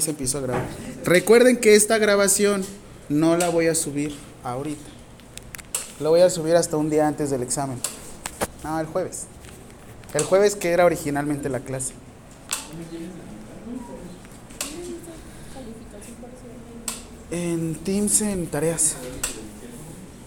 se 0.00 0.10
empiezo 0.10 0.38
a 0.38 0.40
grabar. 0.42 0.66
Recuerden 1.04 1.58
que 1.58 1.74
esta 1.74 1.98
grabación 1.98 2.64
no 3.08 3.36
la 3.36 3.48
voy 3.48 3.66
a 3.66 3.74
subir 3.74 4.14
ahorita. 4.44 4.90
La 6.00 6.10
voy 6.10 6.20
a 6.20 6.30
subir 6.30 6.54
hasta 6.56 6.76
un 6.76 6.90
día 6.90 7.08
antes 7.08 7.30
del 7.30 7.42
examen. 7.42 7.78
No, 8.62 8.78
el 8.78 8.86
jueves. 8.86 9.26
El 10.14 10.22
jueves 10.22 10.54
que 10.54 10.70
era 10.70 10.84
originalmente 10.84 11.48
la 11.48 11.60
clase. 11.60 11.92
En 17.30 17.74
Teams, 17.76 18.22
en 18.22 18.46
tareas. 18.46 18.96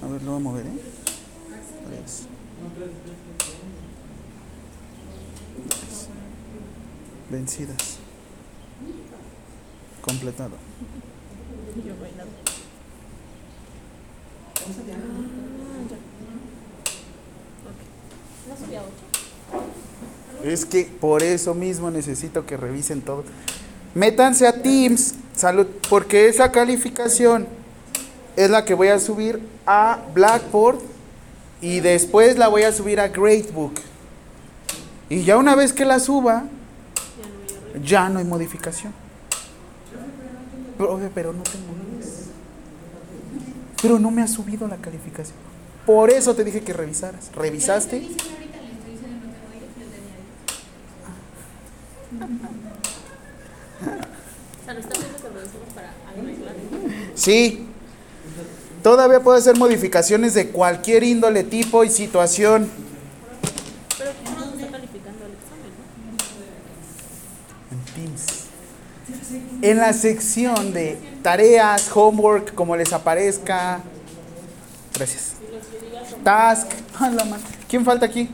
A 0.03 0.07
ver, 0.07 0.21
lo 0.23 0.31
voy 0.31 0.39
a 0.39 0.43
mover, 0.43 0.65
¿eh? 0.65 0.79
Vencidas. 7.29 8.00
Completado. 10.01 10.51
Es 20.43 20.65
que 20.65 20.85
por 20.85 21.21
eso 21.21 21.53
mismo 21.53 21.91
necesito 21.91 22.45
que 22.45 22.57
revisen 22.57 23.01
todo. 23.01 23.23
Métanse 23.93 24.47
a 24.47 24.61
Teams, 24.61 25.15
salud, 25.35 25.67
porque 25.89 26.27
esa 26.27 26.51
calificación 26.51 27.47
es 28.35 28.49
la 28.49 28.65
que 28.65 28.73
voy 28.73 28.87
a 28.87 28.99
subir 28.99 29.39
a 29.65 29.99
Blackboard 30.13 30.79
y 31.61 31.79
después 31.81 32.37
la 32.37 32.47
voy 32.47 32.63
a 32.63 32.71
subir 32.71 32.99
a 32.99 33.09
Gradebook. 33.09 33.73
Y 35.09 35.23
ya 35.23 35.37
una 35.37 35.55
vez 35.55 35.73
que 35.73 35.85
la 35.85 35.99
suba, 35.99 36.45
ya 37.83 38.09
no 38.09 38.19
hay 38.19 38.25
modificación. 38.25 38.93
Profe, 40.81 41.11
pero 41.13 41.31
no 41.31 41.43
tengo. 41.43 41.67
Pero 43.83 43.99
no 43.99 44.09
me 44.09 44.23
ha 44.23 44.27
subido 44.27 44.67
la 44.67 44.77
calificación. 44.77 45.37
Por 45.85 46.09
eso 46.09 46.33
te 46.35 46.43
dije 46.43 46.61
que 46.61 46.73
revisaras. 46.73 47.29
¿Revisaste? 47.35 48.07
Sí. 57.13 57.67
Todavía 58.81 59.19
puedo 59.19 59.37
hacer 59.37 59.55
modificaciones 59.57 60.33
de 60.33 60.49
cualquier 60.49 61.03
índole, 61.03 61.43
tipo 61.43 61.83
y 61.83 61.89
situación. 61.89 62.67
Pero 63.97 64.11
no 64.23 64.45
está 64.55 64.71
calificando 64.71 65.25
el 65.27 65.33
examen, 65.33 65.71
¿no? 67.69 67.75
En 67.75 68.05
Teams. 68.05 68.41
En 69.61 69.77
la 69.77 69.93
sección 69.93 70.73
de 70.73 70.97
tareas, 71.21 71.89
homework, 71.95 72.53
como 72.55 72.75
les 72.75 72.91
aparezca. 72.93 73.79
Gracias. 74.95 75.33
Task. 76.23 76.67
Man- 76.99 77.39
¿Quién 77.67 77.85
falta 77.85 78.05
aquí? 78.05 78.29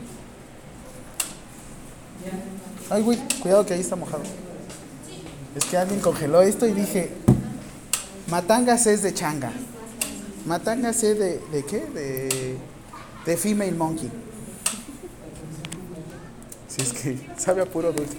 Ay, 2.90 3.02
güey, 3.02 3.18
cuidado 3.40 3.64
que 3.66 3.74
ahí 3.74 3.80
está 3.80 3.96
mojado. 3.96 4.22
Es 5.54 5.64
que 5.66 5.76
alguien 5.76 6.00
congeló 6.00 6.40
esto 6.42 6.66
y 6.66 6.72
dije, 6.72 7.10
Matangas 8.30 8.86
es 8.86 9.02
de 9.02 9.12
changa. 9.12 9.50
Matangas 10.46 11.02
es 11.02 11.18
de, 11.18 11.38
¿de 11.52 11.64
qué? 11.66 11.80
De, 11.80 12.56
de 13.26 13.36
female 13.36 13.72
monkey. 13.72 14.10
Si 16.68 16.82
es 16.82 16.92
que 16.92 17.18
sabe 17.38 17.62
a 17.62 17.66
puro 17.66 17.92
dulce. 17.92 18.18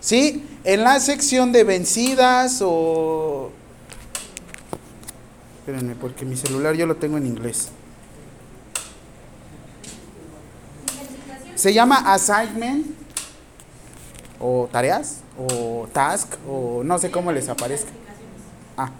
Sí, 0.00 0.46
en 0.64 0.84
la 0.84 1.00
sección 1.00 1.52
de 1.52 1.64
vencidas 1.64 2.60
o... 2.62 3.50
Espérenme, 5.60 5.94
porque 5.96 6.24
mi 6.24 6.36
celular 6.36 6.74
yo 6.74 6.86
lo 6.86 6.96
tengo 6.96 7.18
en 7.18 7.26
inglés. 7.26 7.70
Se 11.54 11.74
llama 11.74 11.96
assignment 12.12 12.86
o 14.38 14.68
tareas 14.70 15.22
o 15.36 15.88
task 15.92 16.34
o 16.48 16.82
no 16.84 16.98
sé 16.98 17.10
cómo 17.10 17.32
les 17.32 17.48
aparezca. 17.48 17.90
Ah. 18.76 18.90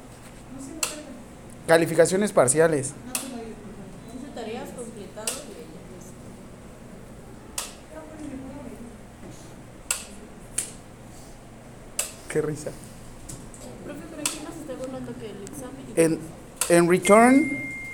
Calificaciones 1.69 2.33
parciales. 2.33 2.93
Dice 4.13 4.27
tareas 4.35 4.71
completadas 4.71 5.31
y 5.31 5.59
Qué 12.29 12.43
risa. 12.43 12.71
Profe, 13.85 14.01
pero 14.11 14.21
aquí 14.21 14.39
nos 14.45 14.55
está 14.57 14.75
burlando 14.75 15.13
que 15.19 15.31
el 15.31 15.43
examen 15.45 15.87
En, 15.97 16.19
en 16.69 16.91
return, 16.91 17.51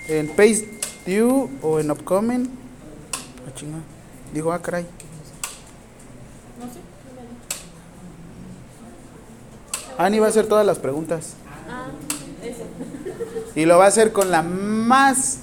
en 0.09 0.28
page 0.28 0.69
due 1.06 1.49
o 1.62 1.78
en 1.78 1.91
upcoming. 1.91 2.50
Ah, 3.47 3.53
chinga. 3.55 3.78
Digo, 4.33 4.53
ah, 4.53 4.61
caray. 4.61 4.84
no 6.59 6.67
sé. 6.67 6.81
Ani 9.99 10.19
va 10.19 10.27
a 10.27 10.31
hacer 10.31 10.49
todas 10.49 10.67
las 10.67 10.81
preguntas. 10.81 11.34
Ah, 11.71 11.87
eso. 12.43 12.65
Y 13.55 13.67
lo 13.67 13.78
va 13.78 13.84
a 13.84 13.89
hacer 13.89 14.12
con 14.12 14.33
la 14.33 14.43
más. 14.43 15.39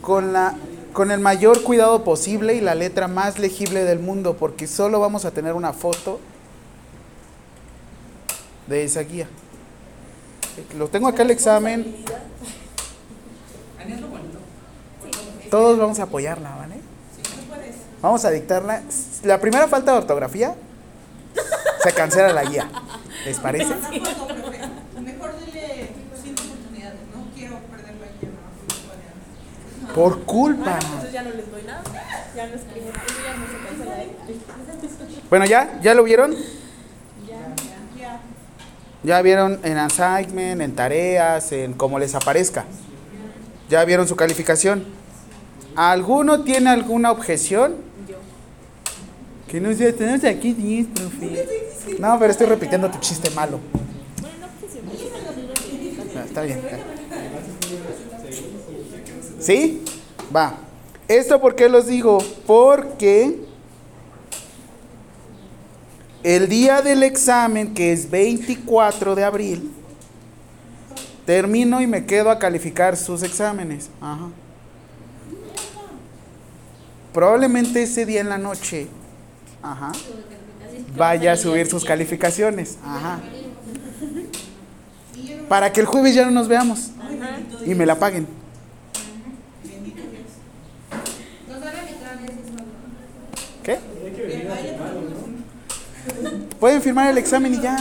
Con 0.00 0.32
la. 0.32 0.54
Con 0.94 1.10
el 1.10 1.18
mayor 1.20 1.64
cuidado 1.64 2.04
posible 2.04 2.54
y 2.54 2.60
la 2.60 2.76
letra 2.76 3.08
más 3.08 3.40
legible 3.40 3.82
del 3.84 3.98
mundo, 3.98 4.36
porque 4.38 4.68
solo 4.68 5.00
vamos 5.00 5.24
a 5.24 5.32
tener 5.32 5.54
una 5.54 5.72
foto 5.72 6.20
de 8.66 8.84
esa 8.84 9.00
guía. 9.00 9.26
Lo 10.76 10.88
tengo 10.88 11.08
acá 11.08 11.22
el 11.22 11.30
examen. 11.30 11.96
Todos 15.50 15.78
vamos 15.78 15.98
a 16.00 16.04
apoyarla, 16.04 16.56
¿vale? 16.56 16.76
Vamos 18.00 18.24
a 18.24 18.30
dictarla. 18.30 18.82
La 19.22 19.40
primera 19.40 19.68
falta 19.68 19.92
de 19.92 19.98
ortografía 19.98 20.54
se 21.82 21.92
cancela 21.92 22.32
la 22.32 22.44
guía. 22.44 22.68
¿Les 23.24 23.38
parece? 23.38 23.66
Mejor 23.66 25.34
dile 25.44 25.90
oportunidades, 26.32 27.00
no 27.14 27.26
quiero 27.34 27.58
perder 27.70 27.94
la 27.94 28.06
guía. 28.20 28.30
Por 29.94 30.22
culpa. 30.24 30.78
Entonces 30.80 31.12
ya 31.12 31.22
no 31.22 31.30
les 31.30 31.50
doy 31.50 31.62
nada. 31.62 31.82
Ya 32.36 32.46
no 32.46 32.54
escribo. 32.54 32.88
Eso 32.88 33.20
ya 33.24 33.36
no 33.36 33.46
se 33.46 33.68
cancela 33.68 33.94
ahí. 33.96 34.16
Bueno, 35.30 35.46
¿ya? 35.46 35.80
¿Ya 35.80 35.94
lo 35.94 36.04
vieron? 36.04 36.34
Ya. 39.04 39.22
Vieron 39.22 39.60
en 39.62 39.76
assignment, 39.76 40.60
en 40.60 40.74
tareas, 40.74 41.52
en 41.52 41.74
como 41.74 41.98
les 41.98 42.14
aparezca. 42.14 42.64
Ya 43.68 43.84
vieron 43.84 44.08
su 44.08 44.16
calificación. 44.16 44.84
¿Alguno 45.76 46.42
tiene 46.42 46.70
alguna 46.70 47.10
objeción? 47.10 47.76
Yo. 48.08 48.16
Que 49.48 49.60
no 49.60 49.72
sé, 49.74 49.92
tenemos 49.92 50.24
aquí 50.24 50.52
10, 50.52 50.86
profe. 50.88 51.48
No, 51.98 52.18
pero 52.18 52.30
estoy 52.30 52.46
repitiendo 52.46 52.90
tu 52.90 52.98
chiste 52.98 53.30
malo. 53.30 53.60
No. 54.22 54.28
Ah, 56.20 56.24
Está 56.24 56.42
bien. 56.42 56.60
¿Sí? 59.40 59.82
Va. 60.34 60.54
¿Esto 61.08 61.40
por 61.40 61.54
qué 61.54 61.68
los 61.68 61.86
digo? 61.86 62.18
Porque 62.46 63.38
el 66.24 66.48
día 66.48 66.80
del 66.80 67.02
examen, 67.02 67.74
que 67.74 67.92
es 67.92 68.10
24 68.10 69.14
de 69.14 69.24
abril, 69.24 69.70
termino 71.26 71.82
y 71.82 71.86
me 71.86 72.06
quedo 72.06 72.30
a 72.30 72.38
calificar 72.38 72.96
sus 72.96 73.22
exámenes. 73.22 73.90
Ajá. 74.00 74.28
Probablemente 77.12 77.82
ese 77.82 78.06
día 78.06 78.22
en 78.22 78.30
la 78.30 78.38
noche, 78.38 78.88
ajá, 79.62 79.92
vaya 80.96 81.32
a 81.32 81.36
subir 81.36 81.66
sus 81.66 81.84
calificaciones. 81.84 82.78
Ajá. 82.82 83.20
Para 85.48 85.72
que 85.72 85.80
el 85.80 85.86
jueves 85.86 86.14
ya 86.14 86.24
no 86.24 86.30
nos 86.30 86.48
veamos 86.48 86.90
y 87.66 87.74
me 87.74 87.84
la 87.84 87.98
paguen. 87.98 88.26
¿Qué? 93.62 93.78
Pueden 96.64 96.80
firmar 96.80 97.10
el 97.10 97.18
examen 97.18 97.52
y 97.52 97.60
ya. 97.60 97.76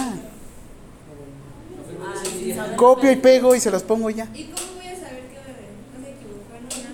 Copio 2.76 3.14
y 3.14 3.16
pego 3.16 3.56
y 3.56 3.62
se 3.62 3.72
los 3.72 3.82
pongo 3.82 4.10
ya. 4.10 4.28
¿Y 4.34 4.48
cómo 4.48 4.74
voy 4.74 4.88
a 4.88 4.96
saber 5.00 5.22
que 5.30 5.38
se 6.04 6.12
equivocó 6.12 6.54
en 6.58 6.66
una? 6.66 6.90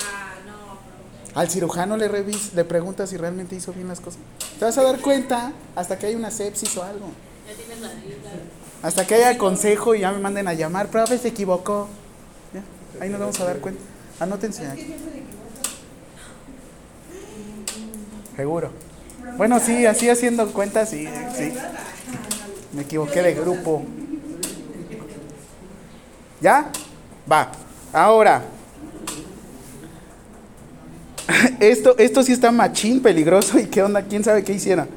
Ah, 0.00 0.34
no. 0.46 1.40
Al 1.40 1.50
cirujano 1.50 1.96
le 1.96 2.06
revis, 2.06 2.54
le 2.54 2.62
preguntas 2.62 3.10
si 3.10 3.16
realmente 3.16 3.56
hizo 3.56 3.72
bien 3.72 3.88
las 3.88 3.98
cosas. 3.98 4.20
Te 4.56 4.64
vas 4.64 4.78
a 4.78 4.84
dar 4.84 5.00
cuenta 5.00 5.52
hasta 5.74 5.98
que 5.98 6.06
hay 6.06 6.14
una 6.14 6.30
sepsis 6.30 6.76
o 6.76 6.84
algo. 6.84 7.08
Ya 7.48 7.56
tienes 7.56 7.80
la. 7.80 7.90
Hasta 8.86 9.04
que 9.04 9.16
haya 9.16 9.36
consejo 9.36 9.96
y 9.96 10.02
ya 10.02 10.12
me 10.12 10.20
manden 10.20 10.46
a 10.46 10.54
llamar. 10.54 10.90
Profe, 10.90 11.18
se 11.18 11.26
equivocó. 11.26 11.88
Ya, 12.54 12.62
ahí 13.02 13.10
nos 13.10 13.18
vamos 13.18 13.40
a 13.40 13.44
dar 13.46 13.58
cuenta. 13.58 13.82
Anótense 14.20 14.64
aquí. 14.64 14.94
Seguro. 18.36 18.91
Bueno, 19.36 19.60
sí, 19.60 19.86
así 19.86 20.08
haciendo 20.08 20.52
cuentas, 20.52 20.90
sí, 20.90 21.08
sí. 21.36 21.52
Me 22.72 22.82
equivoqué 22.82 23.22
de 23.22 23.34
grupo. 23.34 23.82
¿Ya? 26.40 26.70
Va. 27.30 27.52
Ahora. 27.92 28.42
Esto, 31.60 31.96
esto 31.98 32.22
sí 32.22 32.32
está 32.32 32.50
machín, 32.50 33.00
peligroso. 33.00 33.58
¿Y 33.58 33.66
qué 33.66 33.82
onda? 33.82 34.02
¿Quién 34.02 34.24
sabe 34.24 34.42
qué 34.42 34.52
hiciera? 34.52 34.88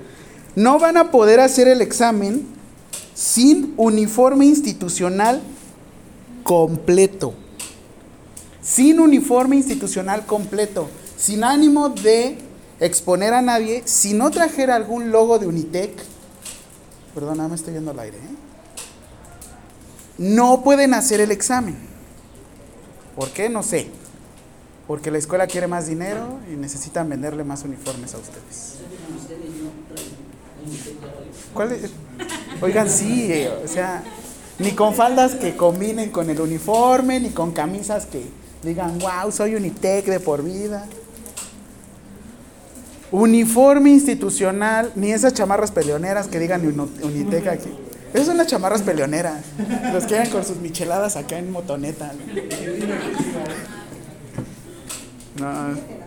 No 0.56 0.80
van 0.80 0.98
a 0.98 1.12
poder 1.12 1.40
hacer 1.40 1.68
el 1.68 1.82
examen 1.82 2.48
sin 3.14 3.74
uniforme 3.78 4.46
institucional 4.46 5.42
completo. 6.44 7.34
Sin 8.62 9.00
uniforme 9.00 9.58
institucional 9.58 10.26
completo. 10.26 10.90
Sin 11.18 11.44
ánimo 11.44 11.90
de 11.90 12.38
exponer 12.80 13.34
a 13.34 13.42
nadie. 13.42 13.84
Si 13.86 14.14
no 14.14 14.32
trajera 14.32 14.76
algún 14.76 15.12
logo 15.12 15.40
de 15.40 15.48
Unitec. 15.48 15.92
Perdona, 17.14 17.48
me 17.48 17.56
estoy 17.56 17.74
viendo 17.74 17.92
al 17.92 18.00
aire. 18.00 18.18
¿eh? 18.18 18.36
No 20.18 20.64
pueden 20.64 20.94
hacer 20.94 21.20
el 21.22 21.32
examen. 21.32 21.76
¿Por 23.16 23.30
qué? 23.32 23.50
No 23.50 23.64
sé. 23.64 23.88
Porque 24.88 25.10
la 25.10 25.18
escuela 25.18 25.48
quiere 25.48 25.68
más 25.68 25.88
dinero 25.88 26.40
y 26.52 26.56
necesitan 26.56 27.10
venderle 27.10 27.44
más 27.44 27.64
uniformes 27.64 28.14
a 28.14 28.18
ustedes. 28.18 28.76
¿Cuál 31.54 31.72
es? 31.72 31.92
Oigan, 32.62 32.90
sí, 32.90 33.32
eh, 33.32 33.52
o 33.64 33.68
sea, 33.68 34.04
ni 34.60 34.72
con 34.72 34.94
faldas 34.94 35.36
que 35.36 35.56
combinen 35.56 36.12
con 36.12 36.30
el 36.30 36.40
uniforme, 36.40 37.20
ni 37.20 37.30
con 37.30 37.52
camisas 37.52 38.06
que 38.06 38.26
digan, 38.64 39.00
wow, 39.00 39.32
soy 39.32 39.56
Unitec 39.56 40.06
de 40.06 40.20
por 40.20 40.44
vida. 40.44 40.86
Uniforme 43.12 43.92
institucional, 43.92 44.92
ni 44.96 45.12
esas 45.12 45.34
chamarras 45.34 45.72
peleoneras 45.72 46.28
que 46.28 46.40
digan 46.40 46.66
Unitec 47.02 47.48
aquí. 47.48 47.70
Esas 48.14 48.28
son 48.28 48.38
las 48.38 48.48
chamarras 48.48 48.82
peleoneras. 48.82 49.44
Los 49.92 50.06
que 50.06 50.30
con 50.30 50.46
sus 50.46 50.58
micheladas 50.58 51.18
acá 51.18 51.38
en 51.38 51.52
motoneta. 51.52 52.14
No. 55.40 56.06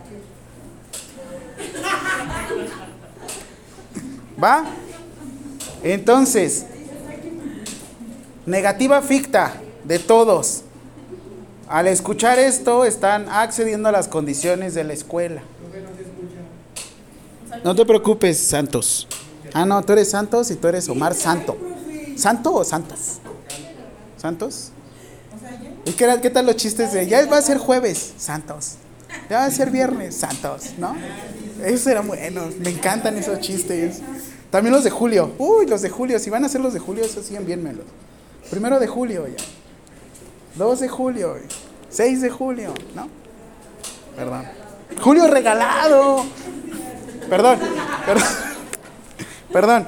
¿Va? 4.43 4.65
Entonces, 5.83 6.65
negativa 8.47 9.03
ficta 9.03 9.55
de 9.85 9.99
todos. 9.99 10.63
Al 11.69 11.89
escuchar 11.89 12.39
esto, 12.39 12.87
están 12.87 13.29
accediendo 13.29 13.91
a 13.91 13.93
las 13.93 14.09
condiciones 14.09 14.75
de 14.75 14.85
la 14.85 14.95
escuela. 14.95 15.43
No 17.65 17.75
te 17.75 17.85
preocupes, 17.85 18.39
Santos. 18.39 19.07
Ah, 19.53 19.65
no, 19.65 19.83
tú 19.83 19.93
eres 19.93 20.11
Santos 20.11 20.51
y 20.51 20.57
tú 20.57 20.69
eres 20.69 20.89
Omar 20.89 21.15
Santo. 21.15 21.57
¿Santo 22.17 22.53
o 22.53 22.65
Santos? 22.65 23.19
¿Santos? 24.17 24.71
¿Y 25.85 25.93
qué, 25.93 26.19
qué 26.21 26.31
tal 26.31 26.47
los 26.47 26.57
chistes 26.57 26.93
de 26.93 27.07
ya 27.07 27.25
va 27.27 27.39
a 27.39 27.43
ser 27.43 27.59
jueves? 27.59 28.15
Santos. 28.19 28.75
Ya 29.31 29.39
va 29.39 29.45
a 29.45 29.51
ser 29.51 29.71
viernes, 29.71 30.17
Santos, 30.17 30.75
¿no? 30.79 30.95
Esos 31.65 31.87
eran 31.87 32.07
buenos, 32.07 32.57
me 32.57 32.71
encantan 32.71 33.17
esos 33.17 33.41
chistes. 33.41 34.01
También 34.51 34.75
los 34.75 34.85
de 34.85 34.91
julio. 34.91 35.33
Uy, 35.39 35.67
los 35.67 35.83
de 35.83 35.91
julio, 35.91 36.19
si 36.19 36.31
van 36.31 36.45
a 36.45 36.49
ser 36.49 36.61
los 36.61 36.73
de 36.73 36.79
julio, 36.79 37.05
esos 37.05 37.25
siguen 37.25 37.47
bien 37.47 37.63
melos. 37.63 37.85
Primero 38.51 38.79
de 38.79 38.87
julio 38.87 39.27
ya. 39.27 39.45
2 40.57 40.81
de 40.81 40.89
julio, 40.89 41.37
6 41.91 42.21
de 42.21 42.31
julio, 42.31 42.75
¿no? 42.95 43.09
Perdón. 44.17 44.45
Julio 45.01 45.29
regalado. 45.29 46.25
Perdón, 47.29 47.59
perdón. 48.07 48.25
Perdón. 49.53 49.87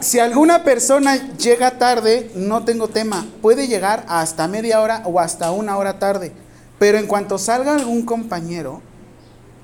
Si 0.00 0.18
alguna 0.18 0.64
persona 0.64 1.36
llega 1.36 1.78
tarde, 1.78 2.30
no 2.34 2.64
tengo 2.64 2.88
tema. 2.88 3.26
Puede 3.42 3.68
llegar 3.68 4.04
hasta 4.08 4.48
media 4.48 4.80
hora 4.80 5.02
o 5.04 5.20
hasta 5.20 5.50
una 5.50 5.76
hora 5.76 5.98
tarde. 5.98 6.32
Pero 6.78 6.98
en 6.98 7.06
cuanto 7.06 7.36
salga 7.36 7.74
algún 7.74 8.06
compañero, 8.06 8.80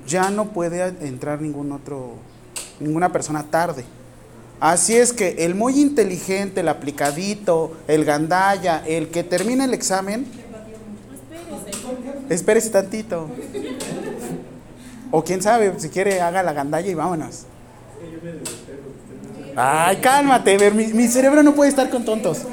ya 0.05 0.29
no 0.29 0.49
puede 0.49 0.95
entrar 1.05 1.41
ningún 1.41 1.71
otro, 1.71 2.13
ninguna 2.79 3.11
persona 3.11 3.43
tarde. 3.43 3.83
Así 4.59 4.95
es 4.95 5.11
que 5.13 5.45
el 5.45 5.55
muy 5.55 5.79
inteligente, 5.79 6.61
el 6.61 6.67
aplicadito, 6.67 7.75
el 7.87 8.05
gandaya, 8.05 8.83
el 8.85 9.09
que 9.09 9.23
termine 9.23 9.65
el 9.65 9.73
examen, 9.73 10.27
espérese 12.29 12.69
tantito. 12.69 13.27
O 15.11 15.23
quién 15.23 15.41
sabe, 15.41 15.73
si 15.79 15.89
quiere, 15.89 16.21
haga 16.21 16.43
la 16.43 16.53
gandalla 16.53 16.89
y 16.89 16.93
vámonos. 16.93 17.45
Ay, 19.55 19.97
cálmate, 19.97 20.71
mi, 20.71 20.87
mi 20.87 21.07
cerebro 21.07 21.41
no 21.43 21.55
puede 21.55 21.69
estar 21.69 21.89
con 21.89 22.05
tontos. 22.05 22.43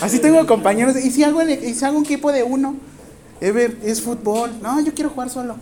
Así 0.00 0.18
tengo 0.18 0.46
compañeros. 0.46 0.96
¿Y 0.96 1.10
si 1.10 1.22
hago, 1.24 1.42
y 1.42 1.74
si 1.74 1.84
hago 1.84 1.98
un 1.98 2.04
equipo 2.04 2.32
de 2.32 2.42
uno? 2.42 2.76
Ever, 3.40 3.76
es 3.82 4.00
fútbol. 4.00 4.50
No, 4.62 4.80
yo 4.80 4.94
quiero 4.94 5.10
jugar 5.10 5.30
solo. 5.30 5.56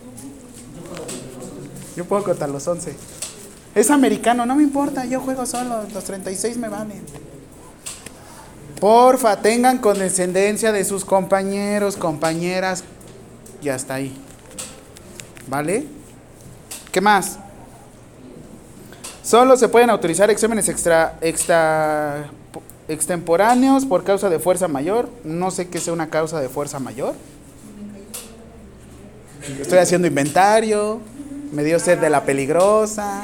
Yo 1.97 2.05
puedo 2.05 2.23
contar 2.23 2.49
los 2.49 2.67
11. 2.67 2.95
Es 3.75 3.91
americano, 3.91 4.47
no 4.47 4.55
me 4.55 4.63
importa, 4.63 5.05
yo 5.05 5.21
juego 5.21 5.47
solo. 5.47 5.83
Los 5.93 6.05
36 6.05 6.57
me 6.57 6.69
valen. 6.69 7.03
Porfa, 8.81 9.41
tengan 9.41 9.79
condescendencia 9.79 10.71
de 10.71 10.85
sus 10.85 11.05
compañeros, 11.05 11.97
compañeras. 11.97 12.85
Y 13.63 13.69
hasta 13.69 13.95
ahí. 13.95 14.17
¿Vale? 15.49 15.87
¿Qué 16.93 17.01
más? 17.01 17.39
Solo 19.23 19.57
se 19.57 19.69
pueden 19.69 19.91
autorizar 19.91 20.31
exámenes 20.31 20.69
extra, 20.69 21.19
extra 21.21 22.31
extemporáneos 22.89 23.85
por 23.85 24.05
causa 24.05 24.31
de 24.31 24.39
fuerza 24.39 24.69
mayor. 24.69 25.09
No 25.25 25.51
sé 25.51 25.69
qué 25.69 25.81
sea 25.81 25.93
una 25.93 26.09
causa 26.09 26.41
de 26.41 26.49
fuerza 26.49 26.79
mayor. 26.79 27.15
Estoy 29.61 29.79
haciendo 29.79 30.09
inventario. 30.09 31.01
Me 31.53 31.65
dio 31.65 31.79
sed 31.79 31.99
de 31.99 32.11
la 32.11 32.25
peligrosa. 32.25 33.23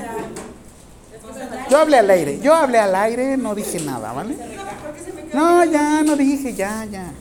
Yo 1.70 1.78
hablé 1.78 1.98
al 1.98 2.10
aire. 2.10 2.40
Yo 2.40 2.54
hablé 2.54 2.78
al 2.78 2.94
aire, 2.94 3.36
no 3.36 3.54
dije 3.54 3.80
nada, 3.80 4.12
¿vale? 4.12 4.36
No, 5.32 5.64
ya, 5.64 6.02
no 6.02 6.16
dije, 6.16 6.54
ya, 6.54 6.84
ya. 6.84 7.12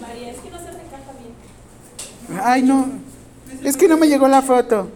María, 0.00 0.30
es 0.30 0.40
que 0.40 0.50
no 0.50 0.58
se 0.58 0.66
recaja 0.66 1.12
bien. 1.18 1.34
Ay, 2.42 2.62
no. 2.62 2.86
Es 3.62 3.76
que 3.76 3.88
no 3.88 3.96
me 3.96 4.08
llegó 4.08 4.28
la 4.28 4.42
foto. 4.42 4.88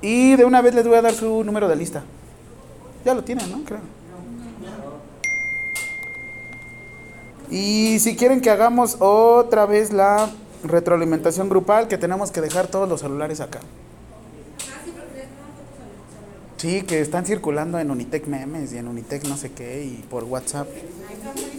Y 0.00 0.36
de 0.36 0.44
una 0.44 0.60
vez 0.60 0.74
les 0.74 0.86
voy 0.86 0.96
a 0.96 1.02
dar 1.02 1.14
su 1.14 1.42
número 1.44 1.68
de 1.68 1.76
lista. 1.76 2.04
Ya 3.04 3.14
lo 3.14 3.24
tienen, 3.24 3.50
¿no? 3.50 3.64
Creo. 3.64 3.80
Y 7.50 7.98
si 8.00 8.14
quieren 8.14 8.40
que 8.40 8.50
hagamos 8.50 8.96
otra 9.00 9.66
vez 9.66 9.92
la 9.92 10.28
retroalimentación 10.62 11.48
grupal, 11.48 11.88
que 11.88 11.96
tenemos 11.96 12.30
que 12.30 12.40
dejar 12.40 12.66
todos 12.66 12.88
los 12.88 13.00
celulares 13.00 13.40
acá. 13.40 13.60
Sí, 16.58 16.82
que 16.82 17.00
están 17.00 17.24
circulando 17.24 17.78
en 17.78 17.90
Unitec 17.90 18.26
memes 18.26 18.72
y 18.72 18.78
en 18.78 18.88
Unitec 18.88 19.24
no 19.28 19.36
sé 19.36 19.52
qué 19.52 19.84
y 19.84 20.04
por 20.10 20.24
WhatsApp. 20.24 20.68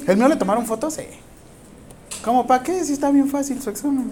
¿El 0.05 0.17
mío 0.17 0.27
le 0.27 0.35
tomaron 0.35 0.65
fotos? 0.65 0.95
Sí. 0.95 1.03
¿Cómo 2.23 2.45
para 2.45 2.63
qué? 2.63 2.83
Si 2.83 2.93
está 2.93 3.11
bien 3.11 3.29
fácil 3.29 3.61
su 3.61 3.69
examen. 3.69 4.11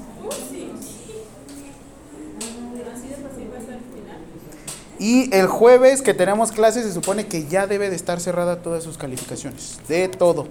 Y 4.99 5.33
el 5.35 5.47
jueves 5.47 6.01
que 6.01 6.13
tenemos 6.13 6.51
clases 6.51 6.85
se 6.85 6.93
supone 6.93 7.27
que 7.27 7.47
ya 7.47 7.67
debe 7.67 7.89
de 7.89 7.95
estar 7.95 8.19
cerrada 8.19 8.61
todas 8.61 8.83
sus 8.83 8.97
calificaciones. 8.97 9.79
De 9.87 10.07
todo. 10.07 10.47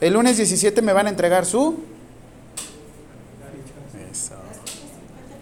El 0.00 0.14
lunes 0.14 0.36
17 0.36 0.80
me 0.82 0.92
van 0.92 1.06
a 1.06 1.10
entregar 1.10 1.44
su... 1.44 1.76
Eso. 4.10 4.34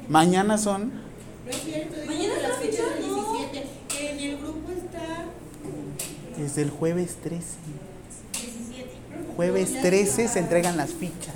Mañana 0.08 0.56
son... 0.56 0.92
Mañana 2.06 2.34
las 2.40 2.56
fechas 2.58 2.87
del 2.94 3.04
17. 3.04 3.66
En 4.00 4.18
el 4.18 4.38
grupo 4.38 4.72
está 4.72 5.26
Desde 6.38 6.62
el 6.62 6.70
jueves 6.70 7.16
13. 7.22 7.44
Jueves 9.36 9.80
13 9.80 10.28
se 10.28 10.38
entregan 10.38 10.76
las 10.76 10.90
fichas. 10.90 11.34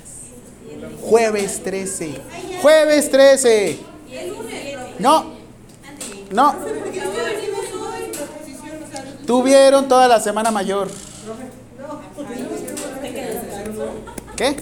Jueves 1.01 1.63
13. 1.63 2.21
Jueves 2.61 3.11
13. 3.11 3.79
No. 4.99 5.33
No. 6.31 6.55
Tuvieron 9.25 9.87
toda 9.87 10.07
la 10.07 10.19
semana 10.19 10.51
mayor. 10.51 10.89
¿Qué? 14.35 14.55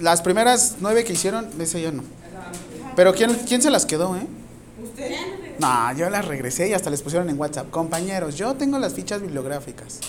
Las 0.00 0.22
primeras 0.22 0.76
nueve 0.80 1.04
que 1.04 1.14
hicieron, 1.14 1.48
ese 1.60 1.80
ya 1.80 1.90
no. 1.90 2.02
Pero 2.94 3.14
¿quién, 3.14 3.34
quién 3.46 3.60
se 3.60 3.70
las 3.70 3.84
quedó, 3.86 4.16
eh? 4.16 4.26
No, 5.58 5.92
yo 5.96 6.10
las 6.10 6.24
regresé 6.26 6.68
y 6.68 6.74
hasta 6.74 6.90
les 6.90 7.02
pusieron 7.02 7.28
en 7.30 7.38
WhatsApp. 7.38 7.70
Compañeros, 7.70 8.34
yo 8.36 8.54
tengo 8.54 8.78
las 8.78 8.94
fichas 8.94 9.20
bibliográficas. 9.22 10.00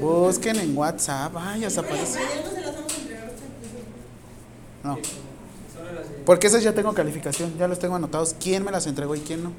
Busquen 0.00 0.56
en 0.58 0.76
WhatsApp. 0.76 1.32
Ay, 1.36 1.60
ya 1.60 1.70
se 1.70 1.80
aparece. 1.80 2.18
Ya 2.18 2.42
no 2.44 2.50
se 2.50 2.60
las 2.60 2.74
vamos 2.74 2.92
a 2.92 2.96
entregar. 3.00 3.30
No. 4.84 4.98
Porque 6.26 6.46
esas 6.48 6.62
ya 6.62 6.72
tengo 6.74 6.92
calificación, 6.92 7.56
ya 7.58 7.68
los 7.68 7.78
tengo 7.78 7.96
anotados. 7.96 8.34
¿Quién 8.38 8.64
me 8.64 8.70
las 8.70 8.86
entregó 8.86 9.14
y 9.14 9.20
quién 9.20 9.44
no? 9.44 9.52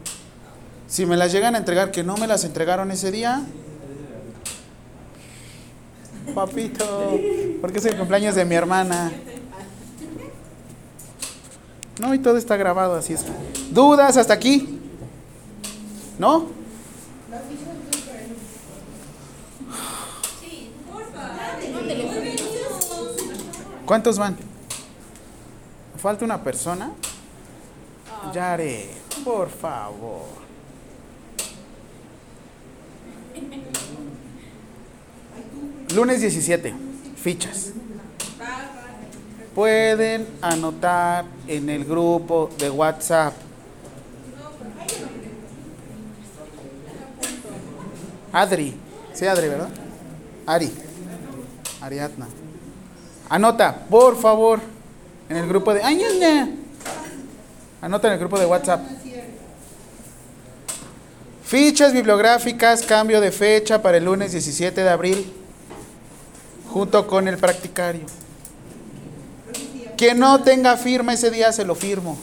Si 0.87 1.05
me 1.05 1.17
las 1.17 1.31
llegan 1.31 1.55
a 1.55 1.57
entregar 1.57 1.91
que 1.91 2.03
no 2.03 2.17
me 2.17 2.27
las 2.27 2.43
entregaron 2.43 2.91
ese 2.91 3.11
día. 3.11 3.43
Papito, 6.35 7.19
porque 7.61 7.79
es 7.79 7.85
el 7.85 7.97
cumpleaños 7.97 8.35
de 8.35 8.45
mi 8.45 8.55
hermana. 8.55 9.11
No, 11.99 12.13
y 12.13 12.19
todo 12.19 12.37
está 12.37 12.55
grabado, 12.55 12.95
así 12.95 13.13
es. 13.13 13.23
que- 13.23 13.48
¿Dudas 13.71 14.17
hasta 14.17 14.33
aquí? 14.33 14.79
¿No? 16.17 16.47
¿Cuántos 23.85 24.17
van? 24.19 24.37
¿Falta 25.97 26.25
una 26.25 26.43
persona? 26.43 26.91
Yare, 28.33 28.89
por 29.23 29.49
favor. 29.49 30.39
Lunes 35.95 36.21
17, 36.21 36.73
fichas. 37.15 37.71
Pueden 39.55 40.27
anotar 40.41 41.25
en 41.47 41.69
el 41.69 41.83
grupo 41.83 42.49
de 42.59 42.69
WhatsApp. 42.69 43.48
Adri, 48.31 48.75
sí, 49.13 49.25
Adri, 49.25 49.47
¿verdad? 49.47 49.69
Ari, 50.45 50.71
Ariadna. 51.81 52.27
Anota, 53.29 53.85
por 53.89 54.19
favor, 54.19 54.59
en 55.29 55.37
el 55.37 55.47
grupo 55.47 55.73
de... 55.73 55.81
Anota 57.81 58.07
en 58.07 58.13
el 58.13 58.19
grupo 58.19 58.39
de 58.39 58.45
WhatsApp. 58.45 58.81
Fichas 61.43 61.93
bibliográficas, 61.93 62.83
cambio 62.83 63.21
de 63.21 63.31
fecha 63.31 63.81
para 63.81 63.97
el 63.97 64.05
lunes 64.05 64.31
17 64.31 64.83
de 64.83 64.89
abril, 64.89 65.33
junto 66.71 67.07
con 67.07 67.27
el 67.27 67.37
practicario. 67.37 68.05
Quien 69.97 70.19
no 70.19 70.41
tenga 70.43 70.77
firma 70.77 71.13
ese 71.13 71.31
día 71.31 71.51
se 71.51 71.65
lo 71.65 71.75
firmo. 71.75 72.17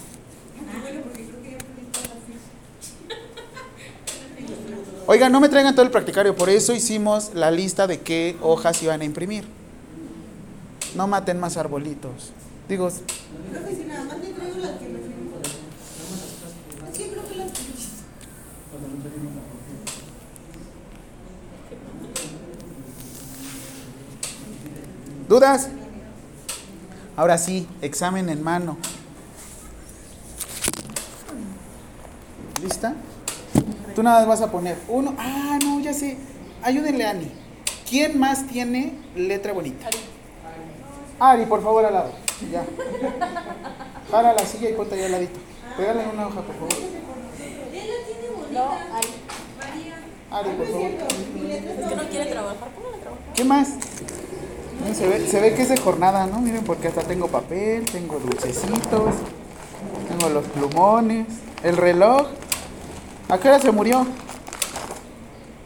Oigan, 5.08 5.30
no 5.30 5.38
me 5.38 5.48
traigan 5.48 5.72
todo 5.74 5.84
el 5.84 5.92
practicario, 5.92 6.34
por 6.34 6.48
eso 6.48 6.72
hicimos 6.74 7.30
la 7.32 7.52
lista 7.52 7.86
de 7.86 8.00
qué 8.00 8.36
hojas 8.42 8.82
iban 8.82 9.02
a 9.02 9.04
imprimir. 9.04 9.46
No 10.96 11.06
maten 11.06 11.38
más 11.38 11.56
arbolitos. 11.56 12.32
Digo, 12.68 12.90
¿Dudas? 25.28 25.68
Ahora 27.16 27.38
sí, 27.38 27.68
examen 27.80 28.28
en 28.28 28.42
mano. 28.42 28.76
¿Lista? 32.62 32.94
Tú 33.96 34.02
nada 34.02 34.18
más 34.26 34.40
vas 34.40 34.42
a 34.42 34.52
poner 34.52 34.76
uno. 34.88 35.14
Ah, 35.16 35.58
no, 35.64 35.80
ya 35.80 35.94
sé. 35.94 36.18
Ayúdenle 36.62 37.06
a 37.06 37.10
Ani. 37.12 37.32
¿Quién 37.88 38.18
más 38.20 38.46
tiene 38.46 38.92
letra 39.14 39.54
bonita? 39.54 39.88
Ari, 41.18 41.46
por 41.46 41.62
favor, 41.62 41.86
al 41.86 41.94
lado. 41.94 42.10
Ya. 42.52 42.62
Jala 44.10 44.34
la 44.34 44.44
silla 44.44 44.68
y 44.68 44.74
ponte 44.74 44.96
ahí 44.96 45.04
al 45.04 45.12
ladito. 45.12 45.40
Pégale 45.78 46.04
una 46.12 46.26
hoja, 46.26 46.42
por 46.42 46.54
favor. 46.56 46.74
No, 48.52 48.70
ahí. 48.92 49.06
Ari, 50.30 50.50
por 50.50 50.66
favor. 50.66 50.90
Es 50.90 51.88
que 51.88 51.96
no 51.96 52.08
quiere 52.10 52.30
trabajar. 52.30 52.68
Póngale 52.74 52.96
a 52.96 53.00
trabajar. 53.00 53.24
¿Qué 53.34 53.44
más? 53.44 53.68
Miren, 54.78 54.94
Se 54.94 55.08
ve, 55.08 55.26
se 55.26 55.40
ve 55.40 55.54
que 55.54 55.62
es 55.62 55.70
de 55.70 55.78
jornada, 55.78 56.26
¿no? 56.26 56.42
Miren, 56.42 56.64
porque 56.64 56.88
hasta 56.88 57.00
tengo 57.00 57.28
papel, 57.28 57.86
tengo 57.86 58.18
dulcecitos, 58.18 59.14
tengo 60.06 60.28
los 60.28 60.44
plumones, 60.48 61.26
el 61.62 61.78
reloj. 61.78 62.26
¿A 63.28 63.38
qué 63.38 63.48
hora 63.48 63.58
se 63.58 63.72
murió? 63.72 64.06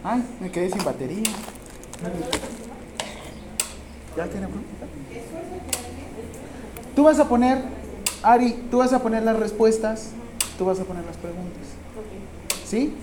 Ay, 0.02 0.24
me 0.40 0.50
quedé 0.50 0.70
sin 0.70 0.82
batería. 0.82 1.30
¿Ya 4.16 4.26
tiene 4.26 4.46
pregunta? 4.46 4.86
Tú 6.96 7.02
vas 7.04 7.18
a 7.18 7.28
poner, 7.28 7.62
Ari, 8.22 8.52
tú 8.70 8.78
vas 8.78 8.92
a 8.94 9.02
poner 9.02 9.22
las 9.24 9.38
respuestas, 9.38 10.08
tú 10.56 10.64
vas 10.64 10.80
a 10.80 10.84
poner 10.84 11.04
las 11.04 11.18
preguntas. 11.18 11.66
¿Sí? 12.66 12.94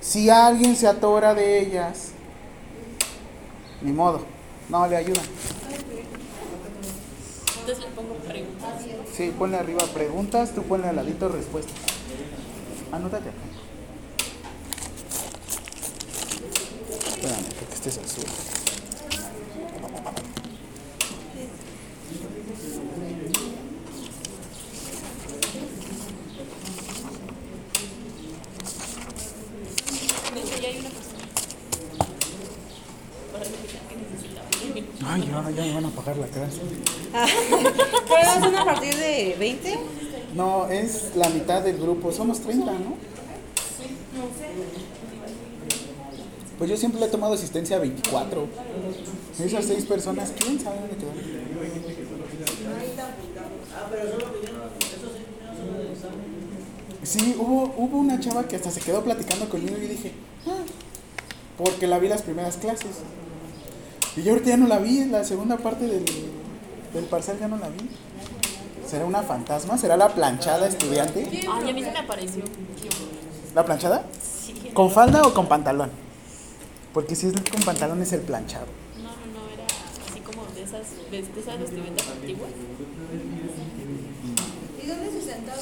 Si 0.00 0.30
alguien 0.30 0.74
se 0.74 0.86
atora 0.86 1.34
de 1.34 1.60
ellas, 1.60 2.12
ni 3.82 3.92
modo, 3.92 4.22
no 4.70 4.86
le 4.86 4.96
ayudan. 4.96 5.24
Entonces 7.60 7.84
le 7.84 7.90
pongo 7.90 8.14
preguntas. 8.16 8.82
Sí, 9.12 9.34
ponle 9.38 9.58
arriba 9.58 9.84
preguntas, 9.92 10.52
tú 10.54 10.62
ponle 10.62 10.88
al 10.88 10.96
ladito 10.96 11.28
respuestas. 11.28 11.74
Anótate 12.94 13.28
acá. 13.28 13.38
Espérame, 17.08 17.44
porque 17.58 17.74
este 17.74 17.88
es 17.88 17.98
azul. 17.98 18.24
Una. 35.00 35.12
Ay, 35.12 35.30
ahora 35.34 35.50
ya 35.50 35.62
me 35.62 35.74
van 35.74 35.86
a 35.86 35.90
pagar 35.90 36.16
la 36.16 36.26
clase. 36.28 36.60
¿Pero 38.08 38.40
son 38.40 38.56
a 38.56 38.64
partir 38.64 38.94
de 38.94 39.36
20? 39.36 40.03
No, 40.34 40.68
es 40.68 41.14
la 41.14 41.28
mitad 41.28 41.62
del 41.62 41.78
grupo, 41.78 42.10
somos 42.10 42.40
30, 42.40 42.72
¿no? 42.72 42.96
Pues 46.58 46.70
yo 46.70 46.76
siempre 46.76 47.00
le 47.00 47.06
he 47.06 47.08
tomado 47.08 47.34
asistencia 47.34 47.76
a 47.76 47.80
24. 47.80 48.46
Esas 49.38 49.64
seis 49.64 49.84
personas, 49.84 50.32
¿quién 50.36 50.58
sabe 50.60 50.78
dónde 50.80 50.96
quedaron? 50.96 51.34
Sí, 57.02 57.36
hubo, 57.38 57.74
hubo 57.76 57.98
una 57.98 58.18
chava 58.18 58.48
que 58.48 58.56
hasta 58.56 58.70
se 58.70 58.80
quedó 58.80 59.04
platicando 59.04 59.48
conmigo 59.48 59.76
y 59.76 59.86
dije, 59.86 60.12
ah, 60.46 60.62
porque 61.58 61.86
la 61.86 61.98
vi 61.98 62.08
las 62.08 62.22
primeras 62.22 62.56
clases. 62.56 62.96
Y 64.16 64.22
yo 64.22 64.32
ahorita 64.32 64.50
ya 64.50 64.56
no 64.56 64.66
la 64.66 64.78
vi, 64.78 65.04
la 65.04 65.22
segunda 65.22 65.58
parte 65.58 65.86
del, 65.86 66.04
del 66.94 67.04
parcial 67.04 67.38
ya 67.38 67.48
no 67.48 67.58
la 67.58 67.68
vi. 67.68 67.78
¿Será 68.94 69.06
una 69.06 69.22
fantasma? 69.24 69.76
¿Será 69.76 69.96
la 69.96 70.08
planchada 70.08 70.68
estudiante? 70.68 71.28
Ay, 71.52 71.68
a 71.68 71.72
mí 71.72 71.82
se 71.82 71.90
me 71.90 71.98
apareció. 71.98 72.44
¿La 73.52 73.64
planchada? 73.64 74.04
Sí. 74.22 74.54
¿Con 74.72 74.88
falda 74.88 75.22
o 75.26 75.34
con 75.34 75.48
pantalón? 75.48 75.90
Porque 76.92 77.16
si 77.16 77.26
es 77.26 77.32
con 77.50 77.60
pantalón 77.64 78.00
es 78.02 78.12
el 78.12 78.20
planchado. 78.20 78.66
No, 78.98 79.02
no, 79.10 79.40
no, 79.40 79.52
era 79.52 79.64
así 80.08 80.20
como 80.20 80.46
de 80.54 80.62
esas, 80.62 80.82
de, 81.10 81.22
de 81.22 81.40
esas 81.40 81.58
vestimentas 81.58 82.06
antiguas. 82.06 82.50
¿Y 84.80 84.86
dónde 84.86 85.10
se 85.10 85.22
sentaba? 85.22 85.58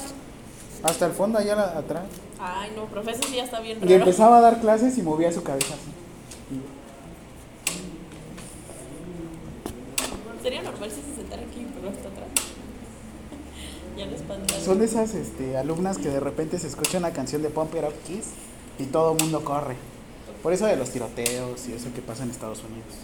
Hasta 0.83 1.07
el 1.07 1.13
fondo, 1.13 1.39
allá 1.39 1.57
la- 1.57 1.79
atrás. 1.79 2.03
Ay, 2.39 2.73
no, 2.77 2.85
profe, 2.85 3.13
eso 3.13 3.23
sí 3.27 3.37
ya 3.37 3.45
está 3.45 3.61
bien 3.61 3.79
Y 3.79 3.81
raro. 3.85 3.95
empezaba 3.95 4.37
a 4.37 4.41
dar 4.43 4.61
clases 4.61 4.99
y 4.99 5.03
movía 5.03 5.33
su 5.33 5.43
cabeza 5.43 5.73
así. 5.73 6.61
Sería 10.43 10.61
normal 10.61 10.91
si 10.91 10.97
se 11.01 11.17
sentara 11.17 11.41
aquí, 11.41 11.67
pero 11.75 11.89
hasta 11.89 12.09
atrás. 12.11 12.29
Ya 14.05 14.11
les. 14.11 14.65
Son 14.65 14.79
de 14.79 14.85
esas 14.85 15.15
este, 15.15 15.57
alumnas 15.57 15.99
que 15.99 16.09
de 16.09 16.21
repente 16.21 16.59
se 16.59 16.67
escucha 16.67 16.99
una 16.99 17.13
canción 17.13 17.43
de 17.43 17.51
Pump 17.51 17.75
It 17.75 17.83
Up 17.83 17.95
Kiss 18.07 18.27
y 18.79 18.85
todo 18.85 19.13
el 19.13 19.23
mundo 19.23 19.45
corre. 19.45 19.77
Por 20.43 20.53
eso 20.53 20.67
de 20.67 20.77
los 20.77 20.91
tiroteos 20.91 21.69
y 21.69 21.73
eso 21.73 21.93
que 21.95 22.03
pasa 22.03 22.25
en 22.25 22.31
Estados 22.31 22.61
Unidos. 22.65 22.95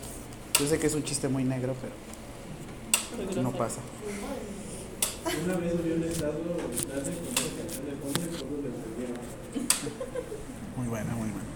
Yo 0.58 0.66
sé 0.66 0.78
que 0.78 0.88
es 0.88 0.94
un 0.94 1.04
chiste 1.04 1.28
muy 1.28 1.44
negro, 1.44 1.74
pero 1.80 3.42
no 3.42 3.52
pasa. 3.52 3.80
Una 5.44 5.54
vez 5.56 5.84
vi 5.84 5.92
un 5.92 6.04
estado 6.04 6.32
con 6.32 6.48
una 6.48 7.02
canción 7.04 7.84
de 7.84 7.92
todos 7.92 8.18
le 8.18 8.68
entendieron. 8.68 9.18
Muy 10.76 10.88
buena, 10.88 11.14
muy 11.14 11.28
buena. 11.28 11.48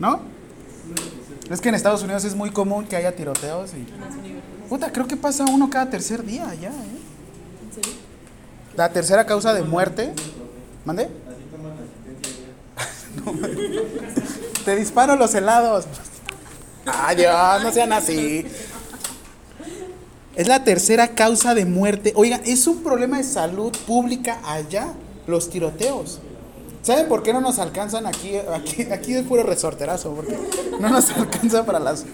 ¿No? 0.00 0.20
Es 1.50 1.60
que 1.60 1.68
en 1.70 1.74
Estados 1.74 2.02
Unidos 2.02 2.24
es 2.24 2.34
muy 2.34 2.50
común 2.50 2.86
que 2.86 2.96
haya 2.96 3.14
tiroteos 3.14 3.72
y... 3.74 3.86
Puta, 4.68 4.92
creo 4.92 5.06
que 5.06 5.16
pasa 5.16 5.46
uno 5.46 5.70
cada 5.70 5.88
tercer 5.88 6.24
día 6.24 6.48
allá, 6.48 6.70
¿eh? 6.70 6.97
La 8.78 8.90
tercera 8.92 9.26
causa 9.26 9.52
de 9.54 9.62
muerte... 9.64 10.12
¿Mande? 10.84 11.08
Te 14.64 14.76
disparo 14.76 15.16
los 15.16 15.34
helados. 15.34 15.86
Ay, 16.86 17.16
Dios, 17.16 17.34
no 17.64 17.72
sean 17.72 17.92
así. 17.92 18.46
Es 20.36 20.46
la 20.46 20.62
tercera 20.62 21.08
causa 21.08 21.56
de 21.56 21.64
muerte. 21.64 22.12
Oigan, 22.14 22.40
es 22.46 22.68
un 22.68 22.84
problema 22.84 23.18
de 23.18 23.24
salud 23.24 23.76
pública 23.84 24.38
allá, 24.44 24.92
los 25.26 25.50
tiroteos. 25.50 26.20
¿Saben 26.82 27.08
por 27.08 27.24
qué 27.24 27.32
no 27.32 27.40
nos 27.40 27.58
alcanzan 27.58 28.06
aquí? 28.06 28.36
Aquí, 28.36 28.82
aquí 28.92 29.14
es 29.14 29.26
puro 29.26 29.42
resorterazo, 29.42 30.12
porque 30.12 30.38
no 30.78 30.88
nos 30.88 31.10
alcanza 31.16 31.66
para 31.66 31.80
las, 31.80 32.04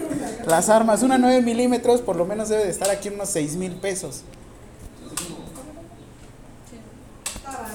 las 0.47 0.69
armas. 0.69 1.03
Una 1.03 1.19
9 1.19 1.43
milímetros 1.43 2.01
por 2.01 2.15
lo 2.15 2.25
menos 2.25 2.49
debe 2.49 2.63
de 2.63 2.71
estar 2.71 2.89
aquí 2.89 3.09
unos 3.09 3.29
6 3.29 3.55
mil 3.55 3.73
pesos. 3.73 4.23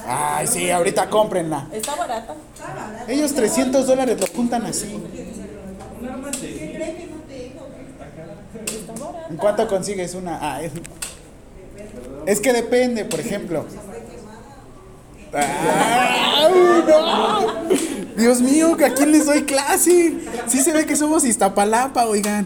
Ay, 0.07 0.47
sí, 0.47 0.69
ahorita 0.69 1.09
cómprenla. 1.09 1.67
Está 1.71 1.95
barata. 1.95 2.35
Ellos 3.07 3.33
300 3.33 3.85
dólares 3.85 4.19
lo 4.19 4.27
juntan 4.27 4.65
así. 4.65 4.99
¿En 9.29 9.37
cuánto 9.37 9.67
consigues 9.67 10.13
una? 10.15 10.39
Ah, 10.41 10.61
es, 10.61 10.71
es 12.25 12.39
que 12.39 12.53
depende, 12.53 13.05
por 13.05 13.19
ejemplo. 13.19 13.65
¡Ay, 15.33 16.83
no! 16.87 18.15
Dios 18.17 18.41
mío, 18.41 18.75
¿a 18.85 18.89
quién 18.89 19.11
les 19.11 19.25
doy 19.25 19.43
clase? 19.43 20.19
Sí 20.47 20.59
se 20.59 20.73
ve 20.73 20.85
que 20.85 20.95
somos 20.95 21.23
Iztapalapa, 21.23 22.05
oigan. 22.05 22.45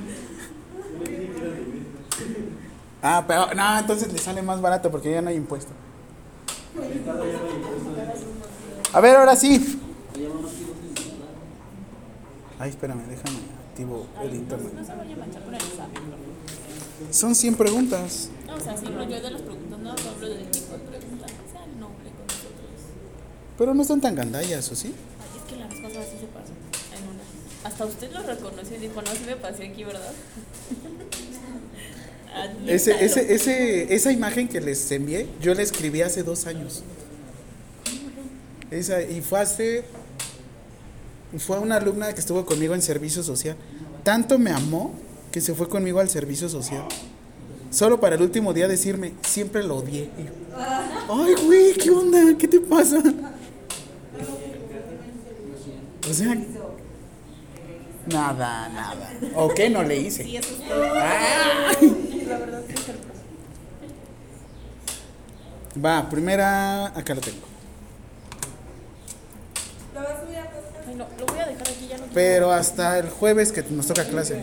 Ah, 3.02 3.24
pero 3.28 3.54
no, 3.54 3.80
entonces 3.80 4.12
le 4.12 4.20
sale 4.20 4.42
más 4.42 4.62
barato 4.62 4.90
porque 4.92 5.12
ya 5.12 5.22
no 5.22 5.30
hay 5.30 5.36
impuesto. 5.36 5.72
A 8.94 9.02
ver, 9.02 9.16
ahora 9.16 9.36
sí. 9.36 9.80
Ay, 12.58 12.70
espérame, 12.70 13.06
déjame 13.08 13.40
activo 13.70 14.08
el 14.24 14.36
internet. 14.36 14.74
No 14.74 14.86
se 14.86 14.96
vaya 14.96 15.14
a 15.14 15.18
manchar 15.18 15.44
con 15.44 15.54
el 15.54 15.62
examen. 15.62 16.04
Son 17.12 17.36
100 17.36 17.56
preguntas. 17.56 18.30
No, 18.48 18.56
o 18.56 18.60
sea, 18.60 18.78
sí, 18.78 18.86
pero 18.86 19.04
yo 19.04 19.22
de 19.22 19.32
las 19.32 19.42
preguntas 19.42 19.80
no 19.80 19.92
hablo 19.92 20.30
del 20.30 20.50
tipo 20.50 20.74
de 20.74 20.80
preguntas. 20.80 21.32
Sea 21.52 21.66
el 21.66 21.80
nombre 21.80 22.10
con 22.12 22.26
nosotros. 22.26 22.70
Pero 23.58 23.74
no 23.74 23.82
están 23.82 24.00
tan 24.00 24.16
gandallas, 24.16 24.72
¿o 24.72 24.76
sí? 24.76 24.94
Ay, 25.20 25.40
es 25.40 25.44
que 25.52 25.60
las 25.60 25.74
cosas 25.74 26.08
así 26.08 26.20
se 26.20 26.28
pasan. 26.28 26.56
En 26.96 27.04
una. 27.10 27.24
Hasta 27.66 27.86
usted 27.86 28.14
lo 28.14 28.24
reconoció 28.24 28.78
y 28.78 28.80
dijo, 28.80 29.02
no, 29.02 29.12
sí 29.12 29.24
me 29.26 29.36
pasé 29.36 29.68
aquí, 29.68 29.84
¿verdad? 29.84 30.14
Ese, 32.68 33.04
ese, 33.04 33.34
ese, 33.34 33.94
esa 33.94 34.12
imagen 34.12 34.48
que 34.48 34.60
les 34.60 34.92
envié, 34.92 35.28
yo 35.42 35.54
la 35.54 35.62
escribí 35.62 36.02
hace 36.02 36.24
dos 36.24 36.46
años. 36.48 36.84
Esa, 38.72 39.02
y 39.02 39.22
fue 39.22 39.40
hace. 39.40 39.84
Fue 41.38 41.60
una 41.60 41.78
alumna 41.78 42.14
que 42.14 42.20
estuvo 42.20 42.46
conmigo 42.46 42.74
en 42.76 42.82
servicio 42.82 43.24
social. 43.24 43.56
Tanto 44.04 44.38
me 44.40 44.52
amó 44.52 44.94
que 45.32 45.42
se 45.42 45.54
fue 45.54 45.68
conmigo 45.68 46.00
al 46.00 46.10
servicio 46.10 46.48
social. 46.50 46.86
Solo 47.72 48.00
para 48.00 48.16
el 48.16 48.22
último 48.22 48.54
día 48.54 48.68
decirme, 48.68 49.14
siempre 49.22 49.64
lo 49.64 49.78
odié. 49.78 50.10
Yo, 50.18 50.32
Ay, 51.10 51.34
güey, 51.46 51.74
¿qué 51.74 51.90
onda? 51.90 52.38
¿Qué 52.38 52.48
te 52.48 52.60
pasa? 52.62 53.02
O 56.10 56.14
sea, 56.14 56.38
nada, 58.08 58.70
nada. 58.70 59.14
¿O 59.36 59.50
qué 59.50 59.70
no 59.70 59.84
le 59.84 59.98
hice? 59.98 60.40
Ay. 60.72 62.05
Va, 65.84 66.10
primera, 66.10 66.88
acá 66.88 67.14
lo 67.14 67.22
tengo. 67.22 67.40
Ay, 70.88 70.96
no, 70.96 71.08
lo 71.20 71.26
voy 71.26 71.40
a 71.40 71.46
dejar 71.48 71.68
aquí, 71.68 71.88
ya 71.90 71.98
no. 71.98 72.06
Pero 72.14 72.52
hasta 72.52 72.98
el 73.00 73.10
jueves 73.10 73.52
que 73.52 73.64
nos 73.64 73.88
toca 73.88 74.06
clase. 74.06 74.42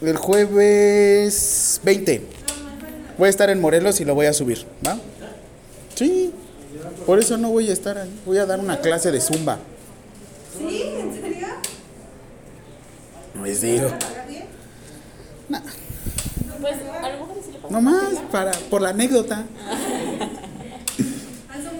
El 0.00 0.16
jueves 0.16 1.80
20. 1.84 2.22
Voy 3.18 3.26
a 3.26 3.30
estar 3.30 3.50
en 3.50 3.60
Morelos 3.60 4.00
y 4.00 4.04
lo 4.04 4.14
voy 4.14 4.26
a 4.26 4.32
subir, 4.32 4.66
¿va? 4.86 4.98
Sí. 5.94 6.32
Por 7.06 7.18
eso 7.18 7.36
no 7.36 7.50
voy 7.50 7.70
a 7.70 7.72
estar 7.72 7.98
ahí. 7.98 8.20
Voy 8.24 8.38
a 8.38 8.46
dar 8.46 8.60
una 8.60 8.80
clase 8.80 9.10
de 9.10 9.20
zumba. 9.20 9.58
¿Sí? 10.56 10.82
¿En 10.82 11.12
serio? 11.14 11.46
Les 13.42 13.60
digo. 13.60 13.88
Nah, 15.48 15.60
Pues 16.60 16.74
a 16.74 17.08
lo 17.08 17.18
mejor 17.18 17.36
sí 17.44 17.52
le 17.52 17.57
pasa. 17.57 17.57
Nomás 17.70 18.18
para, 18.30 18.52
por 18.70 18.82
la 18.82 18.90
anécdota. 18.90 19.44
No. 21.58 21.74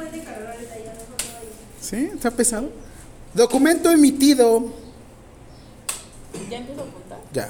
¿Sí? 1.81 2.11
¿Está 2.15 2.31
pesado? 2.31 2.71
Documento 3.33 3.91
emitido. 3.91 4.73
Ya 6.51 6.59
empiezo 6.59 6.83
a 6.83 6.85
apuntar. 6.85 7.19
Ya. 7.33 7.49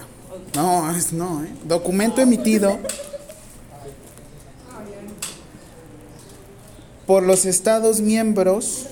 No, 0.54 0.90
es 0.96 1.12
no, 1.12 1.42
¿eh? 1.42 1.48
Documento 1.64 2.20
emitido 2.20 2.78
por 7.06 7.22
los 7.22 7.46
Estados 7.46 8.00
miembros 8.00 8.86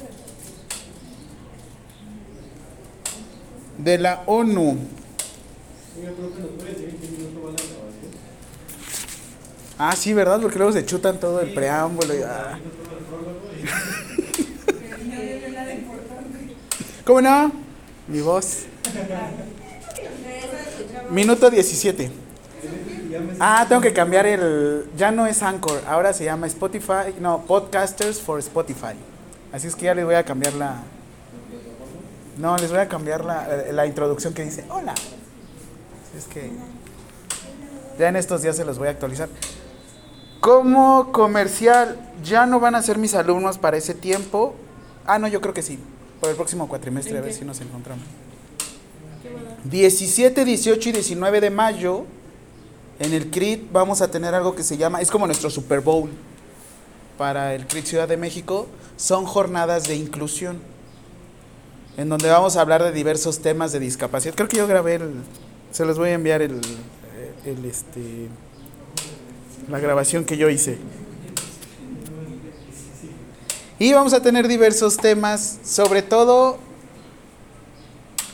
de 3.78 3.98
la 3.98 4.22
ONU. 4.26 4.78
Ah, 9.78 9.94
sí, 9.94 10.14
¿verdad? 10.14 10.40
Porque 10.40 10.58
luego 10.58 10.72
se 10.72 10.84
chutan 10.86 11.18
todo 11.20 11.40
el 11.40 11.52
preámbulo. 11.52 12.14
y- 12.14 12.22
ah. 12.22 12.58
¿Cómo 17.04 17.20
no? 17.20 17.52
Mi 18.08 18.20
voz. 18.20 18.64
Minuto 21.10 21.50
17. 21.50 22.10
Ah, 23.38 23.64
tengo 23.68 23.80
que 23.80 23.92
cambiar 23.92 24.26
el. 24.26 24.86
Ya 24.96 25.10
no 25.10 25.26
es 25.26 25.42
Anchor, 25.42 25.82
ahora 25.86 26.12
se 26.12 26.24
llama 26.24 26.46
Spotify. 26.46 27.14
No, 27.20 27.42
Podcasters 27.46 28.20
for 28.20 28.38
Spotify. 28.40 28.94
Así 29.52 29.68
es 29.68 29.76
que 29.76 29.84
ya 29.86 29.94
les 29.94 30.04
voy 30.04 30.14
a 30.16 30.24
cambiar 30.24 30.54
la. 30.54 30.82
No, 32.38 32.56
les 32.58 32.70
voy 32.70 32.80
a 32.80 32.88
cambiar 32.88 33.24
la, 33.24 33.46
la 33.72 33.86
introducción 33.86 34.34
que 34.34 34.44
dice: 34.44 34.64
Hola. 34.68 34.92
Así 34.92 36.18
es 36.18 36.24
que. 36.26 36.50
Ya 37.98 38.08
en 38.08 38.16
estos 38.16 38.42
días 38.42 38.56
se 38.56 38.64
los 38.64 38.78
voy 38.78 38.88
a 38.88 38.90
actualizar. 38.90 39.28
Como 40.46 41.11
comercial, 41.11 41.98
ya 42.22 42.46
no 42.46 42.61
van 42.61 42.76
a 42.76 42.82
ser 42.82 42.98
mis 42.98 43.14
alumnos 43.14 43.59
para 43.59 43.78
ese 43.78 43.94
tiempo. 43.94 44.54
Ah, 45.04 45.18
no, 45.18 45.26
yo 45.26 45.40
creo 45.40 45.52
que 45.52 45.61
sí. 45.61 45.76
Por 46.20 46.30
el 46.30 46.37
próximo 46.37 46.68
cuatrimestre, 46.68 47.14
a 47.14 47.18
¿En 47.18 47.24
ver 47.24 47.35
si 47.35 47.44
nos 47.44 47.61
encontramos. 47.61 48.04
¿Qué 49.24 49.35
va 49.35 49.40
a 49.40 49.42
dar? 49.42 49.56
17, 49.64 50.44
18 50.44 50.88
y 50.88 50.92
19 50.92 51.40
de 51.40 51.50
mayo, 51.50 52.04
en 53.00 53.12
el 53.12 53.28
CRIT 53.28 53.72
vamos 53.72 54.02
a 54.02 54.09
tener 54.09 54.37
algo 54.37 54.54
que 54.54 54.62
se 54.62 54.76
llama, 54.76 55.00
es 55.00 55.11
como 55.11 55.26
nuestro 55.26 55.50
Super 55.50 55.80
Bowl 55.80 56.11
para 57.18 57.52
el 57.56 57.66
CRIT 57.66 57.87
Ciudad 57.87 58.06
de 58.06 58.16
México, 58.16 58.68
son 58.96 59.26
jornadas 59.26 59.88
de 59.88 59.96
inclusión, 59.96 60.61
en 61.96 62.09
donde 62.09 62.30
vamos 62.30 62.56
a 62.56 62.61
hablar 62.61 62.85
de 62.85 62.92
diversos 62.92 63.40
temas 63.40 63.72
de 63.72 63.80
discapacidad. 63.80 64.37
Creo 64.37 64.48
que 64.48 64.59
yo 64.59 64.68
grabé 64.68 64.94
el, 64.94 65.11
se 65.72 65.85
los 65.85 65.98
voy 65.98 66.11
a 66.11 66.12
enviar 66.12 66.40
el, 66.40 66.61
el 67.44 67.64
este, 67.64 68.28
la 69.68 69.79
grabación 69.79 70.24
que 70.24 70.37
yo 70.37 70.48
hice. 70.48 70.79
Y 73.79 73.92
vamos 73.92 74.12
a 74.14 74.22
tener 74.22 74.48
diversos 74.48 74.96
temas, 74.96 75.59
sobre 75.62 76.02
todo 76.02 76.59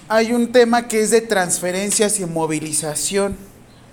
hay 0.09 0.33
un 0.33 0.53
tema 0.53 0.89
que 0.89 1.01
es 1.01 1.11
de 1.11 1.23
transferencias 1.23 2.21
y 2.21 2.27
movilización. 2.27 3.37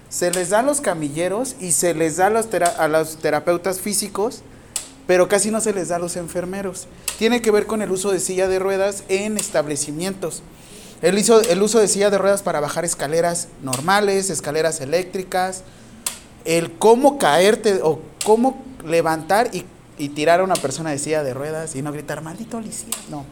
Se 0.10 0.32
les 0.32 0.50
da 0.50 0.60
a 0.60 0.64
los 0.64 0.82
camilleros 0.82 1.56
y 1.62 1.72
se 1.72 1.94
les 1.94 2.18
da 2.18 2.28
a 2.28 2.30
los, 2.30 2.48
a 2.54 2.88
los 2.88 3.18
terapeutas 3.18 3.80
físicos, 3.80 4.42
pero 5.08 5.30
casi 5.30 5.50
no 5.50 5.62
se 5.62 5.74
les 5.74 5.88
da 5.88 5.96
a 5.96 6.00
los 6.00 6.18
enfermeros. 6.18 6.88
Tiene 7.18 7.42
que 7.42 7.52
ver 7.52 7.68
con 7.68 7.82
el 7.82 7.90
uso 7.90 8.12
de 8.12 8.20
silla 8.20 8.48
de 8.48 8.60
ruedas 8.60 9.04
en 9.08 9.38
establecimientos. 9.38 10.44
El 11.02 11.18
uso, 11.18 11.42
el 11.42 11.62
uso 11.62 11.80
de 11.80 11.88
silla 11.88 12.10
de 12.10 12.18
ruedas 12.18 12.44
para 12.44 12.60
bajar 12.60 12.84
escaleras 12.84 13.48
normales, 13.64 14.30
escaleras 14.30 14.82
eléctricas, 14.82 15.64
el 16.46 16.72
cómo 16.78 17.18
caerte 17.18 17.80
o 17.84 18.00
cómo 18.26 18.64
levantar 18.86 19.54
y, 19.54 19.66
y 19.98 20.10
tirar 20.10 20.40
a 20.40 20.44
una 20.44 20.56
persona 20.56 20.92
de 20.92 20.98
silla 20.98 21.24
de 21.24 21.34
ruedas 21.34 21.76
y 21.76 21.82
no 21.82 21.92
gritar, 21.92 22.22
maldito 22.22 22.58
policía. 22.58 22.96
No. 23.10 23.26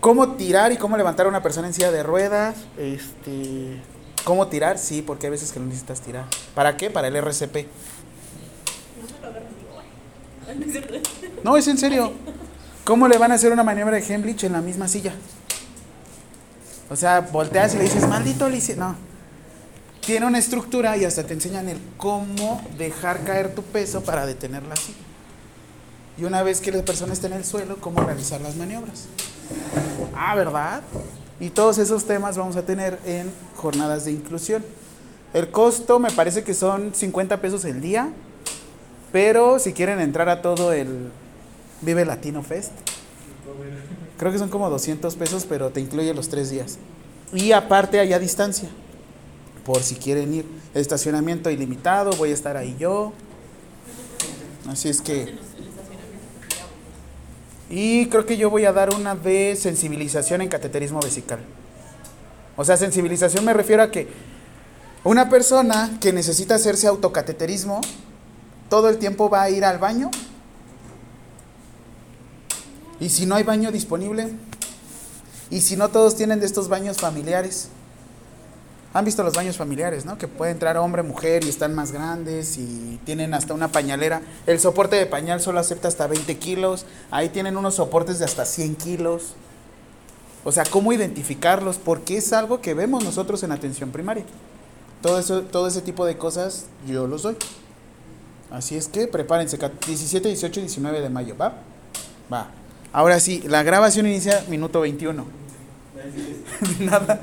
Cómo 0.00 0.32
tirar 0.32 0.72
y 0.72 0.76
cómo 0.76 0.96
levantar 0.96 1.26
a 1.26 1.28
una 1.28 1.42
persona 1.42 1.66
en 1.66 1.74
silla 1.74 1.90
de 1.90 2.02
ruedas. 2.02 2.56
Este, 2.78 3.80
cómo 4.24 4.46
tirar, 4.46 4.78
sí, 4.78 5.02
porque 5.02 5.26
hay 5.26 5.32
veces 5.32 5.52
que 5.52 5.58
lo 5.58 5.66
necesitas 5.66 6.00
tirar. 6.00 6.24
¿Para 6.54 6.76
qué? 6.76 6.88
Para 6.90 7.08
el 7.08 7.16
RCP. 7.16 7.66
No, 11.42 11.56
es 11.56 11.66
en 11.68 11.78
serio. 11.78 12.12
¿Cómo 12.84 13.08
le 13.08 13.18
van 13.18 13.32
a 13.32 13.34
hacer 13.34 13.52
una 13.52 13.64
maniobra 13.64 13.96
de 13.96 14.14
Hemlich 14.14 14.44
en 14.44 14.52
la 14.52 14.60
misma 14.60 14.88
silla? 14.88 15.12
O 16.90 16.96
sea, 16.96 17.20
volteas 17.20 17.74
y 17.74 17.78
le 17.78 17.84
dices, 17.84 18.06
maldito 18.08 18.46
policía. 18.46 18.76
No. 18.76 19.07
Tiene 20.08 20.24
una 20.24 20.38
estructura 20.38 20.96
y 20.96 21.04
hasta 21.04 21.24
te 21.24 21.34
enseñan 21.34 21.68
el 21.68 21.78
cómo 21.98 22.62
dejar 22.78 23.24
caer 23.24 23.54
tu 23.54 23.62
peso 23.62 24.00
para 24.00 24.24
detenerla 24.24 24.72
así. 24.72 24.94
Y 26.16 26.24
una 26.24 26.42
vez 26.42 26.62
que 26.62 26.72
la 26.72 26.82
persona 26.82 27.12
está 27.12 27.26
en 27.26 27.34
el 27.34 27.44
suelo, 27.44 27.76
cómo 27.78 28.00
realizar 28.00 28.40
las 28.40 28.56
maniobras. 28.56 29.04
Ah, 30.16 30.34
¿verdad? 30.34 30.80
Y 31.38 31.50
todos 31.50 31.76
esos 31.76 32.06
temas 32.06 32.38
vamos 32.38 32.56
a 32.56 32.62
tener 32.62 32.98
en 33.04 33.30
jornadas 33.56 34.06
de 34.06 34.12
inclusión. 34.12 34.64
El 35.34 35.50
costo 35.50 35.98
me 35.98 36.10
parece 36.10 36.42
que 36.42 36.54
son 36.54 36.94
50 36.94 37.42
pesos 37.42 37.66
el 37.66 37.82
día, 37.82 38.08
pero 39.12 39.58
si 39.58 39.74
quieren 39.74 40.00
entrar 40.00 40.30
a 40.30 40.40
todo 40.40 40.72
el 40.72 41.10
Vive 41.82 42.06
Latino 42.06 42.42
Fest, 42.42 42.72
creo 44.16 44.32
que 44.32 44.38
son 44.38 44.48
como 44.48 44.70
200 44.70 45.14
pesos, 45.16 45.44
pero 45.46 45.68
te 45.68 45.82
incluye 45.82 46.14
los 46.14 46.30
tres 46.30 46.48
días. 46.48 46.78
Y 47.34 47.52
aparte 47.52 48.00
hay 48.00 48.14
a 48.14 48.18
distancia, 48.18 48.70
por 49.64 49.82
si 49.82 49.96
quieren 49.96 50.34
ir. 50.34 50.46
Estacionamiento 50.74 51.50
ilimitado, 51.50 52.12
voy 52.12 52.30
a 52.30 52.34
estar 52.34 52.56
ahí 52.56 52.76
yo. 52.78 53.12
Así 54.68 54.88
es 54.88 55.00
que... 55.00 55.36
Y 57.70 58.06
creo 58.06 58.24
que 58.24 58.36
yo 58.36 58.48
voy 58.48 58.64
a 58.64 58.72
dar 58.72 58.94
una 58.94 59.14
de 59.14 59.56
sensibilización 59.56 60.40
en 60.40 60.48
cateterismo 60.48 61.00
vesical. 61.00 61.40
O 62.56 62.64
sea, 62.64 62.76
sensibilización 62.76 63.44
me 63.44 63.52
refiero 63.52 63.82
a 63.82 63.90
que 63.90 64.08
una 65.04 65.28
persona 65.28 65.98
que 66.00 66.12
necesita 66.12 66.54
hacerse 66.54 66.86
autocateterismo, 66.86 67.80
todo 68.68 68.88
el 68.88 68.98
tiempo 68.98 69.30
va 69.30 69.42
a 69.42 69.50
ir 69.50 69.64
al 69.64 69.78
baño. 69.78 70.10
Y 73.00 73.10
si 73.10 73.26
no 73.26 73.36
hay 73.36 73.44
baño 73.44 73.70
disponible, 73.70 74.32
y 75.50 75.60
si 75.60 75.76
no 75.76 75.88
todos 75.88 76.16
tienen 76.16 76.40
de 76.40 76.46
estos 76.46 76.68
baños 76.68 76.98
familiares, 76.98 77.68
han 78.94 79.04
visto 79.04 79.22
los 79.22 79.34
baños 79.34 79.56
familiares, 79.56 80.06
¿no? 80.06 80.16
Que 80.16 80.28
puede 80.28 80.52
entrar 80.52 80.76
hombre, 80.78 81.02
mujer 81.02 81.44
y 81.44 81.48
están 81.48 81.74
más 81.74 81.92
grandes 81.92 82.56
y 82.56 82.98
tienen 83.04 83.34
hasta 83.34 83.52
una 83.52 83.68
pañalera. 83.68 84.22
El 84.46 84.58
soporte 84.60 84.96
de 84.96 85.06
pañal 85.06 85.40
solo 85.40 85.60
acepta 85.60 85.88
hasta 85.88 86.06
20 86.06 86.38
kilos. 86.38 86.86
Ahí 87.10 87.28
tienen 87.28 87.56
unos 87.56 87.74
soportes 87.74 88.18
de 88.18 88.24
hasta 88.24 88.44
100 88.44 88.76
kilos. 88.76 89.34
O 90.44 90.52
sea, 90.52 90.64
¿cómo 90.64 90.92
identificarlos? 90.92 91.76
Porque 91.76 92.16
es 92.16 92.32
algo 92.32 92.60
que 92.62 92.72
vemos 92.72 93.04
nosotros 93.04 93.42
en 93.42 93.52
atención 93.52 93.90
primaria. 93.90 94.24
Todo, 95.02 95.18
eso, 95.18 95.42
todo 95.42 95.68
ese 95.68 95.82
tipo 95.82 96.06
de 96.06 96.16
cosas 96.16 96.66
yo 96.86 97.06
los 97.06 97.22
doy. 97.22 97.36
Así 98.50 98.76
es 98.76 98.88
que 98.88 99.06
prepárense, 99.06 99.58
17, 99.58 100.28
18 100.28 100.60
y 100.60 100.62
19 100.62 101.00
de 101.02 101.10
mayo, 101.10 101.36
¿va? 101.36 101.52
Va. 102.32 102.48
Ahora 102.92 103.20
sí, 103.20 103.42
la 103.46 103.62
grabación 103.62 104.06
inicia 104.06 104.42
minuto 104.48 104.80
21. 104.80 105.26
Nada. 106.80 107.20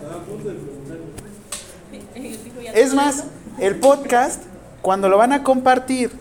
Es 2.75 2.93
más, 2.93 3.23
el 3.57 3.77
podcast, 3.77 4.43
cuando 4.81 5.07
lo 5.07 5.17
van 5.17 5.31
a 5.31 5.43
compartir 5.43 6.11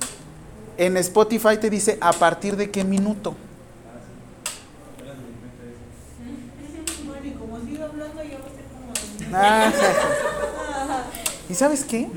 en 0.77 0.97
Spotify, 0.99 1.57
te 1.61 1.69
dice 1.69 1.99
a 2.01 2.13
partir 2.13 2.57
de 2.57 2.71
qué 2.71 2.85
minuto. 2.85 3.35
Bueno, 7.07 7.27
y 7.27 7.31
como 7.33 7.59
sigo 7.59 7.83
hablando, 7.83 8.23
ya 8.23 8.39
va 8.39 8.47
a 8.47 8.51
ser 8.51 8.65
como. 8.71 9.37
Ah, 9.37 11.03
¿Y 11.51 11.55
sabes 11.55 11.83
qué? 11.83 12.09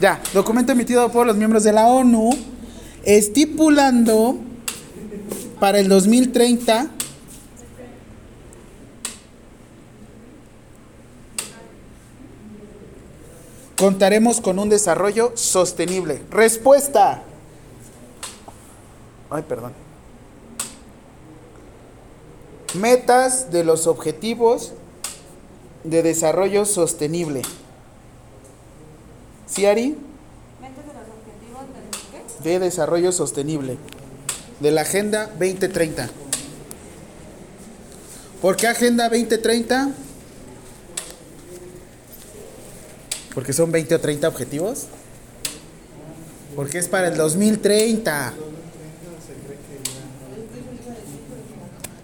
Ya, 0.00 0.20
documento 0.32 0.70
emitido 0.70 1.10
por 1.10 1.26
los 1.26 1.36
miembros 1.36 1.64
de 1.64 1.72
la 1.72 1.88
ONU 1.88 2.30
estipulando 3.02 4.38
para 5.58 5.80
el 5.80 5.88
2030 5.88 6.86
contaremos 13.78 14.40
con 14.40 14.58
un 14.58 14.68
desarrollo 14.68 15.32
sostenible. 15.36 16.20
Respuesta. 16.30 17.22
Ay, 19.30 19.44
perdón. 19.48 19.72
Metas 22.74 23.50
de 23.50 23.64
los 23.64 23.86
objetivos 23.86 24.72
de 25.84 26.02
desarrollo 26.02 26.64
sostenible. 26.64 27.42
¿Sí, 29.46 29.64
Ari? 29.64 29.96
Metas 30.60 30.84
de 30.86 30.92
los 30.92 31.02
objetivos 31.02 31.62
¿qué? 32.42 32.50
De 32.50 32.58
desarrollo 32.58 33.12
sostenible. 33.12 33.78
De 34.60 34.72
la 34.72 34.82
Agenda 34.82 35.28
2030. 35.28 36.10
¿Por 38.42 38.56
qué 38.56 38.66
Agenda 38.66 39.08
2030? 39.08 39.92
Porque 43.38 43.52
son 43.52 43.70
20 43.70 43.94
o 43.94 44.00
30 44.00 44.26
objetivos. 44.26 44.86
Porque 46.56 46.78
es 46.78 46.88
para 46.88 47.06
el 47.06 47.16
2030. 47.16 48.34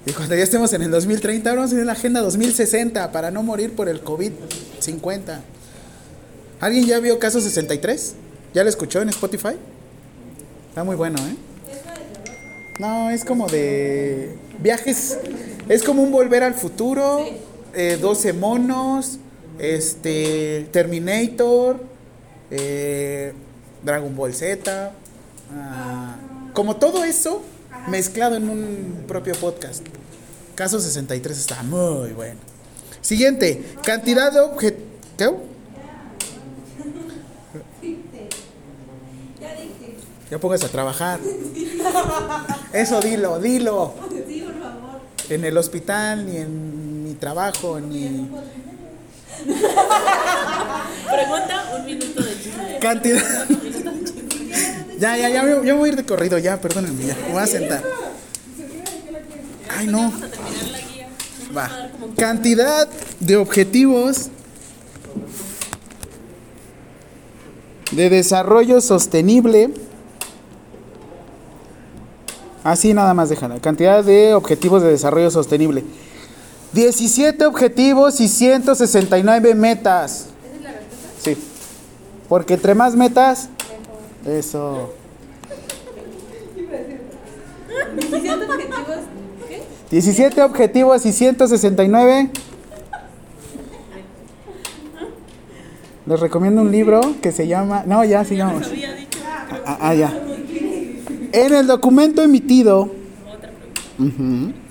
Y 0.07 0.13
cuando 0.13 0.37
ya 0.37 0.45
estemos 0.45 0.73
en 0.75 0.83
el 0.83 0.93
2030, 0.93 1.51
ahora 1.51 1.63
vamos 1.63 1.73
a 1.73 1.75
tener 1.75 1.87
la 1.87 1.93
Agenda 1.95 2.21
2060 2.21 3.11
para 3.11 3.33
no 3.33 3.43
morir 3.43 3.75
por 3.75 3.89
el 3.89 4.05
COVID-50. 4.05 5.41
¿Alguien 6.61 6.87
ya 6.87 7.01
vio 7.01 7.19
Caso 7.19 7.41
63? 7.41 8.15
¿Ya 8.55 8.63
lo 8.63 8.71
escuchó 8.71 9.03
en 9.03 9.09
Spotify? 9.09 9.57
Está 10.69 10.85
muy 10.85 10.95
bueno, 10.95 11.19
¿eh? 11.19 11.35
No, 12.79 13.11
es 13.11 13.25
como 13.25 13.49
de 13.49 14.37
viajes. 14.61 15.19
Es 15.69 15.83
como 15.83 16.01
un 16.05 16.13
volver 16.13 16.45
al 16.45 16.55
futuro. 16.55 17.27
eh, 17.75 17.99
12 18.01 18.35
monos. 18.35 19.19
Este. 19.59 20.69
Terminator. 20.73 21.81
eh, 22.51 23.33
Dragon 23.83 24.15
Ball 24.17 24.33
Z. 24.35 24.93
ah, 25.53 26.17
como 26.53 26.77
todo 26.77 27.05
eso 27.05 27.43
mezclado 27.89 28.37
en 28.37 28.49
un 28.49 29.05
propio 29.07 29.35
podcast. 29.35 29.85
Caso 30.55 30.81
63 30.81 31.37
está 31.37 31.63
muy 31.65 32.11
bueno. 32.13 32.39
Siguiente. 33.01 33.63
Cantidad 33.83 34.33
de 34.33 34.41
objetos. 34.41 34.83
¿Qué? 35.19 35.31
Ya 40.31 40.39
pongas 40.39 40.65
a 40.65 40.69
trabajar. 40.69 41.21
Eso 42.73 43.01
dilo, 43.01 43.39
dilo. 43.39 43.95
Sí, 44.27 44.41
por 44.41 44.55
favor. 44.55 45.01
En 45.29 45.45
el 45.45 45.57
hospital, 45.59 46.27
ni 46.27 46.37
en 46.39 47.05
mi 47.05 47.15
trabajo, 47.15 47.79
ni. 47.81 48.29
Pregunta, 51.11 51.71
un 51.77 51.85
minuto 51.85 52.23
de 52.23 52.33
chisme. 52.43 52.79
Cantidad. 52.81 53.47
Ya, 54.97 55.17
ya, 55.17 55.29
ya, 55.29 55.43
ya 55.65 55.75
voy 55.75 55.89
a 55.89 55.93
ir 55.93 55.97
de 55.97 56.05
corrido, 56.05 56.39
ya, 56.39 56.61
perdónenme, 56.61 57.05
ya. 57.05 57.17
Voy 57.31 57.43
a 57.43 57.47
sentar. 57.47 57.83
Ay, 59.77 59.89
no. 59.89 60.13
Va. 61.55 61.91
Cantidad 62.17 62.89
de 63.19 63.37
objetivos 63.37 64.31
de 67.91 68.09
desarrollo 68.09 68.81
sostenible. 68.81 69.71
Así 72.63 72.95
nada 72.95 73.15
más 73.15 73.29
déjala. 73.29 73.61
Cantidad 73.61 74.03
de 74.03 74.35
objetivos 74.35 74.83
de 74.83 74.91
desarrollo 74.91 75.31
sostenible. 75.31 75.85
17 76.75 77.47
objetivos 77.47 78.21
y 78.21 78.27
169 78.27 79.55
metas. 79.55 80.27
Sí. 81.21 81.37
Porque 82.29 82.55
entre 82.55 82.75
más 82.75 82.97
metas, 82.97 83.49
eso. 84.27 84.93
17 87.97 88.45
objetivos. 88.45 88.97
¿Qué? 89.49 89.63
17 89.91 90.43
objetivos 90.43 91.07
y 91.07 91.13
169. 91.13 92.31
Les 96.07 96.21
recomiendo 96.21 96.61
un 96.61 96.73
libro 96.73 97.01
que 97.23 97.31
se 97.31 97.47
llama. 97.47 97.85
No, 97.87 98.05
ya 98.05 98.25
sigamos. 98.25 98.69
dicho 98.71 99.21
Ah, 99.65 99.79
ah, 99.81 99.95
ya. 99.95 100.13
En 101.33 101.55
el 101.55 101.67
documento 101.67 102.21
emitido. 102.21 102.83
otra 102.83 103.51
pregunta. 103.51 104.53
ujú, 104.53 104.64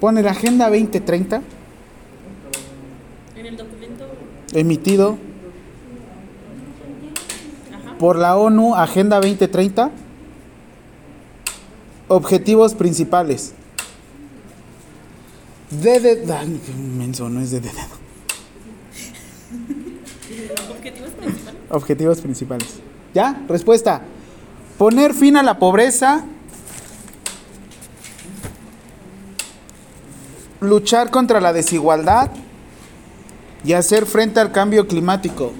Pone 0.00 0.22
la 0.22 0.30
Agenda 0.30 0.66
2030 0.70 1.42
En 3.36 3.46
el 3.46 3.56
documento. 3.56 4.04
emitido 4.54 5.18
Ajá. 7.74 7.98
por 7.98 8.16
la 8.16 8.36
ONU 8.36 8.74
Agenda 8.74 9.16
2030. 9.16 9.90
Objetivos 12.08 12.74
principales. 12.74 13.52
De, 15.70 16.00
de, 16.00 16.24
menso, 16.96 17.28
no 17.28 17.40
es 17.40 17.50
de, 17.50 17.60
de- 17.60 17.68
de- 17.68 17.74
Objetivos 20.70 21.10
principales. 21.10 21.60
Objetivos 21.70 22.20
principales. 22.20 22.68
¿Ya? 23.14 23.42
Respuesta. 23.48 24.02
Poner 24.78 25.12
fin 25.12 25.36
a 25.36 25.42
la 25.42 25.58
pobreza. 25.58 26.24
Luchar 30.60 31.10
contra 31.10 31.40
la 31.40 31.52
desigualdad. 31.52 32.30
Y 33.64 33.72
hacer 33.72 34.06
frente 34.06 34.40
al 34.40 34.52
cambio 34.52 34.86
climático. 34.86 35.52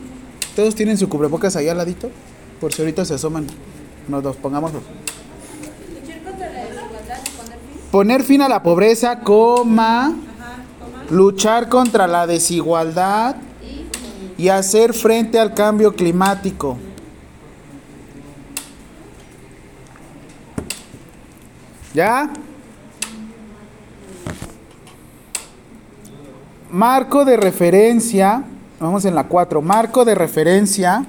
¿Todos 0.54 0.74
tienen 0.74 0.96
su 0.96 1.08
cubrebocas 1.08 1.56
ahí 1.56 1.68
al 1.68 1.78
ladito? 1.78 2.10
Por 2.60 2.72
si 2.72 2.82
ahorita 2.82 3.04
se 3.04 3.14
asoman. 3.14 3.46
Nos 4.08 4.22
los 4.22 4.36
pongamos. 4.36 4.72
Luchar 4.72 6.22
contra 6.22 6.50
la 6.50 6.64
desigualdad. 6.64 7.18
Poner 7.90 8.22
fin 8.22 8.42
a 8.42 8.48
la 8.48 8.62
pobreza, 8.62 9.20
coma, 9.20 10.14
luchar 11.10 11.68
contra 11.68 12.06
la 12.06 12.26
desigualdad 12.26 13.36
y 14.36 14.48
hacer 14.48 14.94
frente 14.94 15.38
al 15.38 15.54
cambio 15.54 15.94
climático. 15.94 16.78
¿Ya? 21.94 22.30
Marco 26.70 27.24
de 27.24 27.36
referencia, 27.36 28.44
vamos 28.78 29.04
en 29.04 29.14
la 29.14 29.24
4, 29.24 29.62
marco 29.62 30.04
de 30.04 30.14
referencia. 30.14 31.06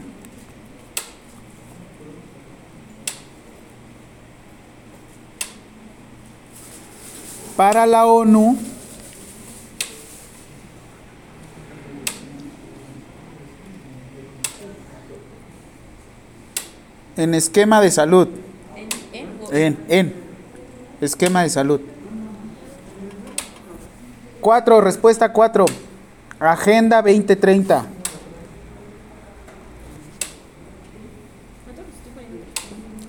Para 7.55 7.85
la 7.85 8.05
ONU 8.05 8.57
en 17.17 17.33
esquema 17.33 17.81
de 17.81 17.91
salud. 17.91 18.27
En, 18.75 19.19
en, 19.19 19.27
o- 19.41 19.53
En, 19.53 19.77
en. 19.89 20.13
Esquema 21.01 21.43
de 21.43 21.49
salud. 21.49 21.79
Cuatro, 24.41 24.79
respuesta 24.79 25.33
cuatro. 25.33 25.65
Agenda 26.39 27.01
2030. 27.01 27.85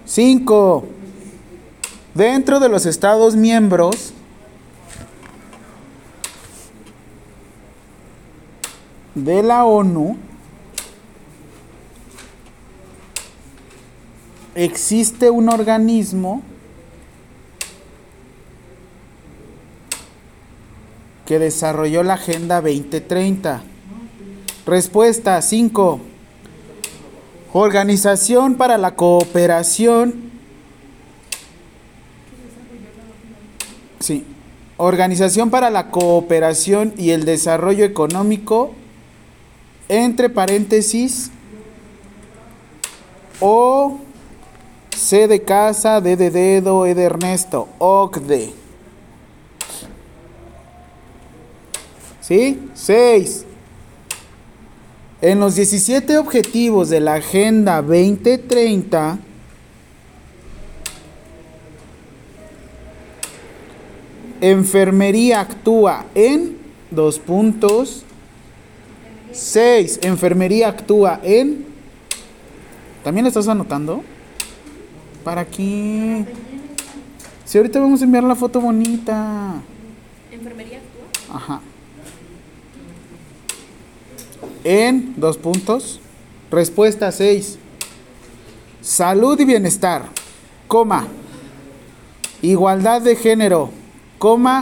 Cinco. 0.04 0.84
Dentro 2.14 2.58
de 2.58 2.68
los 2.68 2.84
Estados 2.84 3.36
miembros 3.36 4.12
de 9.14 9.42
la 9.44 9.64
ONU 9.64 10.16
existe 14.56 15.30
un 15.30 15.48
organismo 15.48 16.42
que 21.30 21.38
desarrolló 21.38 22.02
la 22.02 22.14
Agenda 22.14 22.60
2030. 22.60 23.62
Respuesta 24.66 25.40
5. 25.40 26.00
Organización 27.52 28.56
para 28.56 28.76
la 28.78 28.96
Cooperación. 28.96 30.12
Sí. 34.00 34.26
Organización 34.76 35.50
para 35.50 35.70
la 35.70 35.92
Cooperación 35.92 36.94
y 36.98 37.10
el 37.10 37.24
Desarrollo 37.24 37.84
Económico, 37.84 38.72
entre 39.88 40.30
paréntesis, 40.30 41.30
O, 43.38 44.00
C 44.96 45.28
de 45.28 45.42
casa, 45.42 46.00
D 46.00 46.16
de 46.16 46.32
dedo, 46.32 46.86
E 46.86 46.96
de 46.96 47.04
Ernesto, 47.04 47.68
OCDE. 47.78 48.59
¿Sí? 52.30 52.60
6. 52.74 53.44
En 55.20 55.40
los 55.40 55.56
17 55.56 56.16
objetivos 56.16 56.88
de 56.88 57.00
la 57.00 57.14
Agenda 57.14 57.82
2030, 57.82 59.18
enfermería 64.40 65.40
actúa 65.40 66.06
en 66.14 66.56
dos 66.92 67.18
puntos. 67.18 68.04
6. 69.32 69.98
Enfermería 70.02 70.68
actúa 70.68 71.18
en... 71.24 71.66
¿También 73.02 73.24
le 73.24 73.30
estás 73.30 73.48
anotando? 73.48 74.04
¿Para 75.24 75.44
qué? 75.44 76.24
Si 77.44 77.58
ahorita 77.58 77.80
vamos 77.80 78.00
a 78.00 78.04
enviar 78.04 78.22
la 78.22 78.36
foto 78.36 78.60
bonita. 78.60 79.54
¿Enfermería 80.30 80.78
actúa? 80.78 81.36
Ajá. 81.36 81.60
En 84.64 85.14
dos 85.16 85.38
puntos. 85.38 86.00
Respuesta 86.50 87.12
6. 87.12 87.58
Salud 88.82 89.38
y 89.38 89.44
bienestar, 89.44 90.06
coma. 90.66 91.06
Igualdad 92.42 93.02
de 93.02 93.16
género, 93.16 93.70
coma. 94.18 94.60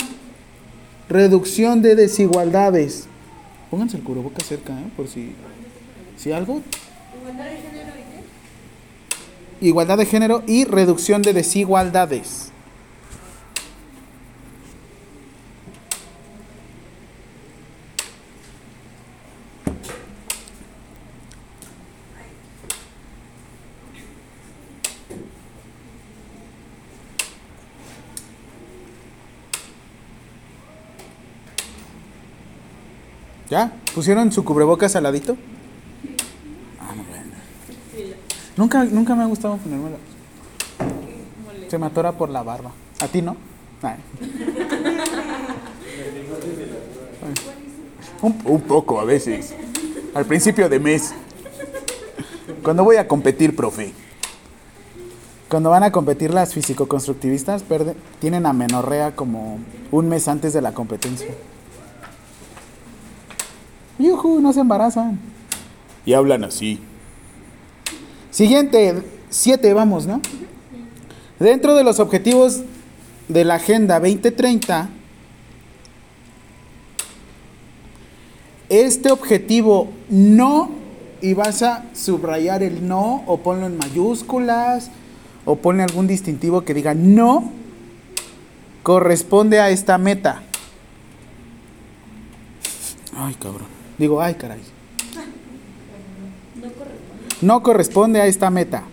Reducción 1.08 1.80
de 1.80 1.94
desigualdades. 1.94 3.06
Pónganse 3.70 3.96
el 3.96 4.02
cubrebocas 4.02 4.46
cerca, 4.46 4.72
¿eh? 4.72 4.90
Por 4.96 5.08
si, 5.08 5.32
si 6.16 6.32
algo. 6.32 6.60
Igualdad 9.60 9.96
de 9.96 10.06
género 10.06 10.42
y 10.46 10.64
reducción 10.64 11.22
de 11.22 11.32
desigualdades. 11.32 12.52
¿Ya? 33.50 33.72
¿Pusieron 33.94 34.30
su 34.32 34.44
cubrebocas 34.44 34.94
al 34.96 35.04
ladito? 35.04 35.36
Ah, 36.80 36.92
muy 36.94 37.06
bien. 37.06 38.14
Nunca, 38.56 38.84
nunca 38.84 39.14
me 39.14 39.22
ha 39.22 39.26
gustado 39.26 39.56
ponérmelo. 39.56 39.96
Se 41.68 41.78
me 41.78 41.86
atora 41.86 42.12
por 42.12 42.28
la 42.28 42.42
barba. 42.42 42.72
¿A 43.00 43.08
ti 43.08 43.22
no? 43.22 43.36
Ay. 43.82 43.96
Un, 48.22 48.36
un 48.44 48.60
poco 48.62 49.00
a 49.00 49.04
veces. 49.04 49.54
Al 50.14 50.24
principio 50.26 50.68
de 50.68 50.80
mes. 50.80 51.12
Cuando 52.62 52.84
voy 52.84 52.96
a 52.96 53.06
competir, 53.08 53.54
profe. 53.56 53.92
Cuando 55.48 55.70
van 55.70 55.84
a 55.84 55.92
competir 55.92 56.34
las 56.34 56.52
físico-constructivistas, 56.52 57.62
perde- 57.62 57.94
tienen 58.20 58.44
amenorrea 58.44 59.14
como 59.16 59.58
un 59.90 60.08
mes 60.08 60.28
antes 60.28 60.52
de 60.52 60.60
la 60.60 60.72
competencia. 60.72 61.28
Yujú, 63.98 64.40
no 64.40 64.52
se 64.52 64.60
embarazan. 64.60 65.18
Y 66.06 66.14
hablan 66.14 66.44
así. 66.44 66.80
Siguiente, 68.30 69.02
siete, 69.30 69.74
vamos, 69.74 70.06
¿no? 70.06 70.20
Dentro 71.38 71.74
de 71.74 71.84
los 71.84 72.00
objetivos 72.00 72.62
de 73.28 73.44
la 73.44 73.56
Agenda 73.56 74.00
2030, 74.00 74.88
este 78.68 79.10
objetivo 79.10 79.88
no, 80.08 80.70
y 81.20 81.34
vas 81.34 81.62
a 81.62 81.84
subrayar 81.94 82.62
el 82.62 82.86
no, 82.86 83.24
o 83.26 83.38
ponlo 83.38 83.66
en 83.66 83.76
mayúsculas, 83.76 84.90
o 85.44 85.56
ponle 85.56 85.82
algún 85.82 86.06
distintivo 86.06 86.62
que 86.62 86.74
diga 86.74 86.94
no, 86.94 87.50
corresponde 88.82 89.60
a 89.60 89.70
esta 89.70 89.98
meta. 89.98 90.42
Ay, 93.16 93.34
cabrón. 93.34 93.77
Digo, 93.98 94.22
ay, 94.22 94.34
caray. 94.34 94.60
No 97.40 97.62
corresponde 97.62 98.20
a 98.20 98.26
esta 98.26 98.50
meta. 98.50 98.84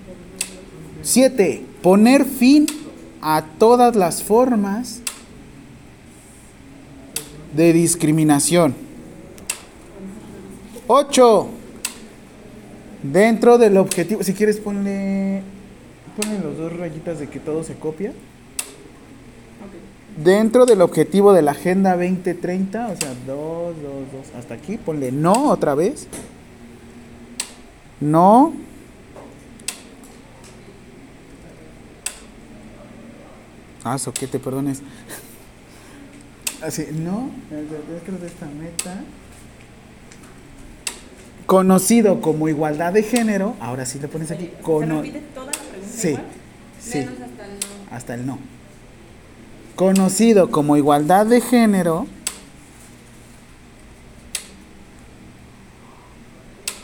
7. 1.03 1.63
Poner 1.81 2.25
fin 2.25 2.65
a 3.21 3.43
todas 3.59 3.95
las 3.95 4.23
formas 4.23 5.01
de 7.55 7.73
discriminación. 7.73 8.75
8. 10.87 11.47
Dentro 13.03 13.57
del 13.57 13.77
objetivo, 13.77 14.23
si 14.23 14.33
quieres 14.33 14.57
ponle, 14.57 15.43
ponle 16.19 16.39
los 16.39 16.57
dos 16.57 16.73
rayitas 16.73 17.19
de 17.19 17.27
que 17.27 17.39
todo 17.39 17.63
se 17.63 17.75
copia. 17.75 18.13
Dentro 20.17 20.65
del 20.65 20.82
objetivo 20.82 21.34
de 21.34 21.41
la 21.41 21.51
Agenda 21.51 21.91
2030, 21.97 22.88
o 22.88 22.95
sea, 22.95 23.13
2, 23.28 23.28
2, 23.28 23.75
2, 24.13 24.36
hasta 24.39 24.54
aquí, 24.54 24.78
ponle 24.78 25.12
no 25.12 25.49
otra 25.49 25.75
vez. 25.75 26.08
No. 27.99 28.54
Ah, 33.84 33.97
so 33.97 34.12
que 34.13 34.28
te 34.28 34.39
perdones. 34.39 34.82
Así, 36.62 36.88
no, 36.93 37.30
dentro 37.51 38.17
de 38.17 38.28
esta 38.28 38.45
meta. 38.47 39.01
Conocido 41.45 42.21
como 42.21 42.49
igualdad 42.49 42.91
de 42.93 43.04
género, 43.04 43.56
ahora 43.60 43.86
sí 43.86 43.99
le 43.99 44.08
pones 44.08 44.32
aquí. 44.32 44.45
¿Se 44.56 44.62
cono- 44.63 45.01
repite 45.01 45.19
toda 45.36 45.45
la 45.47 45.51
pregunta 45.51 45.95
Sí, 45.95 46.08
igual? 46.10 46.23
sí, 46.80 46.97
Menos 46.99 47.13
hasta 47.21 47.45
el 47.45 47.51
no. 47.60 47.95
hasta 47.95 48.13
el 48.15 48.25
no. 48.25 48.39
Conocido 49.75 50.49
como 50.51 50.77
igualdad 50.77 51.25
de 51.25 51.41
género, 51.41 52.07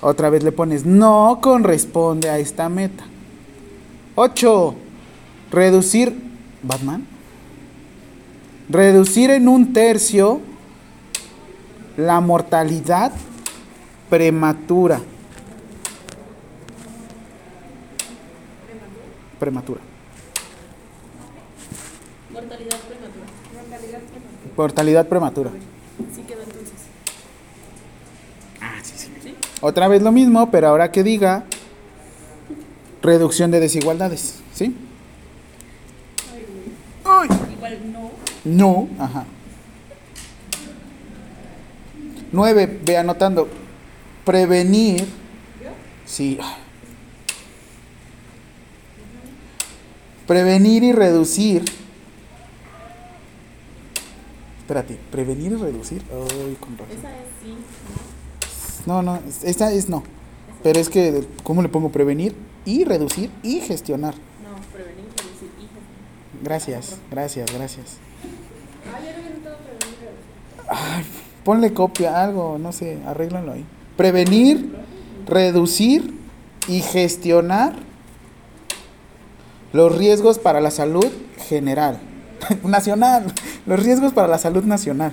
otra 0.01 0.29
vez 0.29 0.43
le 0.43 0.51
pones 0.51 0.85
no 0.85 1.39
corresponde 1.41 2.29
a 2.29 2.37
esta 2.39 2.69
meta. 2.69 3.05
8. 4.15 4.75
Reducir 5.51 6.15
Batman. 6.63 7.05
Reducir 8.69 9.31
en 9.31 9.47
un 9.47 9.73
tercio 9.73 10.41
la 11.97 12.19
mortalidad 12.19 13.11
prematura. 14.09 14.99
Prematura. 19.39 19.90
Mortalidad 22.51 22.79
prematura. 22.79 23.25
Mortalidad 24.57 25.07
prematura. 25.07 25.51
Sí 26.13 26.21
quedó 26.23 26.41
entonces. 26.41 26.73
Ah, 28.59 28.75
sí, 28.83 28.93
sí. 28.97 29.07
¿Sí? 29.23 29.35
Otra 29.61 29.87
vez 29.87 30.01
lo 30.01 30.11
mismo, 30.11 30.51
pero 30.51 30.67
ahora 30.67 30.91
que 30.91 31.01
diga 31.01 31.45
reducción 33.01 33.51
de 33.51 33.61
desigualdades, 33.61 34.41
¿sí? 34.53 34.75
Ay. 37.05 37.29
Igual 37.53 37.79
no. 37.93 38.11
No, 38.43 38.89
ajá. 38.99 39.25
9, 42.33 42.79
ve 42.83 42.97
anotando. 42.97 43.47
Prevenir. 44.25 45.07
Sí. 46.05 46.37
Prevenir 50.27 50.83
y 50.83 50.91
reducir. 50.91 51.63
Espérate, 54.71 54.97
prevenir 55.11 55.51
y 55.51 55.55
reducir. 55.55 56.01
Ay. 56.13 56.57
Esa 56.97 57.09
es 57.09 57.25
sí. 57.43 57.57
No, 58.85 59.01
no, 59.01 59.19
esta 59.43 59.73
es 59.73 59.89
no. 59.89 60.01
Pero 60.63 60.79
es 60.79 60.87
que, 60.87 61.27
¿cómo 61.43 61.61
le 61.61 61.67
pongo 61.67 61.89
prevenir 61.89 62.33
y 62.63 62.85
reducir 62.85 63.31
y 63.43 63.59
gestionar? 63.59 64.13
No, 64.13 64.55
prevenir, 64.71 65.09
reducir 65.17 65.49
y 65.57 65.63
gestionar. 65.63 66.41
Gracias, 66.41 66.97
gracias, 67.11 67.53
gracias. 67.53 67.97
Ay, 70.69 71.03
ponle 71.43 71.73
copia, 71.73 72.23
algo, 72.23 72.57
no 72.57 72.71
sé, 72.71 72.97
arréglalo 73.05 73.51
ahí. 73.51 73.65
Prevenir, 73.97 74.73
reducir 75.27 76.17
y 76.69 76.79
gestionar 76.79 77.75
los 79.73 79.97
riesgos 79.97 80.39
para 80.39 80.61
la 80.61 80.71
salud 80.71 81.11
general. 81.49 81.99
nacional. 82.63 83.25
Los 83.65 83.83
riesgos 83.83 84.13
para 84.13 84.27
la 84.27 84.37
salud 84.37 84.63
nacional. 84.63 85.11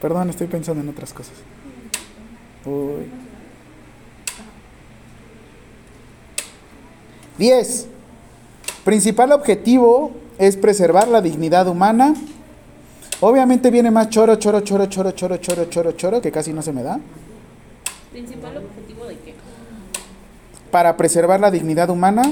Perdón, 0.00 0.30
estoy 0.30 0.46
pensando 0.46 0.82
en 0.82 0.88
otras 0.88 1.12
cosas. 1.12 1.34
Uy. 2.64 3.06
10. 7.38 7.88
Principal 8.84 9.32
objetivo 9.32 10.12
es 10.38 10.56
preservar 10.56 11.08
la 11.08 11.20
dignidad 11.20 11.68
humana. 11.68 12.14
Obviamente 13.20 13.70
viene 13.70 13.90
más 13.90 14.10
choro, 14.10 14.36
choro, 14.36 14.60
choro, 14.60 14.86
choro, 14.86 15.12
choro, 15.12 15.36
choro, 15.36 15.64
choro, 15.66 15.92
choro, 15.92 16.20
que 16.20 16.32
casi 16.32 16.52
no 16.52 16.62
se 16.62 16.72
me 16.72 16.82
da. 16.82 16.98
¿Principal 18.10 18.56
objetivo 18.56 19.06
de 19.06 19.16
qué? 19.18 19.34
Para 20.70 20.96
preservar 20.96 21.38
la 21.38 21.50
dignidad 21.50 21.88
humana. 21.90 22.22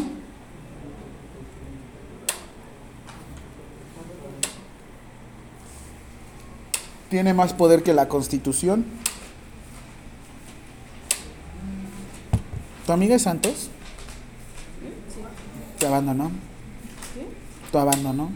Tiene 7.10 7.34
más 7.34 7.52
poder 7.52 7.82
que 7.82 7.92
la 7.92 8.08
constitución. 8.08 8.84
¿Tu 12.86 12.92
amiga 12.92 13.16
es 13.16 13.22
Santos? 13.22 13.68
Te 15.78 15.86
abandonó. 15.86 16.30
¿Te 17.72 17.78
abandonó? 17.78 18.30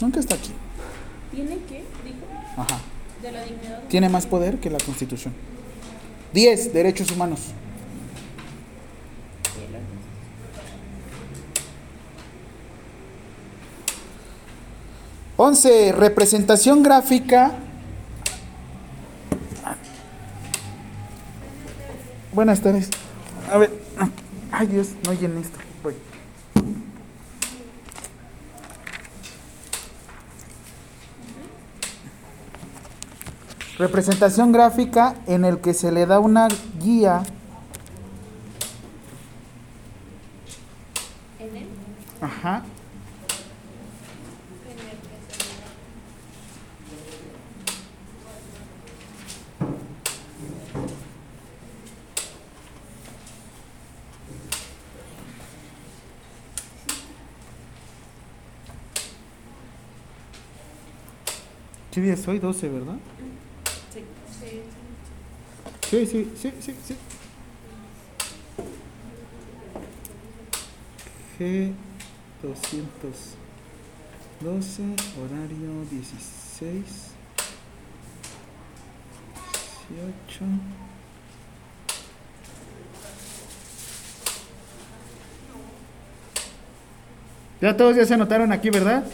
Nunca 0.00 0.18
está 0.18 0.34
aquí. 0.34 0.50
¿Tiene 1.32 1.58
qué? 1.68 1.84
Dijo. 2.04 2.26
Ajá. 2.56 2.80
De 3.22 3.30
la 3.30 3.44
dignidad. 3.44 3.82
Tiene 3.88 4.08
más 4.08 4.26
poder 4.26 4.58
que 4.58 4.70
la 4.70 4.78
constitución. 4.78 5.32
10. 6.32 6.74
Derechos 6.74 7.12
humanos. 7.12 7.40
Once, 15.36 15.92
representación 15.92 16.82
gráfica. 16.82 17.52
Buenas 22.32 22.60
tardes. 22.60 22.88
A 23.52 23.58
ver. 23.58 23.72
Ay 24.52 24.68
Dios, 24.68 24.90
no 25.04 25.10
oyen 25.10 25.36
esto. 25.38 25.58
Voy. 25.82 25.94
Representación 33.78 34.52
gráfica 34.52 35.16
en 35.26 35.44
el 35.44 35.58
que 35.58 35.74
se 35.74 35.90
le 35.90 36.06
da 36.06 36.20
una 36.20 36.46
guía 36.80 37.24
12, 62.24 62.30
hoy 62.30 62.38
12, 62.38 62.68
¿verdad? 62.68 62.96
Sí. 63.92 64.00
Sí, 65.90 66.06
sí, 66.06 66.30
sí, 66.60 66.74
sí. 66.86 66.96
G212, 71.38 71.74
horario 75.20 75.84
16, 75.90 77.12
18. 79.90 80.44
Ya 87.60 87.76
todos 87.76 87.96
ya 87.96 88.04
se 88.04 88.14
anotaron 88.14 88.52
aquí, 88.52 88.70
¿verdad? 88.70 89.04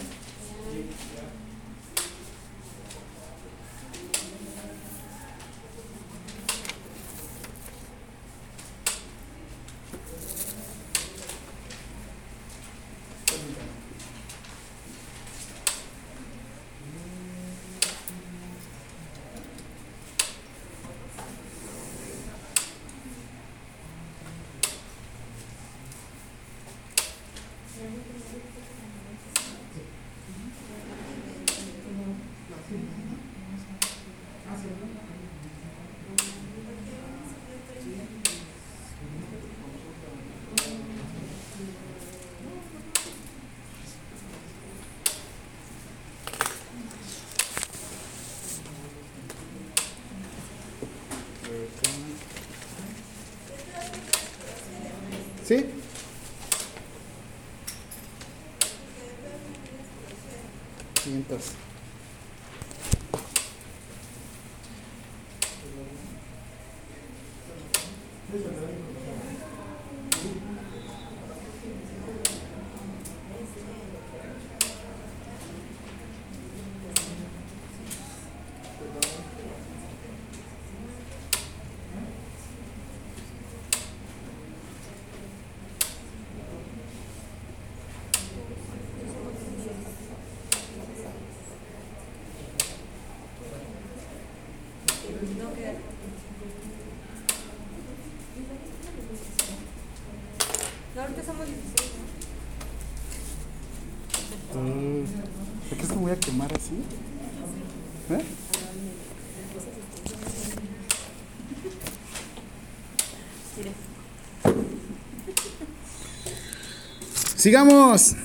Sigamos. 117.40 118.16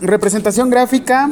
Representación 0.00 0.70
gráfica 0.70 1.30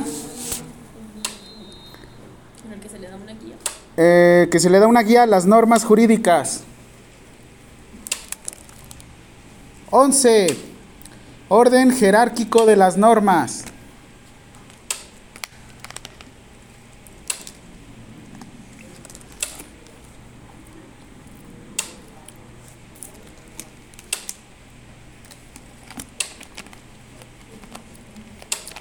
En 2.64 2.72
el 2.72 2.78
que 2.78 2.88
se 2.88 2.98
le 3.00 3.08
da 3.08 3.16
una 3.16 3.32
guía. 3.32 3.56
eh, 3.96 4.48
que 4.52 4.60
se 4.60 4.70
le 4.70 4.78
da 4.78 4.86
una 4.86 5.02
guía 5.02 5.24
a 5.24 5.26
las 5.26 5.46
normas 5.46 5.84
jurídicas. 5.84 6.62
11. 9.90 10.56
Orden 11.48 11.90
jerárquico 11.90 12.66
de 12.66 12.76
las 12.76 12.96
normas. 12.96 13.63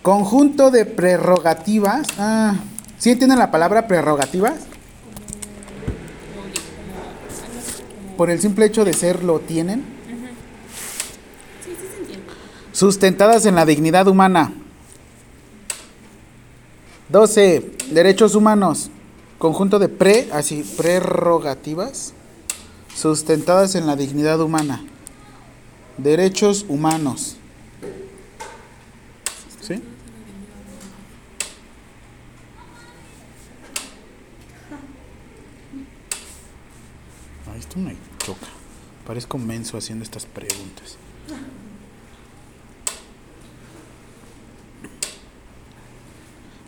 Conjunto 0.04 0.70
de 0.70 0.86
prerrogativas. 0.86 2.06
Ah, 2.20 2.58
¿sí 3.00 3.12
entienden 3.12 3.40
la 3.40 3.52
palabra 3.52 3.88
prerrogativas? 3.88 4.60
Por 8.18 8.30
el 8.30 8.42
simple 8.42 8.66
hecho 8.66 8.84
de 8.84 8.94
ser 8.94 9.24
lo 9.24 9.40
tienen. 9.40 9.86
Sustentadas 12.74 13.46
en 13.46 13.56
la 13.56 13.66
dignidad 13.66 14.08
humana. 14.08 14.52
12. 17.08 17.72
Derechos 17.92 18.36
humanos. 18.36 18.90
Conjunto 19.38 19.80
de 19.80 19.88
pre, 19.88 20.28
así, 20.34 20.64
prerrogativas. 20.76 22.14
Sustentadas 22.94 23.76
en 23.76 23.88
la 23.88 23.96
dignidad 23.96 24.42
humana. 24.42 24.84
Derechos 25.98 26.66
humanos. 26.68 27.38
¿Sí? 29.62 29.82
Ay, 37.54 37.62
esto 37.74 37.80
me 37.80 37.96
choca. 38.20 38.48
Parezco 39.06 39.38
menso 39.38 39.78
haciendo 39.78 40.04
estas 40.04 40.26
preguntas. 40.26 40.98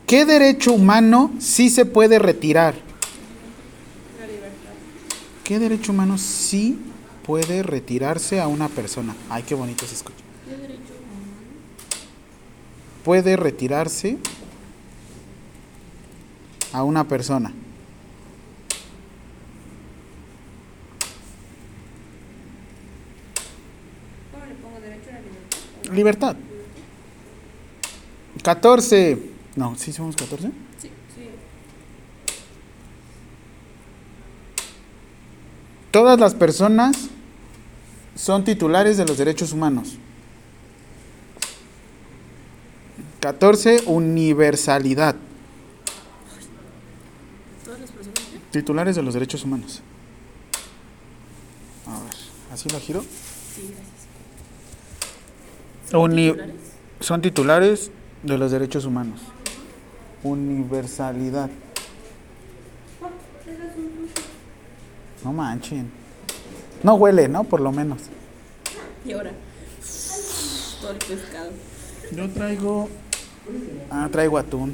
¿Qué 0.08 0.26
derecho 0.26 0.74
humano 0.74 1.32
sí 1.40 1.70
se 1.70 1.86
puede 1.86 2.18
retirar? 2.20 2.76
¿Qué 5.44 5.60
derecho 5.60 5.92
humano 5.92 6.18
sí 6.18 6.80
puede 7.24 7.62
retirarse 7.62 8.42
a 8.42 8.48
una 8.48 8.68
persona? 8.68 9.16
Ay, 9.30 9.44
qué 9.44 9.54
bonito 9.54 9.86
se 9.86 9.94
escucha. 9.96 10.24
Puede 13.04 13.36
retirarse 13.38 14.18
a 16.74 16.84
una 16.84 17.08
persona. 17.08 17.54
¿Cómo 24.32 24.46
le 24.46 24.56
pongo 24.56 24.80
derecho 24.80 25.10
a 25.10 25.14
la 25.14 25.20
libertad? 25.92 26.36
Libertad. 26.36 26.56
14. 28.44 29.18
No, 29.56 29.76
¿sí 29.76 29.92
somos 29.94 30.16
14? 30.16 30.48
Sí. 30.48 30.52
Sí. 30.82 30.90
Todas 35.92 36.20
las 36.20 36.36
personas 36.36 37.10
son 38.16 38.44
titulares 38.44 38.98
de 38.98 39.06
los 39.06 39.18
derechos 39.18 39.52
humanos. 39.52 39.98
14. 43.22 43.84
Universalidad. 43.88 45.16
Todas 47.64 47.80
las 47.80 47.92
personas. 47.92 48.22
Titulares 48.52 48.96
de 48.96 49.02
los 49.02 49.14
derechos 49.14 49.44
humanos. 49.44 49.82
A 51.88 52.00
ver, 52.04 52.16
¿así 52.52 52.70
lo 52.70 52.80
giro? 52.80 53.02
Sí, 53.02 53.70
gracias. 53.70 53.95
Uni- 55.94 56.32
¿Titulares? 56.32 56.56
son 57.00 57.22
titulares 57.22 57.92
de 58.24 58.38
los 58.38 58.52
derechos 58.52 58.86
humanos. 58.86 59.22
Universalidad. 60.24 61.50
No 65.24 65.34
manchen. 65.34 65.90
No 66.84 66.96
huele, 66.96 67.28
¿no? 67.28 67.44
Por 67.44 67.62
lo 67.62 67.72
menos. 67.72 68.02
Y 69.06 69.14
ahora. 69.14 69.32
Todo 70.82 70.92
el 70.92 70.98
pescado. 70.98 71.50
Yo 72.12 72.30
traigo. 72.30 72.90
Ah, 73.90 74.08
traigo 74.12 74.38
atún. 74.38 74.74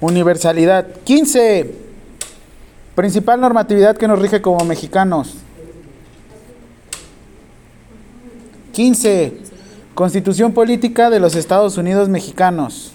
Universalidad. 0.00 0.86
15. 1.04 1.74
Principal 2.94 3.40
normatividad 3.40 3.96
que 3.96 4.06
nos 4.08 4.18
rige 4.18 4.40
como 4.42 4.64
mexicanos. 4.64 5.34
15. 8.74 9.32
Constitución 9.94 10.52
política 10.52 11.08
de 11.08 11.20
los 11.20 11.36
Estados 11.36 11.78
Unidos 11.78 12.08
mexicanos. 12.08 12.90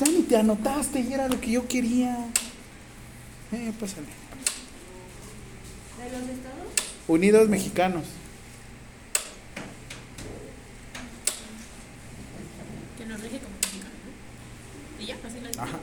Ya 0.00 0.06
ni 0.06 0.22
te 0.22 0.36
anotaste 0.36 1.00
y 1.00 1.12
era 1.12 1.28
lo 1.28 1.40
que 1.40 1.52
yo 1.52 1.66
quería. 1.68 2.26
Eh, 3.52 3.72
pásale. 3.78 4.06
¿De 5.98 6.18
los 6.18 6.28
estados? 6.28 6.68
Unidos 7.06 7.48
Mexicanos. 7.48 8.04
Que 12.98 13.06
nos 13.06 13.20
rige 13.20 13.38
como 13.38 13.54
mexicano, 13.56 13.94
¿no? 14.98 15.02
Y 15.02 15.06
ya, 15.06 15.16
así 15.26 15.40
lo 15.40 15.62
Ajá. 15.62 15.78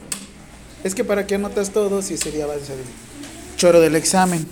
Es 0.84 0.93
que 0.93 1.03
para 1.03 1.26
qué 1.26 1.36
anotas 1.36 1.71
todo 1.71 2.01
si 2.01 2.17
sería 2.17 2.45
va 2.45 2.53
a 2.53 2.59
ser 2.59 2.78
el 2.78 3.57
choro 3.57 3.82
del 3.82 3.95
examen. 3.95 4.45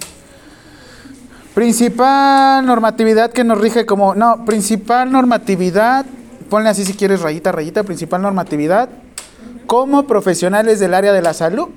Principal 1.54 2.66
normatividad 2.66 3.32
que 3.32 3.44
nos 3.44 3.60
rige 3.60 3.86
como. 3.86 4.16
No, 4.16 4.44
principal 4.44 5.12
normatividad. 5.12 6.06
Ponle 6.50 6.70
así 6.70 6.84
si 6.84 6.94
quieres 6.94 7.22
rayita, 7.22 7.52
rayita. 7.52 7.84
Principal 7.84 8.24
normatividad. 8.24 8.90
Como 9.68 10.08
profesionales 10.08 10.80
del 10.80 10.96
área 10.96 11.14
de 11.14 11.22
la 11.22 11.34
salud. 11.34 11.70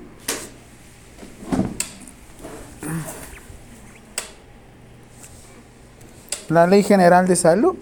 La 6.49 6.67
Ley 6.67 6.83
General 6.83 7.27
de 7.27 7.37
Salud. 7.37 7.77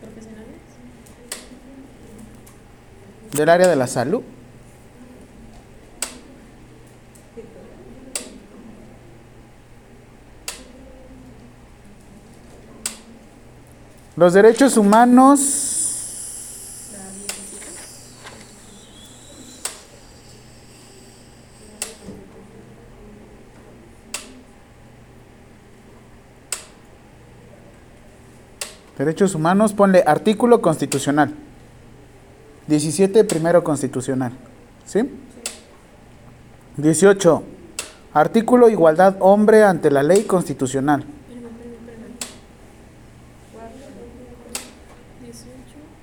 profesionales. 0.00 0.60
Del 3.32 3.48
área 3.48 3.68
de 3.68 3.76
la 3.76 3.86
salud. 3.86 4.22
Los 14.16 14.32
derechos 14.32 14.76
humanos. 14.76 15.66
Derechos 28.96 29.34
humanos, 29.34 29.74
ponle 29.74 30.02
artículo 30.06 30.62
constitucional. 30.62 31.34
17, 32.66 33.24
primero 33.24 33.62
constitucional. 33.62 34.32
¿Sí? 34.86 35.00
18. 36.78 37.42
Artículo 38.14 38.70
igualdad 38.70 39.16
hombre 39.20 39.64
ante 39.64 39.90
la 39.90 40.02
ley 40.02 40.24
constitucional. 40.24 41.04
18. 45.20 45.44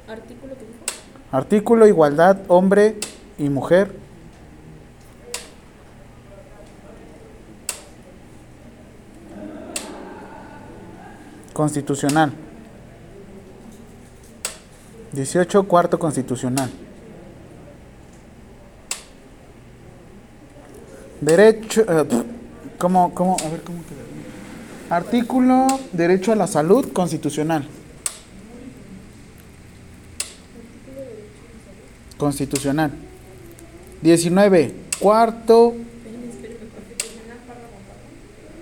Artículo 0.08 0.54
que 0.54 0.66
dijo. 0.66 0.86
Artículo 1.34 1.88
igualdad 1.88 2.38
hombre 2.48 2.96
y 3.40 3.50
mujer. 3.50 3.92
Constitucional. 11.54 12.34
18, 15.14 15.64
cuarto 15.64 15.98
constitucional. 15.98 16.70
Derecho, 21.20 21.82
eh, 21.82 22.06
¿cómo, 22.78 23.12
cómo, 23.16 23.38
a 23.44 23.50
ver, 23.50 23.62
cómo 23.64 23.80
queda? 23.80 24.96
Artículo, 24.96 25.80
derecho 25.94 26.32
a 26.32 26.36
la 26.36 26.46
salud 26.46 26.94
constitucional. 26.94 27.68
Constitucional. 32.18 32.92
19, 34.02 34.76
cuarto, 35.00 35.74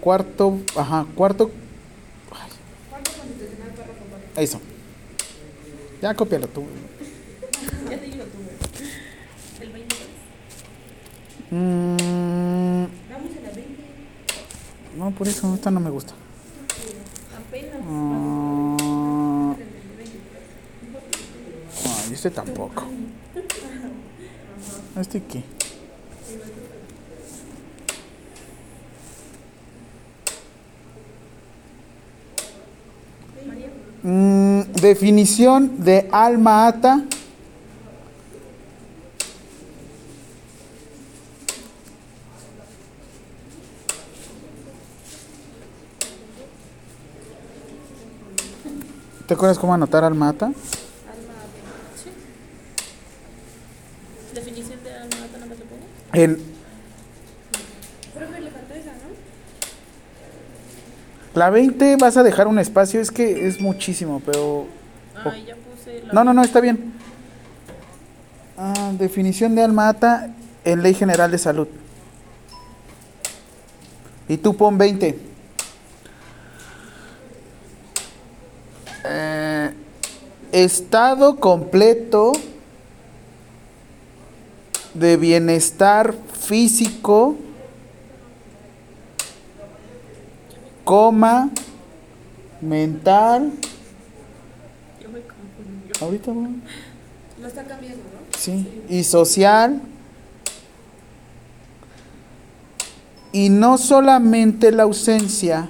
cuarto, 0.01 0.59
ajá, 0.75 1.05
cuarto, 1.15 1.51
eso. 4.37 4.59
Ya 6.01 6.13
cópialo 6.13 6.47
tú. 6.47 6.63
Ya 7.89 7.97
te 7.97 8.05
digo 8.05 8.23
tú. 8.23 8.37
El 9.61 9.71
20. 9.71 9.95
Mm, 11.51 12.87
no, 14.97 15.11
por 15.11 15.27
eso, 15.27 15.53
esta 15.53 15.69
no 15.69 15.79
me 15.79 15.89
gusta. 15.89 16.13
Ah, 17.83 18.75
ay, 22.07 22.13
este 22.13 22.31
tampoco. 22.31 22.85
¿Este 24.95 25.21
qué? 25.23 25.43
Mm, 34.03 34.61
definición 34.81 35.83
de 35.83 36.09
alma 36.11 36.67
ata. 36.67 37.03
¿Te 49.27 49.35
acuerdas 49.35 49.59
cómo 49.59 49.73
anotar 49.73 50.03
alma 50.03 50.29
ata? 50.29 50.51
Definición 54.33 54.83
de 54.83 54.93
alma 54.93 55.15
nada 55.39 55.55
le 56.13 56.27
faltó 58.51 58.73
esa, 58.73 58.91
¿no? 58.91 59.09
La 61.33 61.49
20 61.49 61.95
vas 61.97 62.17
a 62.17 62.23
dejar 62.23 62.47
un 62.47 62.59
espacio, 62.59 62.99
es 62.99 63.11
que 63.11 63.47
es 63.47 63.61
muchísimo, 63.61 64.21
pero... 64.25 64.65
Ay, 65.23 65.45
ya 65.45 65.55
puse 65.55 66.01
la. 66.03 66.13
No, 66.13 66.23
no, 66.23 66.33
no, 66.33 66.43
está 66.43 66.59
bien. 66.59 66.93
Ah, 68.57 68.91
definición 68.97 69.55
de 69.55 69.63
alma 69.63 69.89
ata 69.89 70.35
en 70.63 70.83
Ley 70.83 70.93
General 70.93 71.31
de 71.31 71.37
Salud. 71.37 71.67
Y 74.27 74.37
tú 74.37 74.55
pon 74.55 74.77
20. 74.77 75.19
Eh, 79.03 79.73
estado 80.51 81.37
completo 81.37 82.33
de 84.93 85.17
bienestar 85.17 86.13
físico, 86.33 87.35
coma, 90.83 91.49
mental. 92.59 93.51
Yo 95.01 95.09
me 95.09 95.21
confundí. 95.21 95.91
Ahorita 95.99 96.31
voy. 96.31 96.61
Lo 97.41 97.47
está 97.47 97.63
cambiando, 97.63 98.03
¿no? 98.03 98.37
Sí, 98.37 98.83
y 98.89 99.03
social. 99.03 99.81
Y 103.33 103.49
no 103.49 103.77
solamente 103.77 104.71
la 104.71 104.83
ausencia 104.83 105.69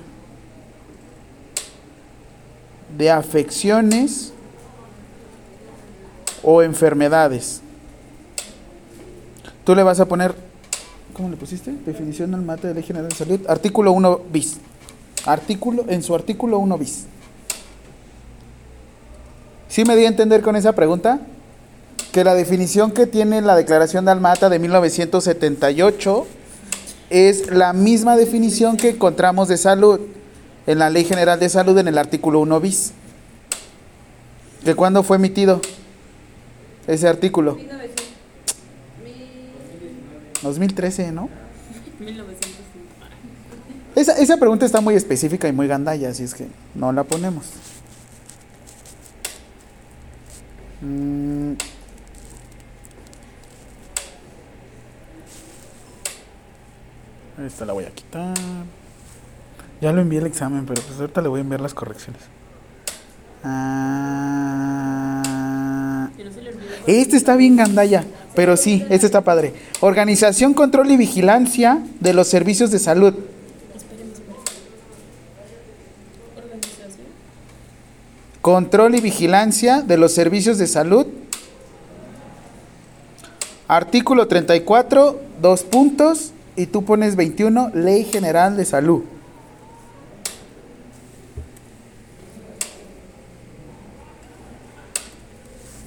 de 2.98 3.12
afecciones 3.12 4.34
o 6.42 6.64
enfermedades. 6.64 7.62
Tú 9.64 9.76
le 9.76 9.84
vas 9.84 10.00
a 10.00 10.06
poner, 10.06 10.34
¿cómo 11.14 11.30
le 11.30 11.38
pusiste? 11.38 11.72
Definición 11.86 12.32
del 12.32 12.42
mate 12.42 12.68
de 12.68 12.74
Ley 12.74 12.84
General 12.84 13.10
de 13.10 13.16
Salud, 13.16 13.40
artículo 13.48 13.92
1 13.92 14.22
bis. 14.32 14.58
Artículo, 15.26 15.86
en 15.88 16.02
su 16.02 16.16
artículo 16.16 16.60
1 16.60 16.78
bis. 16.78 17.06
¿Sí 19.68 19.86
me 19.86 19.96
di 19.96 20.06
a 20.06 20.08
entender 20.08 20.42
con 20.42 20.56
esa 20.56 20.74
pregunta? 20.74 21.22
que 22.12 22.24
la 22.24 22.36
definición 22.36 22.92
que 22.92 23.08
tiene 23.08 23.42
la 23.42 23.56
Declaración 23.56 24.06
de 24.06 24.12
Almata 24.12 24.50
de 24.50 24.60
1978 24.60 26.28
es 27.10 27.50
la 27.50 27.74
misma 27.74 28.18
definición 28.18 28.78
que 28.78 28.90
encontramos 28.90 29.48
de 29.48 29.58
salud 29.58 30.00
en 30.68 30.80
la 30.80 30.90
Ley 30.90 31.06
General 31.06 31.40
de 31.40 31.50
Salud 31.50 31.78
en 31.78 31.88
el 31.88 31.98
artículo 31.98 32.40
1 32.40 32.60
bis. 32.60 32.92
¿De 34.64 34.76
cuándo 34.76 35.04
fue 35.04 35.18
emitido 35.18 35.62
ese 36.86 37.08
artículo? 37.08 37.58
1900. 40.44 40.60
Mil... 40.60 40.68
2013, 40.68 41.12
¿no? 41.12 41.30
1905. 42.00 42.58
Esa, 43.96 44.14
esa 44.14 44.38
pregunta 44.38 44.66
está 44.66 44.80
muy 44.80 44.96
específica 44.96 45.50
y 45.50 45.52
muy 45.52 45.68
gandalla, 45.68 46.10
así 46.10 46.24
es 46.24 46.34
que 46.34 46.48
no 46.76 46.94
la 46.94 47.04
ponemos. 47.04 47.46
Mm. 50.82 51.54
Esta 57.46 57.66
la 57.66 57.74
voy 57.74 57.84
a 57.86 57.92
quitar. 57.92 58.34
Ya 59.82 59.92
lo 59.92 60.02
envié 60.02 60.20
el 60.20 60.28
examen, 60.28 60.66
pero 60.66 60.82
pues 60.82 61.00
ahorita 61.00 61.22
le 61.22 61.28
voy 61.28 61.40
a 61.40 61.42
enviar 61.42 61.60
las 61.62 61.74
correcciones. 61.74 62.22
Ah. 63.44 64.02
Este 66.88 67.18
está 67.18 67.36
bien 67.36 67.56
gandalla, 67.56 68.06
pero 68.36 68.56
sí, 68.58 68.86
este 68.90 69.06
está 69.06 69.22
padre. 69.22 69.54
Organización, 69.82 70.54
control 70.54 70.92
y 70.92 70.98
vigilancia 70.98 71.80
de 72.00 72.14
los 72.14 72.28
servicios 72.28 72.72
de 72.72 72.80
salud. 72.80 73.14
Control 78.42 78.96
y 78.96 79.02
vigilancia 79.02 79.82
de 79.82 79.98
los 79.98 80.14
servicios 80.14 80.58
de 80.58 80.68
salud. 80.68 81.06
Artículo 83.68 84.28
34, 84.28 85.20
dos 85.42 85.64
puntos, 85.64 86.34
y 86.56 86.66
tú 86.66 86.84
pones 86.84 87.16
21, 87.16 87.72
Ley 87.74 88.04
General 88.04 88.58
de 88.58 88.66
Salud. 88.66 89.04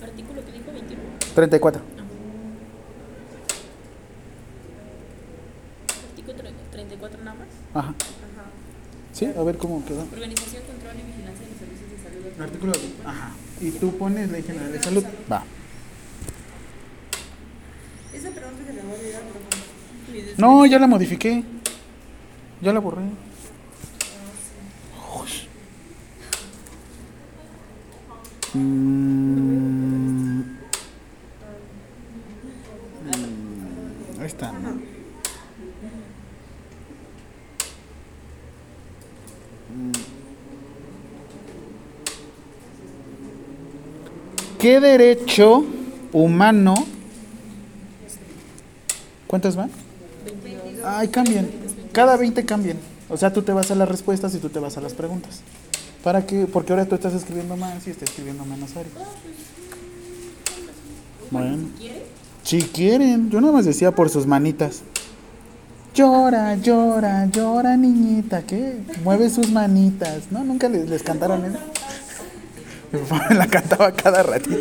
Artículo 0.03 0.45
que 0.45 0.53
dijo 0.53 0.73
21. 0.73 1.03
34. 1.35 1.83
Artículo 6.11 6.39
tre- 6.39 6.53
34 6.71 7.19
más. 7.75 7.85
Ajá. 7.85 7.95
Sí, 9.13 9.27
a 9.27 9.43
ver 9.43 9.57
cómo 9.59 9.85
quedó. 9.85 10.03
Organización, 10.13 10.63
control 10.65 10.95
y 10.99 11.03
vigilancia 11.07 11.45
de 11.45 11.51
los 11.51 11.59
servicios 11.59 11.91
de 11.91 11.99
salud. 12.33 12.41
Artículo. 12.43 12.73
Ajá. 13.05 13.31
Y 13.61 13.71
tú 13.73 13.97
pones 13.97 14.31
Ley 14.31 14.43
General 14.43 14.73
de 14.73 14.83
Salud. 14.83 15.05
Va. 15.31 15.45
Esa 18.13 18.31
pregunta 18.31 18.65
se 18.67 18.73
la 18.75 18.83
voy 18.83 18.93
a 18.93 18.97
olvidar, 18.97 19.23
pero 20.07 20.19
Y 20.19 20.23
de- 20.23 20.35
No, 20.37 20.67
ya 20.67 20.79
la 20.79 20.87
modifiqué. 20.87 21.43
Ya 22.61 22.73
la 22.73 22.81
borré. 22.81 23.03
Ush. 25.23 25.45
Mm. 28.55 30.41
Mm, 33.05 34.21
Ahí 34.21 34.27
está. 34.27 34.53
¿Qué 44.59 44.81
derecho 44.81 45.65
humano? 46.13 46.75
¿Cuántas 49.27 49.57
van? 49.57 49.71
Ay, 50.85 51.09
cambian. 51.09 51.49
Cada 51.93 52.17
20 52.17 52.45
cambian. 52.45 52.79
O 53.09 53.17
sea, 53.17 53.33
tú 53.33 53.43
te 53.43 53.53
vas 53.53 53.71
a 53.71 53.75
las 53.75 53.89
respuestas 53.89 54.35
y 54.35 54.39
tú 54.39 54.49
te 54.49 54.59
vas 54.59 54.77
a 54.77 54.81
las 54.81 54.95
preguntas. 54.95 55.41
¿Para 56.03 56.27
qué? 56.27 56.47
Porque 56.47 56.73
ahora 56.73 56.85
tú 56.87 56.95
estás 56.95 57.15
escribiendo 57.15 57.57
más 57.57 57.87
y 57.87 57.91
está 57.91 58.05
escribiendo 58.05 58.45
menos 58.45 58.77
Ari. 58.77 58.91
Bueno. 61.31 61.69
Si 62.43 62.63
quieren. 62.63 63.31
Yo 63.31 63.41
nada 63.41 63.53
más 63.53 63.65
decía 63.65 63.95
por 63.95 64.11
sus 64.11 64.27
manitas. 64.27 64.83
Llora, 65.95 66.57
llora, 66.57 67.27
llora, 67.27 67.77
niñita. 67.77 68.43
¿Qué? 68.43 68.79
Mueve 69.03 69.31
sus 69.31 69.51
manitas. 69.51 70.25
No, 70.31 70.45
nunca 70.45 70.69
les, 70.69 70.89
les 70.89 71.03
cantaron 71.03 71.45
eso. 71.45 71.59
Mi 72.95 73.01
papá 73.01 73.27
me 73.29 73.35
la 73.35 73.49
cantaba 73.49 73.91
cada 73.93 74.23
ratito. 74.23 74.57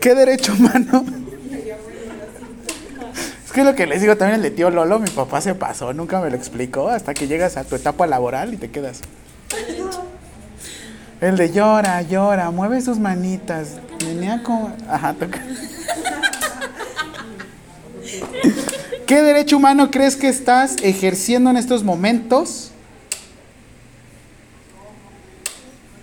¿Qué 0.00 0.14
derecho 0.14 0.54
humano? 0.54 1.04
Es 3.44 3.52
que 3.52 3.62
lo 3.62 3.74
que 3.74 3.86
les 3.86 4.00
digo 4.00 4.16
también 4.16 4.36
el 4.36 4.42
de 4.42 4.50
tío 4.50 4.70
Lolo, 4.70 4.98
mi 4.98 5.10
papá 5.10 5.42
se 5.42 5.54
pasó, 5.54 5.92
nunca 5.92 6.18
me 6.20 6.30
lo 6.30 6.36
explicó, 6.36 6.88
hasta 6.88 7.12
que 7.12 7.26
llegas 7.26 7.58
a 7.58 7.64
tu 7.64 7.76
etapa 7.76 8.06
laboral 8.06 8.54
y 8.54 8.56
te 8.56 8.70
quedas. 8.70 9.02
El 11.20 11.36
de 11.36 11.52
llora, 11.52 12.00
llora, 12.00 12.50
mueve 12.50 12.80
sus 12.80 12.98
manitas. 12.98 13.76
Venía 14.04 14.42
con. 14.42 14.74
Ajá, 14.88 15.12
toca. 15.12 15.42
¿Qué 19.06 19.22
derecho 19.22 19.58
humano 19.58 19.90
crees 19.90 20.16
que 20.16 20.28
estás 20.28 20.76
ejerciendo 20.82 21.50
en 21.50 21.58
estos 21.58 21.84
momentos? 21.84 22.70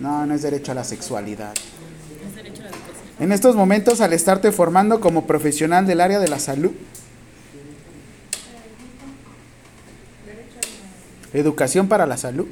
No, 0.01 0.25
no 0.25 0.33
es 0.33 0.41
derecho 0.41 0.71
a 0.71 0.75
la 0.75 0.83
sexualidad. 0.83 1.53
En 3.19 3.31
estos 3.31 3.55
momentos, 3.55 4.01
al 4.01 4.13
estarte 4.13 4.51
formando 4.51 4.99
como 4.99 5.27
profesional 5.27 5.85
del 5.85 6.01
área 6.01 6.19
de 6.19 6.27
la 6.27 6.39
salud, 6.39 6.71
educación 11.33 11.87
para 11.87 12.07
la 12.07 12.17
salud, 12.17 12.47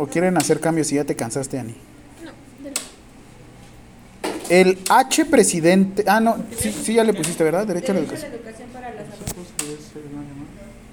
¿O 0.00 0.06
quieren 0.06 0.36
hacer 0.36 0.60
cambios 0.60 0.86
si 0.86 0.94
ya 0.94 1.02
te 1.02 1.16
cansaste, 1.16 1.58
Ani? 1.58 1.74
El 4.48 4.78
H 4.88 5.24
presidente. 5.26 6.04
Ah, 6.06 6.20
no, 6.20 6.36
sí, 6.58 6.72
sí 6.72 6.94
ya 6.94 7.04
le 7.04 7.12
pusiste, 7.12 7.44
¿verdad? 7.44 7.66
Derecho 7.66 7.92
a 7.92 7.94
la 7.96 8.00
educación. 8.00 8.32
educación 8.32 8.68
para 8.70 8.94
la 8.94 9.02
salud. 9.02 9.18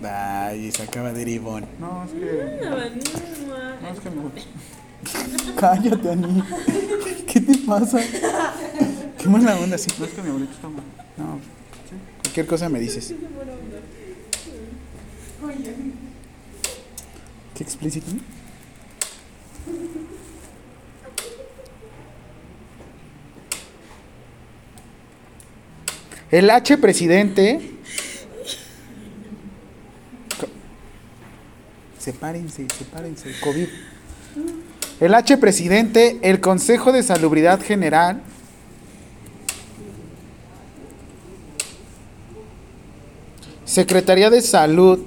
Ay, 0.04 0.72
se 0.72 0.84
acaba 0.84 1.14
de 1.14 1.22
Iribón. 1.22 1.66
No, 1.80 2.04
es 2.04 2.12
que. 2.12 2.60
No, 2.66 2.70
No, 2.72 3.90
es 3.90 4.00
que 4.00 4.10
me 4.10 5.56
Cállate, 5.56 6.10
Ani. 6.12 6.44
¿Qué 7.28 7.42
te 7.42 7.58
pasa? 7.60 8.00
Qué 9.18 9.30
mala 9.30 9.58
onda, 9.58 9.78
sí. 9.78 9.90
No, 10.00 10.06
es 10.06 10.12
que 10.12 10.22
mi 10.22 10.30
abuelito 10.30 10.54
está 10.54 10.68
mal. 10.68 10.84
No, 11.18 11.40
cualquier 12.22 12.48
cosa 12.48 12.70
me 12.70 12.80
dices. 12.80 13.14
Qué 17.56 17.64
explícito. 17.64 18.08
El 26.32 26.50
H 26.50 26.78
presidente. 26.78 27.72
Sepárense, 32.00 32.68
sepárense. 32.78 33.32
COVID. 33.42 33.68
El 35.00 35.14
H 35.14 35.38
presidente, 35.38 36.20
el 36.22 36.40
Consejo 36.40 36.92
de 36.92 37.04
Salubridad 37.04 37.62
General. 37.62 38.22
Secretaría 43.66 44.30
de 44.30 44.42
Salud. 44.42 45.00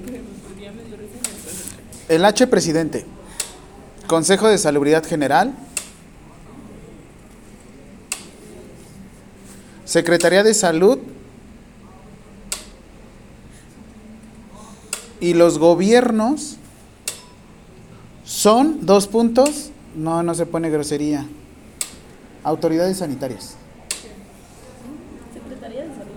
El 2.07 2.25
H 2.25 2.47
presidente. 2.47 3.05
Consejo 4.07 4.47
de 4.47 4.57
Salubridad 4.57 5.05
General. 5.05 5.53
Secretaría 9.89 10.43
de 10.43 10.53
Salud. 10.53 10.99
Y 15.19 15.33
los 15.33 15.57
gobiernos 15.57 16.57
son 18.23 18.85
dos 18.85 19.07
puntos. 19.07 19.71
No, 19.95 20.21
no 20.21 20.35
se 20.35 20.45
pone 20.45 20.69
grosería. 20.69 21.25
Autoridades 22.43 22.97
sanitarias. 22.97 23.55
Secretaría 25.33 25.81
de 25.85 25.89
Salud. 25.89 26.13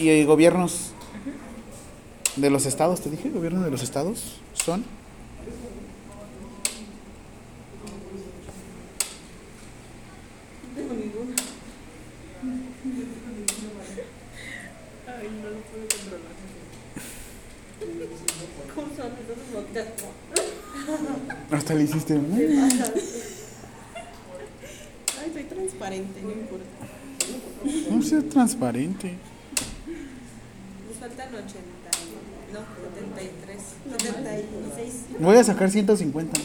Y 0.00 0.10
eh, 0.10 0.24
gobiernos 0.26 0.90
de 2.36 2.50
los 2.50 2.66
estados, 2.66 3.00
te 3.00 3.08
dije, 3.08 3.30
gobiernos 3.30 3.64
de 3.64 3.70
los 3.70 3.82
estados 3.82 4.42
son. 4.52 4.84
¿Cómo 4.84 4.92
son 4.92 4.97
Hasta 21.50 21.74
le 21.74 21.82
hiciste. 21.84 22.14
Ay, 22.18 22.20
soy 25.32 25.44
transparente, 25.44 26.20
no 26.22 26.30
importa. 26.30 26.64
No 27.90 28.02
sea 28.02 28.22
transparente. 28.22 29.14
Nos 30.88 30.96
faltan 30.98 31.34
80. 31.34 31.48
No, 32.52 32.60
73. 32.94 33.58
76. 34.06 34.94
Voy 35.20 35.36
a 35.36 35.44
sacar 35.44 35.70
150. 35.70 36.40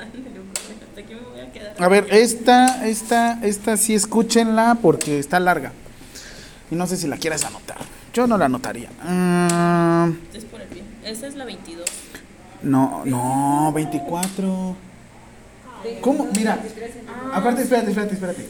Hasta 0.00 1.00
aquí 1.00 1.14
me 1.14 1.20
voy 1.20 1.40
a 1.40 1.52
quedar. 1.52 1.74
A 1.82 1.88
ver, 1.88 2.06
esta, 2.10 2.86
esta, 2.86 3.44
esta 3.44 3.76
sí 3.76 3.94
escúchenla 3.94 4.78
porque 4.80 5.18
está 5.18 5.40
larga. 5.40 5.72
Y 6.70 6.76
no 6.76 6.86
sé 6.86 6.96
si 6.96 7.06
la 7.08 7.16
quieras 7.16 7.44
anotar. 7.44 7.78
Yo 8.12 8.26
no 8.26 8.38
la 8.38 8.46
anotaría. 8.46 8.90
Mm, 9.02 10.12
Es 10.34 10.44
por 10.44 10.60
el 10.60 10.68
bien. 10.68 10.84
Esa 11.04 11.26
es 11.26 11.34
la 11.34 11.44
22. 11.44 11.88
no, 12.62 13.02
no, 13.04 13.72
24. 13.74 14.76
¿Cómo? 16.00 16.28
Mira. 16.36 16.62
Aparte, 17.32 17.62
espérate, 17.62 17.90
espérate, 17.90 18.14
espérate. 18.14 18.46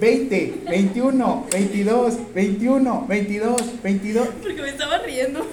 20, 0.00 0.62
21, 0.68 1.46
22, 1.50 2.34
21, 2.34 3.06
22, 3.06 3.82
22. 3.82 4.28
Porque 4.42 4.62
me 4.62 4.68
estaba 4.68 4.98
riendo. 4.98 5.46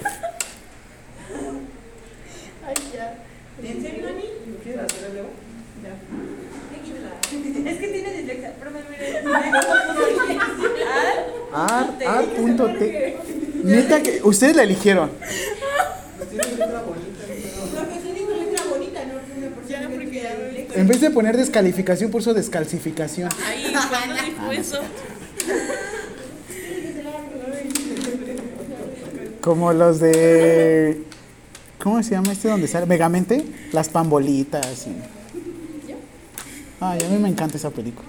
Ay, 2.66 2.74
ya. 2.94 3.18
¿En 3.62 3.82
serio, 3.82 4.08
Ani? 4.08 4.24
¿Quieres 4.62 4.84
hacer 4.84 5.10
el 5.10 5.18
Es 7.66 7.78
que 7.78 7.88
tiene 7.88 8.12
dislexia. 8.12 8.54
Pero 8.58 8.70
me 8.70 8.80
mire. 8.90 9.22
Ar, 11.54 11.98
ar, 12.06 12.24
punto 12.36 12.66
T. 12.74 13.18
Neta 13.62 14.02
que 14.02 14.20
ustedes 14.22 14.56
la 14.56 14.62
eligieron. 14.64 15.10
En 20.74 20.86
vez 20.86 21.00
de 21.00 21.10
poner 21.10 21.36
descalificación, 21.36 22.10
puso 22.10 22.34
descalcificación. 22.34 23.28
Ay, 23.44 23.72
¿cuándo 23.88 24.14
dijo 24.24 24.52
eso? 24.52 24.80
Como 29.40 29.72
los 29.72 30.00
de. 30.00 31.02
¿Cómo 31.78 32.02
se 32.02 32.12
llama 32.12 32.32
este 32.32 32.48
donde 32.48 32.68
sale? 32.68 32.86
Megamente. 32.86 33.44
Las 33.72 33.88
pambolitas. 33.88 34.86
Y... 34.86 34.96
Ay, 36.80 37.00
a 37.04 37.08
mí 37.08 37.18
me 37.18 37.28
encanta 37.28 37.56
esa 37.56 37.70
película. 37.70 38.08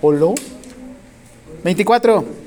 ¿Olo? 0.00 0.34
24. 1.64 2.39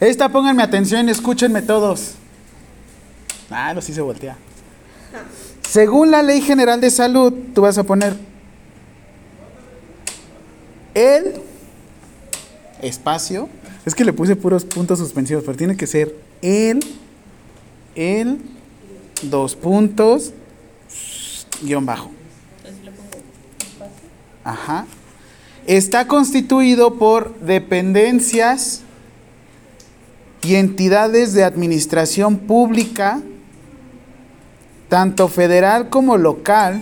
Esta, 0.00 0.28
pónganme 0.28 0.62
atención, 0.62 1.08
escúchenme 1.08 1.62
todos. 1.62 2.14
Ah, 3.50 3.72
lo 3.74 3.80
sí 3.80 3.92
se 3.92 4.00
voltea. 4.00 4.36
Según 5.68 6.10
la 6.10 6.22
Ley 6.22 6.40
General 6.40 6.80
de 6.80 6.90
Salud, 6.90 7.32
tú 7.54 7.62
vas 7.62 7.78
a 7.78 7.82
poner 7.84 8.16
el 10.94 11.34
espacio. 12.80 13.48
Es 13.84 13.94
que 13.94 14.04
le 14.04 14.12
puse 14.12 14.36
puros 14.36 14.64
puntos 14.64 14.98
suspensivos, 14.98 15.42
pero 15.44 15.56
tiene 15.56 15.76
que 15.76 15.86
ser 15.86 16.14
el, 16.42 16.80
el, 17.94 18.38
dos 19.22 19.56
puntos, 19.56 20.32
guion 21.62 21.86
bajo. 21.86 22.10
Ajá. 24.44 24.86
Está 25.66 26.06
constituido 26.06 26.94
por 26.94 27.38
dependencias 27.40 28.82
y 30.42 30.54
entidades 30.54 31.32
de 31.34 31.44
administración 31.44 32.38
pública, 32.38 33.20
tanto 34.88 35.28
federal 35.28 35.88
como 35.88 36.16
local, 36.16 36.80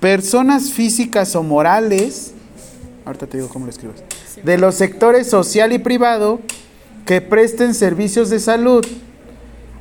personas 0.00 0.72
físicas 0.72 1.34
o 1.34 1.42
morales, 1.42 2.32
ahorita 3.04 3.26
te 3.26 3.38
digo 3.38 3.48
cómo 3.48 3.66
lo 3.66 3.70
escribes, 3.70 4.02
de 4.42 4.58
los 4.58 4.76
sectores 4.76 5.28
social 5.28 5.72
y 5.72 5.78
privado 5.78 6.40
que 7.04 7.20
presten 7.20 7.74
servicios 7.74 8.30
de 8.30 8.38
salud, 8.38 8.86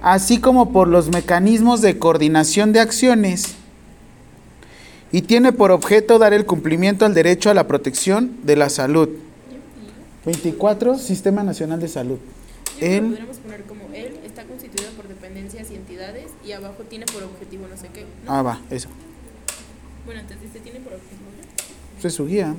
así 0.01 0.39
como 0.39 0.72
por 0.72 0.88
los 0.88 1.10
mecanismos 1.10 1.82
de 1.82 1.99
coordinación 1.99 2.74
de 2.74 2.80
acciones 2.80 3.55
y 5.12 5.22
tiene 5.22 5.51
por 5.53 5.72
objeto 5.72 6.20
dar 6.20 6.34
el 6.34 6.45
cumplimiento 6.45 7.05
al 7.05 7.14
derecho 7.14 7.49
a 7.49 7.53
la 7.53 7.68
protección 7.68 8.38
de 8.43 8.55
la 8.55 8.70
salud. 8.70 9.10
24, 10.28 10.98
Sistema 10.98 11.42
Nacional 11.42 11.80
de 11.80 11.88
Salud. 11.88 12.18
El, 12.82 13.06
podríamos 13.06 13.38
poner 13.38 13.64
como 13.64 13.82
él 13.94 14.20
está 14.26 14.44
constituido 14.44 14.92
por 14.92 15.08
dependencias 15.08 15.72
y 15.72 15.76
entidades 15.76 16.26
y 16.46 16.52
abajo 16.52 16.84
tiene 16.90 17.06
por 17.06 17.24
objetivo 17.24 17.66
no 17.70 17.78
sé 17.78 17.88
qué. 17.94 18.02
¿no? 18.26 18.32
ah, 18.34 18.42
va, 18.42 18.60
eso. 18.70 18.90
Bueno, 20.06 20.20
entonces 20.20 20.44
dice 20.52 20.60
tiene 20.60 20.82
por 20.82 20.94
objetivo. 20.96 21.22
¿no? 21.22 21.98
Eso 22.00 22.08
es 22.10 22.14
su 22.14 22.28
guía. 22.28 22.54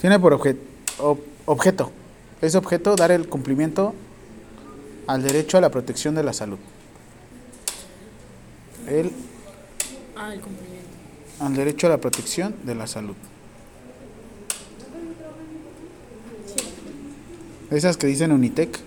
Tiene 0.00 0.18
por 0.18 0.32
obje- 0.36 0.56
ob- 0.98 1.20
objeto. 1.46 1.92
Es 2.40 2.56
objeto 2.56 2.96
dar 2.96 3.12
el 3.12 3.28
cumplimiento 3.28 3.94
al 5.06 5.22
derecho 5.22 5.58
a 5.58 5.60
la 5.60 5.70
protección 5.70 6.16
de 6.16 6.24
la 6.24 6.32
salud. 6.32 6.58
El, 8.88 9.12
Ah, 10.16 10.34
el 10.34 10.40
cumplimiento. 10.40 10.88
al 11.38 11.54
derecho 11.54 11.86
a 11.86 11.90
la 11.90 11.98
protección 11.98 12.56
de 12.64 12.74
la 12.74 12.88
salud. 12.88 13.14
Esas 17.72 17.96
que 17.96 18.06
dicen 18.06 18.32
Unitec. 18.32 18.78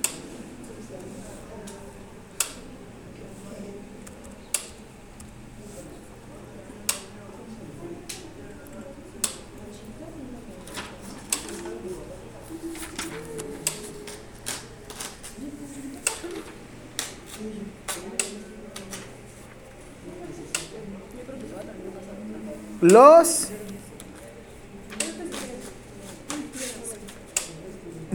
Los 22.82 23.50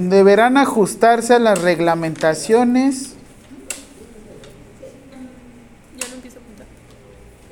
deberán 0.09 0.57
ajustarse 0.57 1.34
a 1.34 1.38
las 1.38 1.61
reglamentaciones. 1.61 3.14
Ya 5.98 6.09
no 6.09 6.14
empiezo 6.14 6.38
a 6.38 6.42
apuntar. 6.42 6.66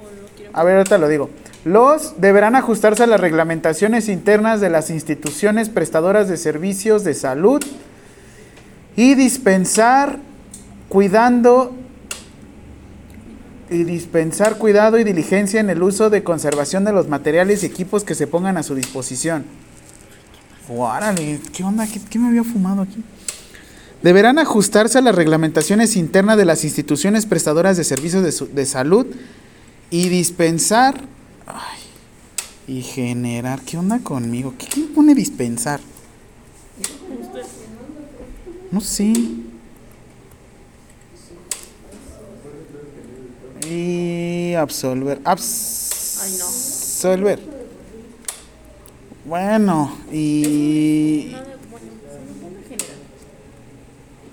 O 0.01 0.23
lo 0.23 0.29
quiero 0.37 0.51
A 0.55 0.65
ver, 0.65 0.77
ahorita 0.77 0.99
lo 0.99 1.09
digo. 1.09 1.31
Los 1.65 2.21
deberán 2.21 2.57
ajustarse 2.57 3.03
a 3.03 3.07
las 3.07 3.21
reglamentaciones 3.21 4.09
internas 4.09 4.61
de 4.61 4.71
las 4.71 4.91
instituciones 4.91 5.69
prestadoras 5.69 6.29
de 6.29 6.37
servicios 6.37 7.05
de 7.05 7.15
salud 7.15 7.63
y 8.97 9.15
dispensar 9.15 10.19
cuidando 10.89 11.75
y 13.71 13.85
dispensar 13.85 14.57
cuidado 14.57 14.99
y 14.99 15.05
diligencia 15.05 15.61
en 15.61 15.69
el 15.69 15.83
uso 15.83 16.09
de 16.09 16.25
conservación 16.25 16.85
de 16.85 16.93
los 16.93 17.09
materiales 17.09 17.63
y 17.63 17.67
equipos 17.67 18.03
que 18.03 18.15
se 18.15 18.27
pongan 18.27 18.57
a 18.57 18.63
su 18.63 18.75
disposición. 18.75 19.45
Órale, 20.69 21.41
¿qué 21.53 21.65
onda? 21.65 21.87
¿Qué, 21.87 22.01
qué 22.11 22.19
me 22.19 22.29
había 22.29 22.45
fumado 22.45 22.83
aquí? 22.83 23.03
Deberán 24.03 24.39
ajustarse 24.39 24.99
a 24.99 25.01
las 25.01 25.15
reglamentaciones 25.15 25.97
internas 25.97 26.37
de 26.37 26.45
las 26.45 26.63
instituciones 26.65 27.27
prestadoras 27.27 27.77
de 27.77 27.85
servicios 27.85 28.23
de, 28.23 28.33
su- 28.33 28.47
de 28.47 28.67
salud 28.67 29.07
y 29.91 30.09
dispensar 30.09 31.01
ay, 31.47 31.79
y 32.77 32.83
generar. 32.83 33.63
¿Qué 33.63 33.79
onda 33.79 33.99
conmigo? 34.01 34.55
¿Qué, 34.59 34.67
qué 34.67 34.81
me 34.81 34.87
pone 34.89 35.15
dispensar? 35.15 35.81
No 38.71 38.81
sé. 38.83 39.13
Y 43.69 44.55
absolver. 44.55 45.21
Abs 45.25 46.21
Ay, 46.23 46.37
no. 46.39 46.45
Absolver. 46.47 47.58
Bueno, 49.29 49.95
y, 50.11 51.37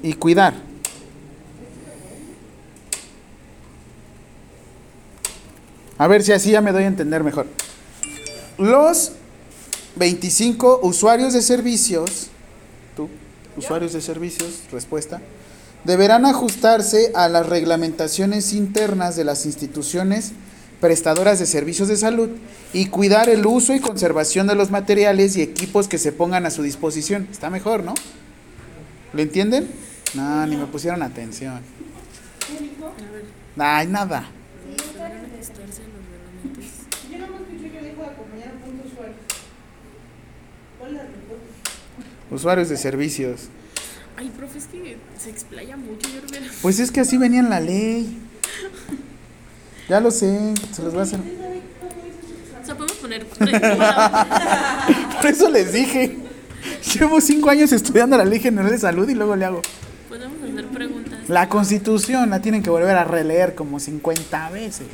y 0.01 0.13
cuidar. 0.13 0.53
A 5.97 6.07
ver 6.07 6.23
si 6.23 6.31
así 6.31 6.51
ya 6.51 6.61
me 6.61 6.71
doy 6.71 6.83
a 6.83 6.87
entender 6.87 7.25
mejor. 7.25 7.45
Los 8.57 9.11
25 9.97 10.79
usuarios 10.83 11.33
de 11.33 11.41
servicios, 11.41 12.27
tú, 12.95 13.09
usuarios 13.57 13.91
de 13.91 13.99
servicios, 13.99 14.61
respuesta, 14.71 15.21
deberán 15.83 16.25
ajustarse 16.25 17.11
a 17.15 17.27
las 17.27 17.45
reglamentaciones 17.45 18.53
internas 18.53 19.17
de 19.17 19.25
las 19.25 19.45
instituciones 19.45 20.31
prestadoras 20.79 21.39
de 21.39 21.45
servicios 21.45 21.87
de 21.87 21.97
salud 21.97 22.29
y 22.73 22.87
cuidar 22.87 23.29
el 23.29 23.45
uso 23.45 23.73
y 23.73 23.79
conservación 23.79 24.47
de 24.47 24.55
los 24.55 24.71
materiales 24.71 25.35
y 25.37 25.41
equipos 25.41 25.87
que 25.87 25.97
se 25.97 26.11
pongan 26.11 26.45
a 26.45 26.51
su 26.51 26.63
disposición. 26.63 27.27
Está 27.31 27.49
mejor, 27.49 27.83
¿no? 27.83 27.93
¿Lo 29.13 29.21
entienden? 29.21 29.67
No, 30.13 30.45
ni 30.45 30.57
me 30.57 30.65
pusieron 30.65 31.01
atención. 31.01 31.61
Ay, 33.57 33.87
nada. 33.87 34.29
Usuarios 42.31 42.69
de 42.69 42.77
servicios. 42.77 43.49
Ay, 44.17 44.31
profe, 44.35 44.57
es 44.57 44.65
que 44.65 44.97
se 45.17 45.29
explaya 45.29 45.77
mucho. 45.77 46.09
Yo 46.09 46.21
Pues 46.61 46.79
es 46.79 46.91
que 46.91 46.99
así 46.99 47.17
venía 47.17 47.39
en 47.39 47.49
la 47.49 47.59
ley. 47.59 48.17
Ya 49.89 49.99
lo 49.99 50.11
sé, 50.11 50.53
se 50.71 50.81
los 50.81 50.93
voy 50.93 51.01
a 51.01 51.03
hacer. 51.03 51.19
O 51.19 52.65
sea, 52.65 52.75
podemos 52.75 52.97
poner. 52.97 53.25
podemos 53.25 53.61
Por 55.21 55.27
eso 55.29 55.49
les 55.49 55.73
dije. 55.73 56.17
Llevo 56.95 57.21
cinco 57.21 57.49
años 57.49 57.71
estudiando 57.71 58.17
la 58.17 58.25
Ley 58.25 58.39
General 58.39 58.71
de 58.71 58.79
Salud 58.79 59.07
y 59.07 59.13
luego 59.13 59.35
le 59.35 59.45
hago. 59.45 59.61
hacer 60.11 60.67
preguntas. 60.69 61.29
La 61.29 61.47
Constitución 61.49 62.29
la 62.29 62.41
tienen 62.41 62.63
que 62.63 62.69
volver 62.69 62.95
a 62.95 63.03
releer 63.03 63.53
como 63.55 63.79
50 63.79 64.49
veces. 64.49 64.87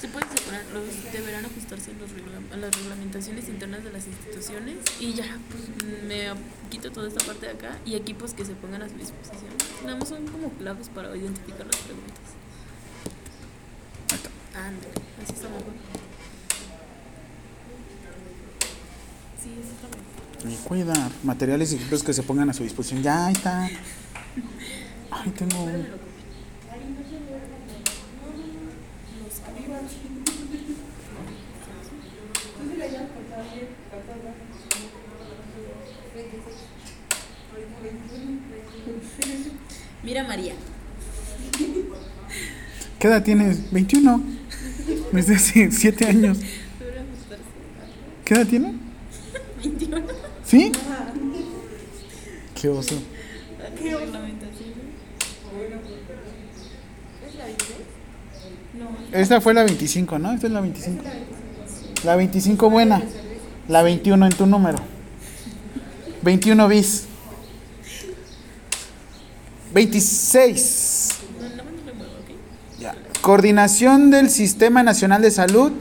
Se 0.00 0.08
puede 0.08 0.26
separar, 0.34 0.62
los 0.72 1.12
deberán 1.12 1.44
ajustarse 1.44 1.90
a, 1.90 1.94
los 1.94 2.10
regla- 2.10 2.54
a 2.54 2.56
las 2.56 2.74
reglamentaciones 2.76 3.48
internas 3.48 3.84
de 3.84 3.92
las 3.92 4.06
instituciones 4.06 4.76
y 4.98 5.12
ya, 5.12 5.38
pues 5.50 5.64
me 6.08 6.28
quito 6.70 6.90
toda 6.90 7.06
esta 7.08 7.24
parte 7.26 7.46
de 7.46 7.52
acá 7.52 7.78
y 7.84 7.94
equipos 7.96 8.32
que 8.32 8.44
se 8.44 8.52
pongan 8.54 8.82
a 8.82 8.88
su 8.88 8.94
disposición. 8.94 9.52
Nada 9.84 9.98
más 9.98 10.08
son 10.08 10.26
como 10.26 10.48
clavos 10.54 10.88
para 10.88 11.14
identificar 11.16 11.66
las 11.66 11.76
preguntas. 11.76 12.16
Ándale, 14.54 14.92
así 15.22 15.32
está 15.32 15.48
mejor. 15.48 15.72
Sí, 19.42 19.50
eso 19.60 19.72
está 19.72 19.88
mejor. 19.88 20.52
Y 20.52 20.68
cuidar 20.68 21.10
materiales 21.22 21.72
y 21.72 21.76
equipos 21.76 22.02
que 22.02 22.12
se 22.12 22.22
pongan 22.22 22.50
a 22.50 22.52
su 22.52 22.62
disposición. 22.62 23.02
Ya, 23.02 23.26
ahí 23.26 23.32
está. 23.32 23.68
Ay, 25.10 25.30
tengo. 25.30 25.68
Mira 40.02 40.24
María. 40.24 40.54
¿Qué 42.98 43.06
edad 43.06 43.22
tienes? 43.22 43.70
21. 43.70 44.39
Desde 45.12 45.34
hace 45.34 45.70
7 45.70 46.06
años. 46.06 46.38
¿Qué 48.24 48.34
edad 48.34 48.46
tiene? 48.46 48.74
21. 49.62 50.02
¿Sí? 50.44 50.72
Qué 52.60 52.68
oso. 52.68 52.94
¿Qué 53.78 53.96
reglamentación? 53.96 54.70
¿Es 57.26 57.34
la 57.34 57.44
26? 57.44 57.78
No. 58.78 59.18
Esta 59.18 59.40
fue 59.40 59.54
la 59.54 59.64
25, 59.64 60.18
¿no? 60.18 60.32
Esta 60.32 60.46
es 60.46 60.52
la 60.52 60.60
25. 60.60 61.02
La 62.04 62.16
25 62.16 62.70
buena. 62.70 63.02
La 63.68 63.82
21 63.82 64.26
en 64.26 64.32
tu 64.32 64.46
número. 64.46 64.78
21 66.22 66.68
bis. 66.68 67.06
26. 69.72 71.08
No, 71.40 71.48
no, 71.48 71.56
no 71.56 71.62
me 71.84 71.92
muevo, 71.92 72.12
¿ok? 72.12 72.80
Ya. 72.80 72.94
Coordinación 73.22 74.10
del 74.10 74.30
Sistema 74.30 74.82
Nacional 74.82 75.20
de 75.20 75.30
Salud 75.30 75.72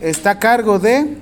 está 0.00 0.32
a 0.32 0.38
cargo 0.38 0.78
de 0.78 1.16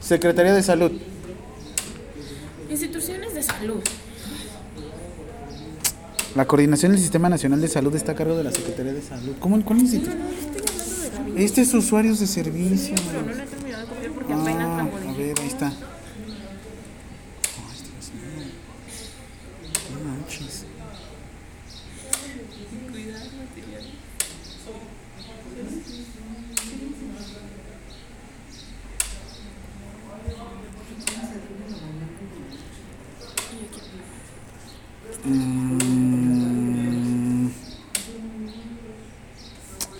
Secretaría 0.00 0.52
de 0.54 0.62
Salud. 0.62 0.92
Instituciones 2.70 3.34
de 3.34 3.42
salud. 3.42 3.82
La 6.36 6.46
coordinación 6.46 6.92
del 6.92 7.00
Sistema 7.00 7.28
Nacional 7.28 7.60
de 7.60 7.68
Salud 7.68 7.94
está 7.96 8.12
a 8.12 8.14
cargo 8.14 8.36
de 8.36 8.44
la 8.44 8.52
Secretaría 8.52 8.92
de 8.92 9.02
Salud. 9.02 9.34
¿Cómo, 9.40 9.62
¿Cuál 9.64 9.80
instituto? 9.80 10.14
No, 10.14 10.22
no, 10.24 10.30
estoy 10.30 10.62
hablando 10.68 10.84
de 11.02 11.10
la 11.10 11.18
26. 11.24 11.50
Este 11.50 11.60
es 11.62 11.74
usuarios 11.74 12.20
de 12.20 12.26
servicio. 12.28 12.94
Pero 13.10 13.22
no 13.26 13.34
la 13.34 13.42
he 13.42 13.46
terminado 13.46 13.82
de 13.82 13.88
copiar 13.88 14.12
porque 14.12 14.32
apenas 14.32 14.66
Ah, 14.66 14.88
la 15.04 15.10
a 15.10 15.14
ver, 15.16 15.34
ahí 15.40 15.48
está. 15.48 15.66
Ay, 15.66 15.74
Dios 17.82 18.12
mío. 18.14 18.44
No 20.04 20.10
manches. 20.10 20.64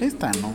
Esta 0.00 0.30
no. 0.40 0.54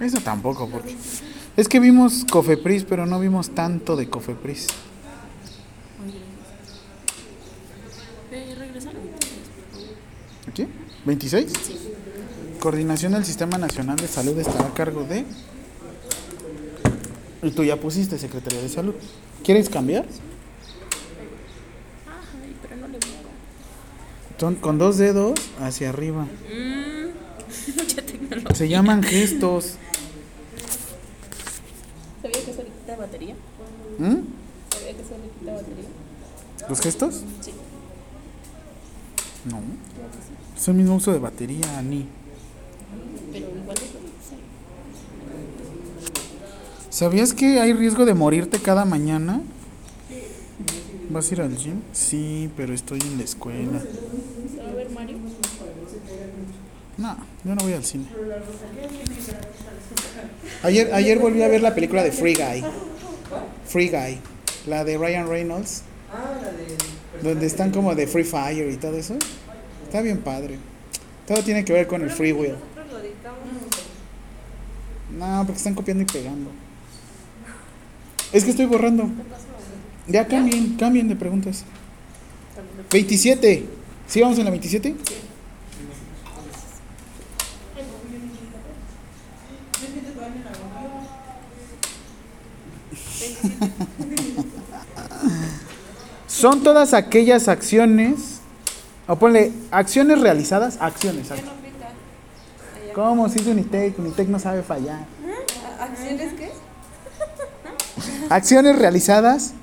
Esa 0.00 0.20
tampoco, 0.20 0.68
porque 0.68 0.94
es 1.56 1.68
que 1.68 1.80
vimos 1.80 2.24
Cofepris, 2.30 2.84
pero 2.84 3.06
no 3.06 3.18
vimos 3.18 3.50
tanto 3.54 3.96
de 3.96 4.08
Cofepris. 4.08 4.66
Eh. 8.30 8.54
¿Aquí? 10.48 10.66
¿26? 11.06 11.48
Coordinación 12.60 13.12
del 13.12 13.24
Sistema 13.24 13.58
Nacional 13.58 13.96
de 13.96 14.08
Salud 14.08 14.38
estará 14.38 14.66
a 14.66 14.74
cargo 14.74 15.04
de... 15.04 15.24
Y 17.42 17.50
tú 17.50 17.64
ya 17.64 17.76
pusiste 17.76 18.18
Secretaría 18.18 18.60
de 18.60 18.68
Salud. 18.68 18.94
¿Quieres 19.44 19.68
cambiar? 19.68 20.04
Ay, 22.06 22.56
pero 22.62 22.76
no 22.76 22.88
le 22.88 22.98
veo. 22.98 23.30
Son 24.38 24.54
con 24.56 24.78
dos 24.78 24.98
dedos 24.98 25.34
hacia 25.60 25.90
arriba. 25.90 26.26
Mucha 27.76 28.02
tecnología. 28.02 28.54
Se 28.54 28.68
llaman 28.68 29.02
gestos. 29.02 29.76
¿Sabía 32.22 32.44
que 32.44 32.50
eso 32.50 32.62
le 32.62 32.68
quita 32.68 32.96
batería? 32.96 33.34
¿Mm? 33.98 34.16
¿Sabía 34.70 34.92
que 34.94 35.02
eso 35.02 35.16
le 35.22 35.28
quita 35.38 35.52
batería? 35.52 35.88
¿Los 36.68 36.80
gestos? 36.80 37.22
Sí. 37.40 37.52
No. 39.50 39.60
Es 40.56 40.68
el 40.68 40.74
mismo 40.74 40.96
uso 40.96 41.12
de 41.12 41.18
batería, 41.18 41.80
ni. 41.82 42.06
Pero 43.32 43.46
igual. 43.46 43.76
¿Sabías 46.90 47.34
que 47.34 47.60
hay 47.60 47.74
riesgo 47.74 48.06
de 48.06 48.14
morirte 48.14 48.58
cada 48.58 48.84
mañana? 48.84 49.42
¿Vas 51.10 51.30
a 51.30 51.34
ir 51.34 51.40
al 51.42 51.56
gym? 51.56 51.82
Sí, 51.92 52.50
pero 52.56 52.72
estoy 52.74 53.00
en 53.00 53.18
la 53.18 53.24
escuela. 53.24 53.80
¿Se 53.80 54.62
va 54.62 54.70
a 54.70 54.74
ver 54.74 54.90
Mario? 54.90 55.18
No, 56.96 57.16
yo 57.44 57.54
no 57.54 57.55
voy 57.66 57.74
al 57.74 57.84
cine. 57.84 58.06
Ayer, 60.62 60.94
ayer 60.94 61.18
volví 61.18 61.42
a 61.42 61.48
ver 61.48 61.60
la 61.60 61.74
película 61.74 62.02
de 62.02 62.12
Free 62.12 62.34
Guy. 62.34 62.64
Free 63.66 63.88
Guy. 63.88 64.18
La 64.66 64.84
de 64.84 64.96
Ryan 64.96 65.28
Reynolds. 65.28 65.82
Donde 67.22 67.46
están 67.46 67.72
como 67.72 67.94
de 67.94 68.06
Free 68.06 68.24
Fire 68.24 68.70
y 68.70 68.76
todo 68.76 68.96
eso. 68.96 69.16
Está 69.84 70.00
bien 70.00 70.18
padre. 70.18 70.58
Todo 71.26 71.42
tiene 71.42 71.64
que 71.64 71.72
ver 71.72 71.88
con 71.88 72.02
el 72.02 72.10
free 72.10 72.32
will. 72.32 72.54
No, 75.18 75.42
porque 75.44 75.58
están 75.58 75.74
copiando 75.74 76.04
y 76.04 76.06
pegando. 76.06 76.50
Es 78.32 78.44
que 78.44 78.50
estoy 78.50 78.66
borrando. 78.66 79.08
Ya 80.06 80.26
cambien, 80.28 80.76
cambien 80.76 81.08
de 81.08 81.16
preguntas. 81.16 81.64
27. 82.92 83.64
¿Sí 84.06 84.20
vamos 84.20 84.38
en 84.38 84.44
la 84.44 84.50
27? 84.50 84.94
Son 96.46 96.62
todas 96.62 96.94
aquellas 96.94 97.48
acciones. 97.48 98.38
O 99.08 99.16
ponle 99.16 99.50
acciones 99.72 100.20
realizadas, 100.20 100.76
acciones. 100.80 101.28
ac- 101.32 101.42
¿Cómo? 102.94 103.28
Si 103.28 103.40
es 103.40 103.46
Unitec, 103.48 103.98
Unitec 103.98 104.28
no 104.28 104.38
sabe 104.38 104.62
fallar. 104.62 105.06
¿A- 105.80 105.84
¿Acciones 105.86 106.34
qué? 106.34 106.52
Acciones 108.30 108.78
realizadas 108.78 109.54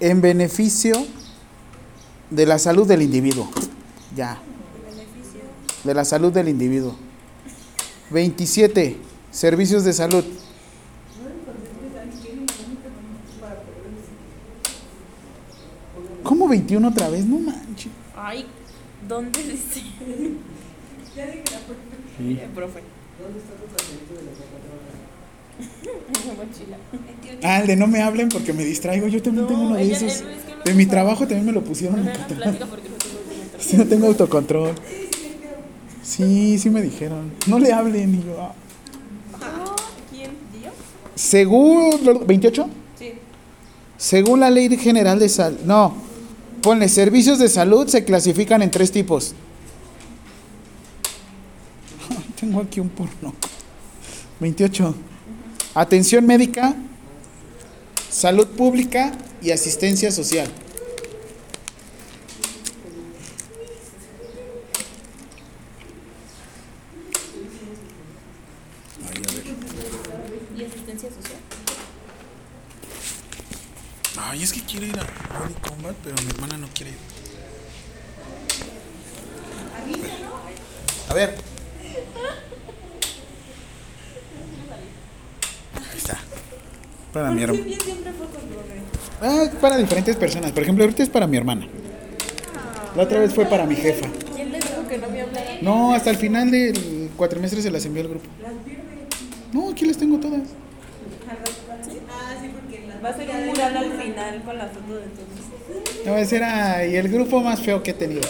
en 0.00 0.20
beneficio 0.20 1.06
de 2.28 2.44
la 2.44 2.58
salud 2.58 2.86
del 2.86 3.00
individuo. 3.00 3.48
Ya. 4.14 4.38
De 5.84 5.94
la 5.94 6.04
salud 6.04 6.34
del 6.34 6.48
individuo. 6.50 6.94
27. 8.10 8.98
Servicios 9.30 9.84
de 9.84 9.94
salud. 9.94 10.24
¿Cómo 16.48 16.56
21 16.60 16.88
otra 16.88 17.10
vez? 17.10 17.26
No 17.26 17.38
manches. 17.40 17.92
Ay, 18.16 18.46
¿dónde 19.06 19.42
dice? 19.42 19.82
Sí. 22.18 22.32
Eh, 22.40 22.48
profe. 22.54 22.80
En 25.82 26.28
la 26.28 26.34
mochila. 26.44 26.76
Ah, 27.42 27.60
el 27.60 27.66
de 27.66 27.76
no 27.76 27.86
me 27.86 28.00
hablen 28.02 28.28
porque 28.30 28.52
me 28.52 28.64
distraigo. 28.64 29.06
Yo 29.08 29.20
también 29.22 29.42
No, 29.44 29.48
tengo 29.48 29.62
uno 29.62 29.76
de 29.76 29.82
ella- 29.82 29.96
esos. 29.96 30.20
él 30.22 30.28
es 30.30 30.42
que 30.44 30.52
no 30.56 30.62
De 30.64 30.74
mi 30.74 30.84
sabe. 30.84 30.90
trabajo 30.90 31.20
también 31.26 31.44
me 31.46 31.52
lo 31.52 31.62
pusieron 31.62 31.98
en 32.00 32.06
no. 32.06 32.12
Sí, 33.58 33.76
no 33.76 33.84
tengo 33.86 34.06
autocontrol. 34.06 34.74
Sí, 36.02 36.58
sí 36.58 36.70
me 36.70 36.80
dijeron. 36.82 37.32
No 37.46 37.58
le 37.58 37.72
hablen. 37.72 38.14
Y 38.14 38.22
yo, 38.24 38.40
ah. 38.40 38.54
¿Quién? 40.10 40.30
¿Yo? 40.64 40.70
Según. 41.14 41.90
¿28? 42.26 42.66
Sí. 42.98 43.12
Según 43.96 44.40
la 44.40 44.48
Ley 44.50 44.74
General 44.78 45.18
de 45.18 45.28
Salud. 45.28 45.58
No. 45.66 46.07
Ponle, 46.62 46.88
servicios 46.88 47.38
de 47.38 47.48
salud 47.48 47.86
se 47.88 48.04
clasifican 48.04 48.62
en 48.62 48.70
tres 48.70 48.90
tipos. 48.90 49.34
Tengo 52.40 52.60
aquí 52.60 52.80
un 52.80 52.88
porno. 52.88 53.34
28. 54.40 54.94
Atención 55.74 56.26
médica, 56.26 56.74
salud 58.10 58.46
pública 58.48 59.12
y 59.40 59.50
asistencia 59.50 60.10
social. 60.10 60.48
Ay, 69.08 69.22
a 69.22 69.32
ver. 69.32 69.44
¿Y 70.56 70.64
asistencia 70.64 71.08
social? 71.10 71.57
Ay, 74.20 74.42
es 74.42 74.52
que 74.52 74.60
quiere 74.62 74.86
ir 74.86 74.98
a 74.98 75.04
Body 75.38 75.54
Combat, 75.54 75.96
pero 76.02 76.16
mi 76.22 76.30
hermana 76.30 76.56
no 76.58 76.68
quiere 76.74 76.92
ir. 76.92 76.98
A 81.08 81.14
ver. 81.14 81.34
Ahí 85.74 85.96
está. 85.96 86.18
Para 87.12 87.30
mi 87.30 87.42
hermana. 87.42 87.64
Ah, 89.20 89.42
es 89.44 89.54
para 89.56 89.76
diferentes 89.76 90.16
personas. 90.16 90.52
Por 90.52 90.62
ejemplo, 90.62 90.84
ahorita 90.84 91.02
es 91.02 91.08
para 91.08 91.26
mi 91.26 91.36
hermana. 91.36 91.66
La 92.94 93.02
otra 93.04 93.20
vez 93.20 93.34
fue 93.34 93.46
para 93.46 93.66
mi 93.66 93.76
jefa. 93.76 94.08
¿Quién 94.34 94.52
le 94.52 94.58
dijo 94.58 94.86
que 94.88 94.98
no 94.98 95.08
me 95.08 95.22
hablara? 95.22 95.58
No, 95.62 95.94
hasta 95.94 96.10
el 96.10 96.16
final 96.16 96.50
del 96.50 97.10
cuatrimestre 97.16 97.62
se 97.62 97.70
las 97.70 97.84
envió 97.84 98.02
al 98.02 98.08
grupo. 98.08 98.26
No, 99.52 99.70
aquí 99.70 99.86
las 99.86 99.96
tengo 99.96 100.18
todas. 100.18 100.42
Va 103.04 103.10
a 103.10 103.16
ser 103.16 103.30
un 103.30 103.46
mural 103.46 103.76
al 103.76 103.92
final 103.92 104.42
con 104.42 104.58
la 104.58 104.66
foto 104.66 104.94
de 104.94 105.06
todos. 105.06 106.06
No, 106.06 106.16
ese 106.16 106.36
era 106.36 106.86
y 106.86 106.96
el 106.96 107.08
grupo 107.08 107.40
más 107.40 107.60
feo 107.60 107.82
que 107.82 107.92
he 107.92 107.94
tenido. 107.94 108.22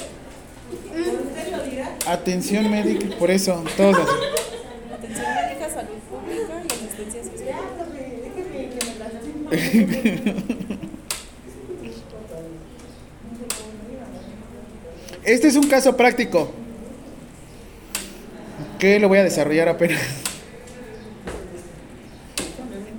Atención 2.06 2.70
médica, 2.70 3.16
por 3.18 3.30
eso, 3.30 3.64
todos 3.76 3.96
así. 3.98 4.12
Atención 4.92 5.26
médica, 5.34 5.70
salud 5.70 5.98
pública 6.10 6.62
y 6.64 6.72
asistencia 6.72 7.22
social. 7.22 7.56
Este 15.24 15.48
es 15.48 15.56
un 15.56 15.68
caso 15.68 15.96
práctico 15.96 16.50
que 18.78 18.98
lo 18.98 19.08
voy 19.08 19.18
a 19.18 19.24
desarrollar 19.24 19.68
apenas. 19.68 20.00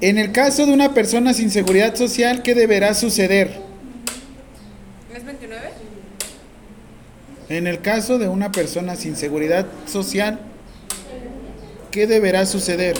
En 0.02 0.18
el 0.18 0.32
caso 0.32 0.66
de 0.66 0.72
una 0.72 0.94
persona 0.94 1.34
sin 1.34 1.52
seguridad 1.52 1.96
social, 1.96 2.42
¿qué 2.42 2.56
deberá 2.56 2.94
suceder? 2.94 3.62
¿Es 5.14 5.26
29? 5.26 5.70
En 7.50 7.68
el 7.68 7.82
caso 7.82 8.18
de 8.18 8.30
una 8.30 8.52
persona 8.52 8.96
sin 8.96 9.18
seguridad 9.18 9.66
social, 9.88 10.40
¿qué 11.92 12.08
deberá 12.08 12.46
suceder? 12.46 12.96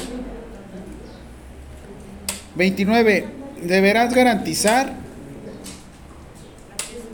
29. 2.56 3.28
Deberás 3.64 4.14
garantizar 4.14 4.94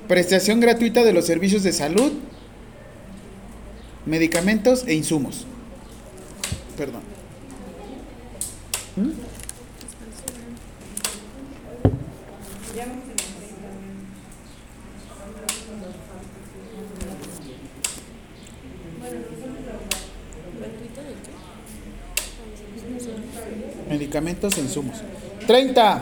prestación 0.07 0.59
gratuita 0.59 1.03
de 1.03 1.13
los 1.13 1.27
servicios 1.27 1.61
de 1.61 1.73
salud, 1.73 2.11
medicamentos 4.07 4.83
e 4.87 4.95
insumos. 4.95 5.45
Perdón. 6.75 7.01
¿Mm? 8.95 9.34
Medicamentos 24.15 24.57
e 24.57 24.61
insumos. 24.61 24.95
30. 25.45 26.01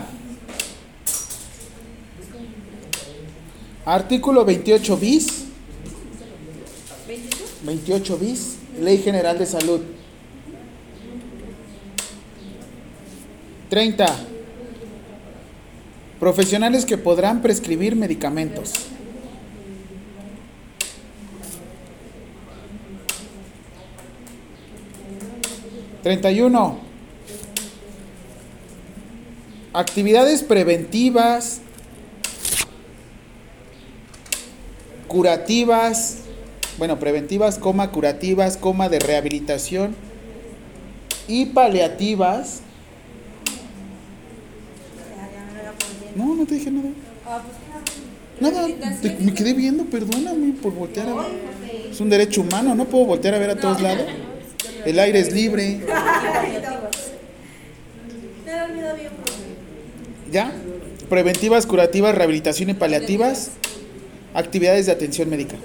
Artículo 3.84 4.44
28 4.44 4.96
bis. 4.96 5.46
28 7.62 8.16
bis. 8.16 8.56
Ley 8.78 8.98
General 8.98 9.36
de 9.36 9.46
Salud. 9.46 9.80
30. 13.68 14.06
Profesionales 16.20 16.84
que 16.84 16.96
podrán 16.96 17.42
prescribir 17.42 17.96
medicamentos. 17.96 18.74
Treinta 26.04 26.30
y 26.30 26.42
uno. 26.42 26.83
Actividades 29.74 30.44
preventivas, 30.44 31.60
curativas, 35.08 36.18
bueno, 36.78 37.00
preventivas, 37.00 37.58
coma, 37.58 37.90
curativas, 37.90 38.56
coma, 38.56 38.88
de 38.88 39.00
rehabilitación 39.00 39.96
y 41.26 41.46
paliativas. 41.46 42.60
No, 46.14 46.36
no 46.36 46.46
te 46.46 46.54
dije 46.54 46.70
nada. 46.70 46.90
Nada, 48.38 48.68
me 49.18 49.34
quedé 49.34 49.54
viendo, 49.54 49.86
perdóname 49.86 50.52
por 50.52 50.72
voltear 50.72 51.08
a 51.08 51.14
ver. 51.14 51.26
Es 51.90 52.00
un 52.00 52.10
derecho 52.10 52.42
humano, 52.42 52.76
no 52.76 52.84
puedo 52.84 53.06
voltear 53.06 53.34
a 53.34 53.38
ver 53.38 53.50
a 53.50 53.56
todos 53.56 53.82
lados. 53.82 54.06
El 54.84 55.00
aire 55.00 55.18
es 55.18 55.32
libre. 55.32 55.80
¿Ya? 60.34 60.52
Preventivas, 61.08 61.64
curativas, 61.64 62.12
rehabilitación 62.12 62.70
y 62.70 62.74
paliativas. 62.74 63.52
Actividades 64.34 64.86
de 64.86 64.92
atención 64.92 65.30
médica. 65.30 65.54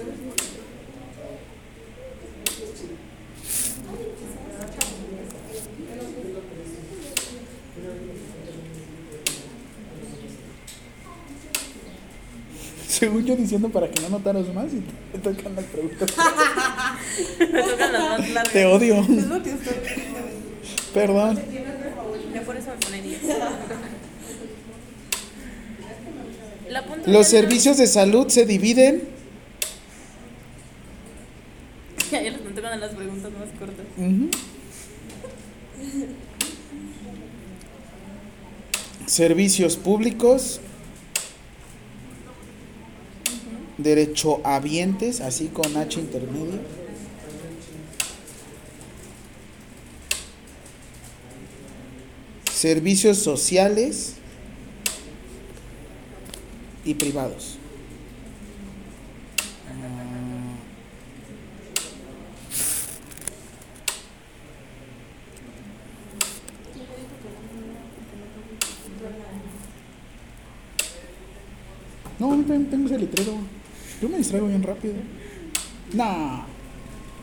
Según 12.86 13.24
yo 13.26 13.34
diciendo 13.34 13.70
para 13.70 13.90
que 13.90 14.00
no 14.02 14.10
notaras 14.10 14.54
más 14.54 14.66
y 14.66 14.84
te 15.12 15.18
tocan 15.18 15.56
las 15.56 15.64
preguntas. 15.64 16.14
Me 17.40 17.60
tocan 17.60 17.92
las 17.92 18.08
más 18.08 18.30
largas. 18.30 18.52
Te 18.52 18.66
odio. 18.66 19.00
Es 19.00 19.26
lo 19.26 19.42
que 19.42 19.50
estoy 19.50 19.74
Perdón. 20.94 21.40
Ya 22.32 22.42
por 22.42 22.56
eso 22.56 22.70
me 22.70 22.76
pone 22.76 23.02
10. 23.02 23.24
La 23.24 23.48
punta 23.48 24.09
Los 27.06 27.26
servicios 27.28 27.78
de 27.78 27.86
salud 27.86 28.28
se 28.28 28.46
dividen. 28.46 29.02
Ya, 32.10 32.20
les 32.22 32.40
tocan 32.56 32.80
las 32.80 32.92
preguntas 32.92 33.30
más 33.30 33.48
cortas. 33.56 33.86
Servicios 39.06 39.76
públicos. 39.76 40.60
Derechohabientes, 43.78 45.20
así 45.20 45.46
con 45.46 45.76
H 45.76 46.00
intermedio. 46.00 46.58
Servicios 52.52 53.18
sociales 53.18 54.16
y 56.84 56.94
privados. 56.94 57.58
No, 72.18 72.36
yo 72.36 72.42
también 72.42 72.66
tengo 72.68 72.86
ese 72.86 72.98
letrero. 72.98 73.32
Yo 74.02 74.08
me 74.08 74.18
distraigo 74.18 74.46
bien 74.46 74.62
rápido. 74.62 74.94
Nah. 75.94 76.42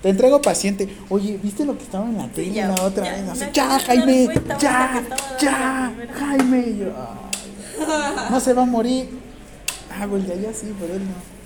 Te 0.02 0.10
entrego 0.10 0.42
paciente. 0.42 0.88
Oye, 1.10 1.40
¿viste 1.42 1.66
lo 1.66 1.78
que 1.78 1.84
estaba 1.84 2.06
en 2.06 2.18
la 2.18 2.28
tele 2.28 2.62
la 2.62 2.76
otra 2.84 3.06
ya, 3.06 3.12
vez? 3.12 3.30
Así, 3.30 3.46
ya, 3.54 3.80
Jaime, 3.80 4.30
ya, 4.60 5.04
ya. 5.40 5.94
Jaime. 6.14 6.60
Y 6.60 6.78
yo, 6.80 6.94
ay, 7.80 8.28
no 8.30 8.40
se 8.40 8.54
va 8.54 8.64
a 8.64 8.66
morir. 8.66 9.27
Ah, 10.00 10.06
pues 10.08 10.28
de 10.28 10.34
allá 10.34 10.54
sí, 10.54 10.74
pero 10.80 10.94
él 10.94 11.02
no. 11.02 11.38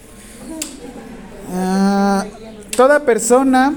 Ah, 1.54 2.26
toda 2.76 3.06
persona 3.06 3.74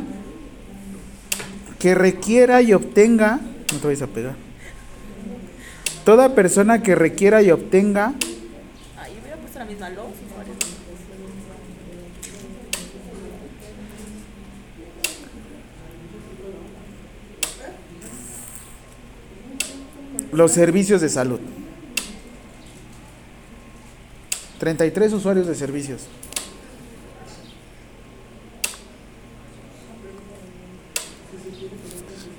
que 1.78 1.94
requiera 1.94 2.60
y 2.62 2.72
obtenga, 2.72 3.40
no 3.72 3.78
te 3.78 3.86
vayas 3.86 4.02
a 4.02 4.06
pegar. 4.08 4.34
Toda 6.04 6.34
persona 6.34 6.82
que 6.82 6.94
requiera 6.94 7.40
y 7.42 7.50
obtenga 7.50 8.14
Ahí 8.98 9.18
hubiera 9.20 9.36
puesto 9.36 9.58
la 9.58 9.64
misma 9.64 9.88
usuarios. 9.88 10.56
los 20.32 20.50
servicios 20.50 21.00
de 21.00 21.08
salud. 21.08 21.38
33 24.68 25.12
usuarios 25.12 25.46
de 25.46 25.54
servicios. 25.54 26.04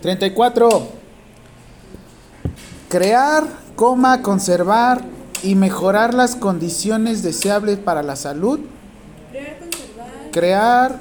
Treinta 0.02 0.26
y 0.26 0.32
cuatro. 0.32 0.88
Crear, 2.90 3.44
coma, 3.76 4.24
conservar 4.24 5.04
y 5.44 5.54
mejorar 5.54 6.16
las 6.16 6.36
condiciones 6.36 7.22
deseables 7.22 7.78
para 7.78 8.02
la 8.02 8.16
salud. 8.16 8.60
Crear, 10.32 10.98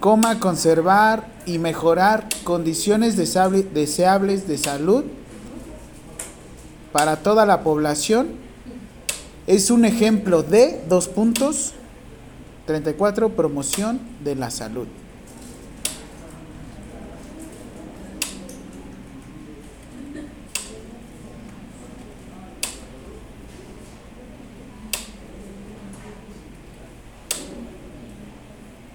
coma, 0.00 0.40
conservar 0.40 1.26
y 1.44 1.58
mejorar 1.58 2.26
condiciones 2.44 3.18
deseable- 3.18 3.68
deseables 3.74 4.48
de 4.48 4.56
salud 4.56 5.04
para 6.92 7.16
toda 7.16 7.44
la 7.44 7.62
población 7.62 8.39
es 9.50 9.68
un 9.68 9.84
ejemplo 9.84 10.44
de 10.44 10.80
dos 10.88 11.08
puntos. 11.08 11.72
34 12.66 13.30
promoción 13.30 14.00
de 14.22 14.36
la 14.36 14.48
salud. 14.48 14.86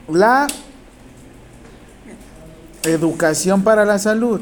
La 0.07 0.47
educación 2.83 3.61
para 3.61 3.83
la 3.83 3.99
salud. 3.99 4.39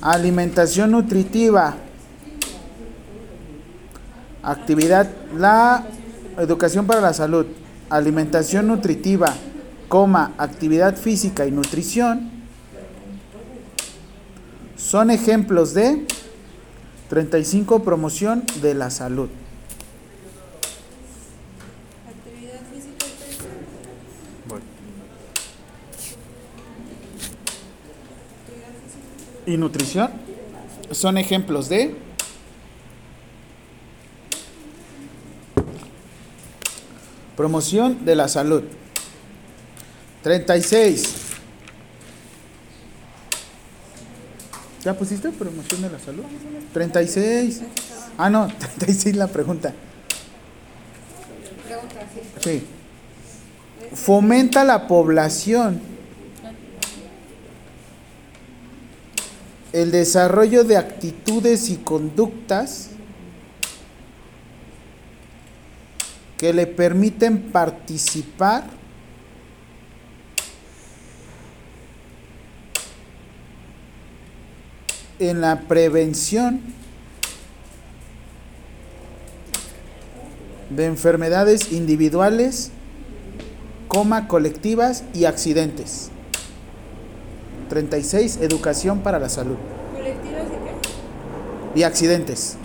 Alimentación 0.00 0.90
nutritiva. 0.90 1.76
Actividad, 4.42 5.10
la 5.36 5.84
educación 6.38 6.86
para 6.86 7.00
la 7.00 7.12
salud. 7.12 7.46
Alimentación 7.90 8.68
nutritiva, 8.68 9.34
coma, 9.88 10.32
actividad 10.38 10.96
física 10.96 11.46
y 11.46 11.50
nutrición. 11.50 12.30
Son 14.76 15.10
ejemplos 15.10 15.74
de 15.74 16.06
35 17.08 17.82
promoción 17.82 18.44
de 18.62 18.74
la 18.74 18.90
salud. 18.90 19.28
Actividad 22.08 22.60
física 22.72 23.06
y 23.06 23.16
nutrición. 23.16 23.68
y 29.46 29.56
nutrición 29.56 30.10
son 30.90 31.18
ejemplos 31.18 31.68
de 31.68 32.07
promoción 37.38 38.04
de 38.04 38.16
la 38.16 38.26
salud. 38.26 38.64
36. 40.24 41.14
¿Ya 44.84 44.92
pusiste 44.94 45.30
promoción 45.30 45.82
de 45.82 45.88
la 45.88 46.00
salud? 46.00 46.24
36. 46.74 47.62
Ah, 48.18 48.28
no, 48.28 48.48
36 48.78 49.14
la 49.14 49.28
pregunta. 49.28 49.72
Sí. 52.40 52.64
Fomenta 53.94 54.64
la 54.64 54.88
población. 54.88 55.80
el 59.70 59.90
desarrollo 59.90 60.64
de 60.64 60.78
actitudes 60.78 61.68
y 61.68 61.76
conductas 61.76 62.88
que 66.38 66.52
le 66.52 66.66
permiten 66.66 67.50
participar 67.50 68.64
en 75.18 75.40
la 75.40 75.62
prevención 75.62 76.60
de 80.70 80.86
enfermedades 80.86 81.72
individuales, 81.72 82.70
coma 83.88 84.28
colectivas 84.28 85.02
y 85.14 85.24
accidentes. 85.24 86.10
36. 87.68 88.38
Educación 88.40 89.00
para 89.00 89.18
la 89.18 89.28
salud 89.28 89.56
¿Colectivas 89.94 90.44
de 90.44 90.56
qué? 90.56 91.80
y 91.80 91.82
accidentes. 91.82 92.56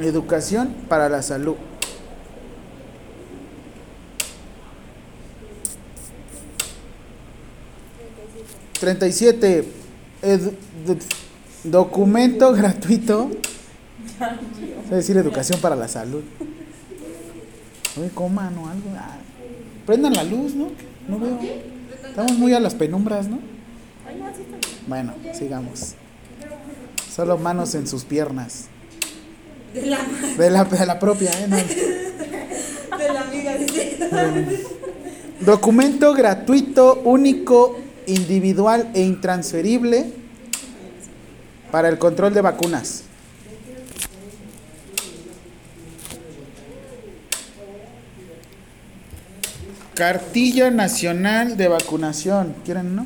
Educación 0.00 0.74
para 0.88 1.08
la 1.08 1.22
salud. 1.22 1.56
Treinta 8.80 9.06
y 9.06 9.12
siete. 9.12 9.64
Edu- 10.22 10.52
do- 10.86 10.96
documento 11.64 12.52
gratuito. 12.54 13.30
Es 14.84 14.90
decir, 14.90 15.16
educación 15.16 15.60
para 15.60 15.76
la 15.76 15.88
salud. 15.88 16.22
Oye, 17.98 18.10
coman 18.14 18.56
o 18.58 18.68
algo. 18.68 18.90
Ah, 18.96 19.16
Prendan 19.86 20.14
la 20.14 20.24
luz, 20.24 20.54
¿no? 20.54 20.68
No 21.08 21.18
veo. 21.18 21.38
Estamos 22.08 22.32
muy 22.38 22.52
a 22.54 22.60
las 22.60 22.74
penumbras, 22.74 23.28
¿no? 23.28 23.38
Bueno, 24.86 25.14
sigamos. 25.34 25.94
Solo 27.14 27.36
manos 27.38 27.74
en 27.74 27.86
sus 27.86 28.04
piernas. 28.04 28.66
De 29.74 29.86
la, 29.86 29.98
De 30.38 30.50
la, 30.50 30.64
de 30.64 30.86
la 30.86 30.98
propia, 30.98 31.30
¿eh? 31.40 31.46
No. 31.48 31.56
de 32.98 33.12
la 33.12 33.20
amiga. 33.22 33.56
Documento 35.40 36.14
gratuito, 36.14 37.00
único, 37.04 37.78
individual 38.08 38.90
e 38.94 39.02
intransferible 39.02 40.12
para 41.70 41.88
el 41.88 41.98
control 41.98 42.34
de 42.34 42.40
vacunas. 42.40 43.04
Cartilla 49.94 50.70
Nacional 50.70 51.56
de 51.56 51.66
Vacunación. 51.66 52.54
¿Quieren, 52.64 52.94
no? 52.94 53.04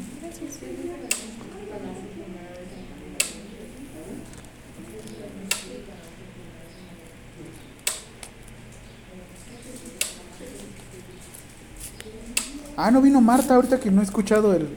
Ah, 12.76 12.90
no 12.90 13.00
vino 13.00 13.20
Marta 13.20 13.54
ahorita 13.54 13.80
que 13.80 13.90
no 13.90 14.00
he 14.00 14.04
escuchado 14.04 14.52
el 14.54 14.68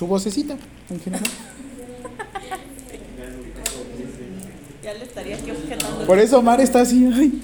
su 0.00 0.06
vocecita 0.06 0.56
en 0.88 0.98
general. 1.00 1.28
Ya 4.82 4.94
le 4.94 5.04
estaría 5.04 5.36
aquí 5.36 5.50
objetando. 5.50 6.06
Por 6.06 6.18
eso 6.18 6.40
Mar 6.40 6.58
está 6.58 6.80
así. 6.80 7.04
Ay, 7.14 7.42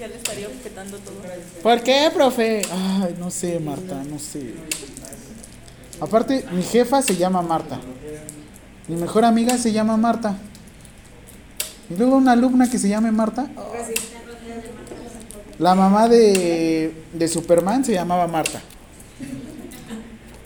Ya 0.00 0.08
le 0.08 0.16
estaría 0.16 0.46
objetando 0.48 0.96
todo. 0.96 1.16
¿Por 1.62 1.82
qué, 1.82 2.10
profe? 2.14 2.62
Ay, 2.72 3.14
no 3.18 3.30
sé, 3.30 3.60
Marta, 3.60 4.02
no 4.04 4.18
sé. 4.18 4.54
Aparte, 6.00 6.46
mi 6.50 6.62
jefa 6.62 7.02
se 7.02 7.14
llama 7.14 7.42
Marta. 7.42 7.78
Mi 8.88 8.96
mejor 8.96 9.26
amiga 9.26 9.58
se 9.58 9.70
llama 9.70 9.98
Marta. 9.98 10.34
Y 11.90 11.94
luego 11.96 12.16
una 12.16 12.32
alumna 12.32 12.70
que 12.70 12.78
se 12.78 12.88
llame 12.88 13.12
Marta. 13.12 13.48
La 15.58 15.74
mamá 15.74 16.08
de, 16.08 16.94
de 17.12 17.28
Superman 17.28 17.84
se 17.84 17.92
llamaba 17.92 18.26
Marta. 18.26 18.62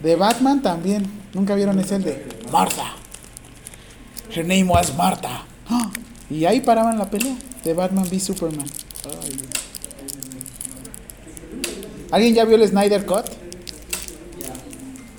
De 0.02 0.16
Batman 0.16 0.60
también. 0.60 1.21
Nunca 1.34 1.54
vieron 1.54 1.78
ese 1.78 1.96
el 1.96 2.04
de 2.04 2.26
Marta. 2.50 2.94
Her 4.34 4.44
name 4.44 4.64
was 4.64 4.94
Marta. 4.96 5.44
¡Ah! 5.68 5.90
Y 6.30 6.44
ahí 6.44 6.60
paraban 6.60 6.98
la 6.98 7.10
pelea 7.10 7.34
de 7.64 7.74
Batman 7.74 8.06
v 8.10 8.20
Superman. 8.20 8.66
¿Alguien 12.10 12.34
ya 12.34 12.44
vio 12.44 12.56
el 12.56 12.68
Snyder 12.68 13.06
Cut? 13.06 13.26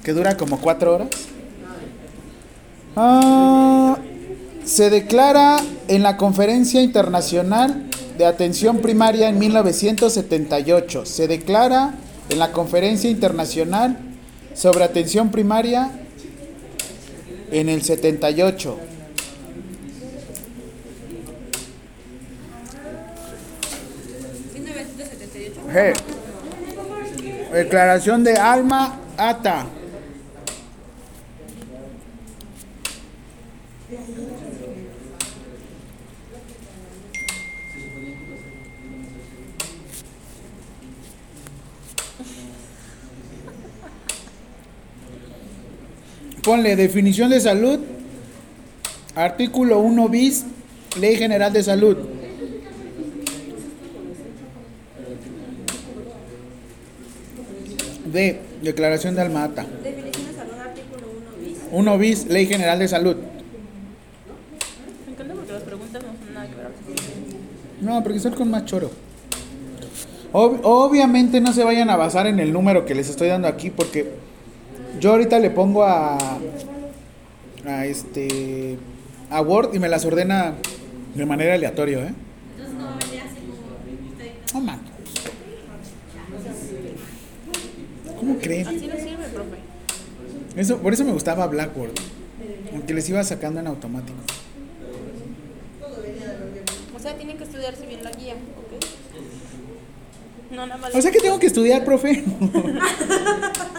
Que 0.03 0.13
dura 0.13 0.37
como 0.37 0.59
cuatro 0.59 0.93
horas. 0.93 1.09
Ah, 2.95 3.97
se 4.63 4.89
declara 4.91 5.57
en 5.87 6.03
la 6.03 6.17
Conferencia 6.17 6.81
Internacional 6.81 7.89
de 8.17 8.25
Atención 8.25 8.79
Primaria 8.79 9.29
en 9.29 9.39
1978. 9.39 11.05
Se 11.05 11.27
declara 11.27 11.95
en 12.29 12.37
la 12.37 12.51
Conferencia 12.51 13.09
Internacional 13.09 13.97
sobre 14.53 14.83
Atención 14.83 15.29
Primaria 15.29 16.02
en 17.53 17.69
el 17.69 17.83
78. 17.83 18.79
Hey. 25.71 25.93
Declaración 27.53 28.23
de 28.23 28.33
Alma 28.33 28.99
Ata. 29.17 29.67
Ponle 46.43 46.75
definición 46.75 47.29
de 47.29 47.39
salud. 47.39 47.79
Artículo 49.15 49.79
1 49.79 50.09
bis, 50.09 50.45
Ley 50.99 51.15
General 51.15 51.53
de 51.53 51.63
Salud. 51.63 51.97
D. 58.05 58.39
Declaración 58.61 59.15
de 59.15 59.21
Alma 59.21 59.43
Ata. 59.45 59.65
Definición 59.83 60.27
de 60.27 60.33
salud, 60.33 60.53
artículo 60.59 61.07
1 61.41 61.47
bis. 61.47 61.57
1 61.71 61.97
bis, 61.97 62.25
Ley 62.27 62.45
General 62.45 62.79
de 62.79 62.87
Salud. 62.87 63.15
Me 65.05 65.13
encanta 65.13 65.33
porque 65.33 65.53
las 65.53 65.63
preguntas 65.63 66.03
no 66.03 66.09
son 66.25 66.33
nada 66.33 66.47
que 66.47 66.55
ver. 66.55 66.67
No, 67.81 68.03
porque 68.03 68.19
son 68.19 68.33
con 68.33 68.49
más 68.49 68.65
choro. 68.65 68.91
Ob- 70.31 70.59
obviamente 70.63 71.41
no 71.41 71.53
se 71.53 71.63
vayan 71.63 71.89
a 71.89 71.95
basar 71.97 72.27
en 72.27 72.39
el 72.39 72.51
número 72.53 72.85
que 72.85 72.95
les 72.95 73.09
estoy 73.09 73.27
dando 73.27 73.47
aquí 73.47 73.69
porque 73.69 74.11
yo 75.03 75.11
ahorita 75.11 75.37
le 75.37 75.49
pongo 75.49 75.83
a 75.83 76.17
a 77.67 77.85
este 77.85 78.77
a 79.29 79.41
Word 79.41 79.75
y 79.75 79.79
me 79.79 79.89
las 79.89 80.05
ordena 80.05 80.55
de 81.13 81.25
manera 81.25 81.55
aleatoria, 81.55 82.07
¿eh? 82.07 82.13
No 84.53 84.61
man. 84.61 84.79
¿Cómo 88.17 88.37
creen? 88.37 88.65
Así 88.65 88.87
no 88.87 88.95
sirve, 88.95 89.25
profe. 89.33 89.57
Eso, 90.55 90.77
por 90.77 90.93
eso 90.93 91.03
me 91.03 91.11
gustaba 91.11 91.47
Blackboard. 91.47 91.91
Aunque 92.71 92.93
les 92.93 93.09
iba 93.09 93.21
sacando 93.25 93.59
en 93.59 93.67
automático. 93.67 94.17
O 96.95 96.99
sea, 96.99 97.17
tienen 97.17 97.37
que 97.37 97.43
estudiarse 97.43 97.85
bien 97.87 98.05
la 98.05 98.11
guía, 98.11 98.35
¿ok? 98.35 98.85
No, 100.55 100.65
nada 100.65 100.77
más. 100.79 100.95
O 100.95 101.01
sea 101.01 101.11
que 101.11 101.19
tengo 101.19 101.39
que 101.39 101.47
estudiar, 101.47 101.83
profe. 101.83 102.23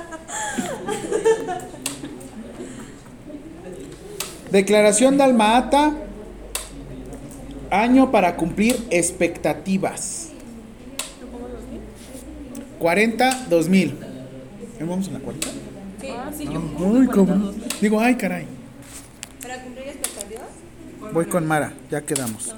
Declaración 4.55 5.17
de 5.17 5.25
Alma-Ata. 5.25 5.95
Año 7.73 8.13
para 8.13 8.37
cumplir 8.37 8.87
expectativas. 8.89 10.29
40, 12.79 13.47
2000. 13.51 13.89
¿Eh, 13.91 13.97
¿Vamos 14.79 15.09
en 15.09 15.15
la 15.15 15.19
40? 15.19 15.49
Ah, 15.49 16.31
sí, 16.39 16.45
yo. 16.45 16.53
Ay, 16.53 17.07
cabrón. 17.09 17.55
Digo, 17.81 17.99
ay, 17.99 18.15
caray. 18.15 18.47
Para 19.43 19.61
cumplir 19.61 19.89
expectativas. 19.89 20.47
Voy 21.13 21.27
con 21.27 21.49
Mara, 21.49 21.73
ya 21.91 22.03
quedamos. 22.03 22.55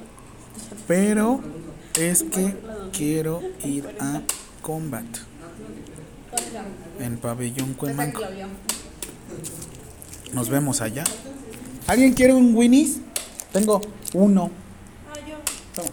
Pero 0.87 1.41
es 1.99 2.25
que 2.25 2.53
quiero 2.93 3.41
ir 3.65 3.89
a 4.01 4.21
Combat. 4.61 5.07
En 7.01 7.17
Pabellón 7.17 7.73
Cuemanco. 7.73 8.21
Nos 10.35 10.51
vemos 10.51 10.83
allá. 10.83 11.05
¿Alguien 11.87 12.13
quiere 12.15 12.33
un 12.35 12.55
Winnie's? 12.55 12.99
Tengo 13.53 13.81
uno. 14.15 14.51
Ah, 15.09 15.19
yo. 15.27 15.37
Toma. 15.75 15.89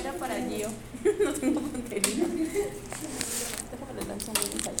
Era 0.00 0.12
para 0.12 0.34
Gio. 0.36 0.68
no 1.24 1.32
tengo 1.32 1.60
contenido. 1.60 2.26
Déjame 2.26 4.00
le 4.00 4.06
lanzo 4.08 4.32
un 4.32 4.50
mensaje. 4.52 4.76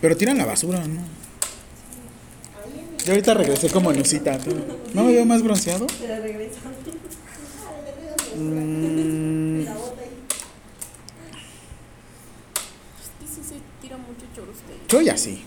Pero 0.00 0.16
tiran 0.16 0.38
la 0.38 0.44
basura, 0.46 0.84
¿no? 0.86 1.00
Yo 3.04 3.12
ahorita 3.12 3.34
regresé 3.34 3.70
como 3.70 3.92
Lucita. 3.92 4.36
¿tú? 4.38 4.50
¿No 4.92 5.04
me 5.04 5.12
veo 5.12 5.24
más 5.24 5.42
bronceado? 5.42 5.86
Te 5.86 6.08
la 6.08 6.18
regreso. 6.18 6.58
Mm, 8.36 9.60
Es 9.60 9.68
que 13.20 13.26
sí 13.26 13.40
se 13.48 13.54
tira 13.80 13.96
mucho 13.96 14.26
choro 14.34 14.50
usted. 14.50 14.74
yo 14.88 15.00
ya 15.00 15.16
sí. 15.16 15.44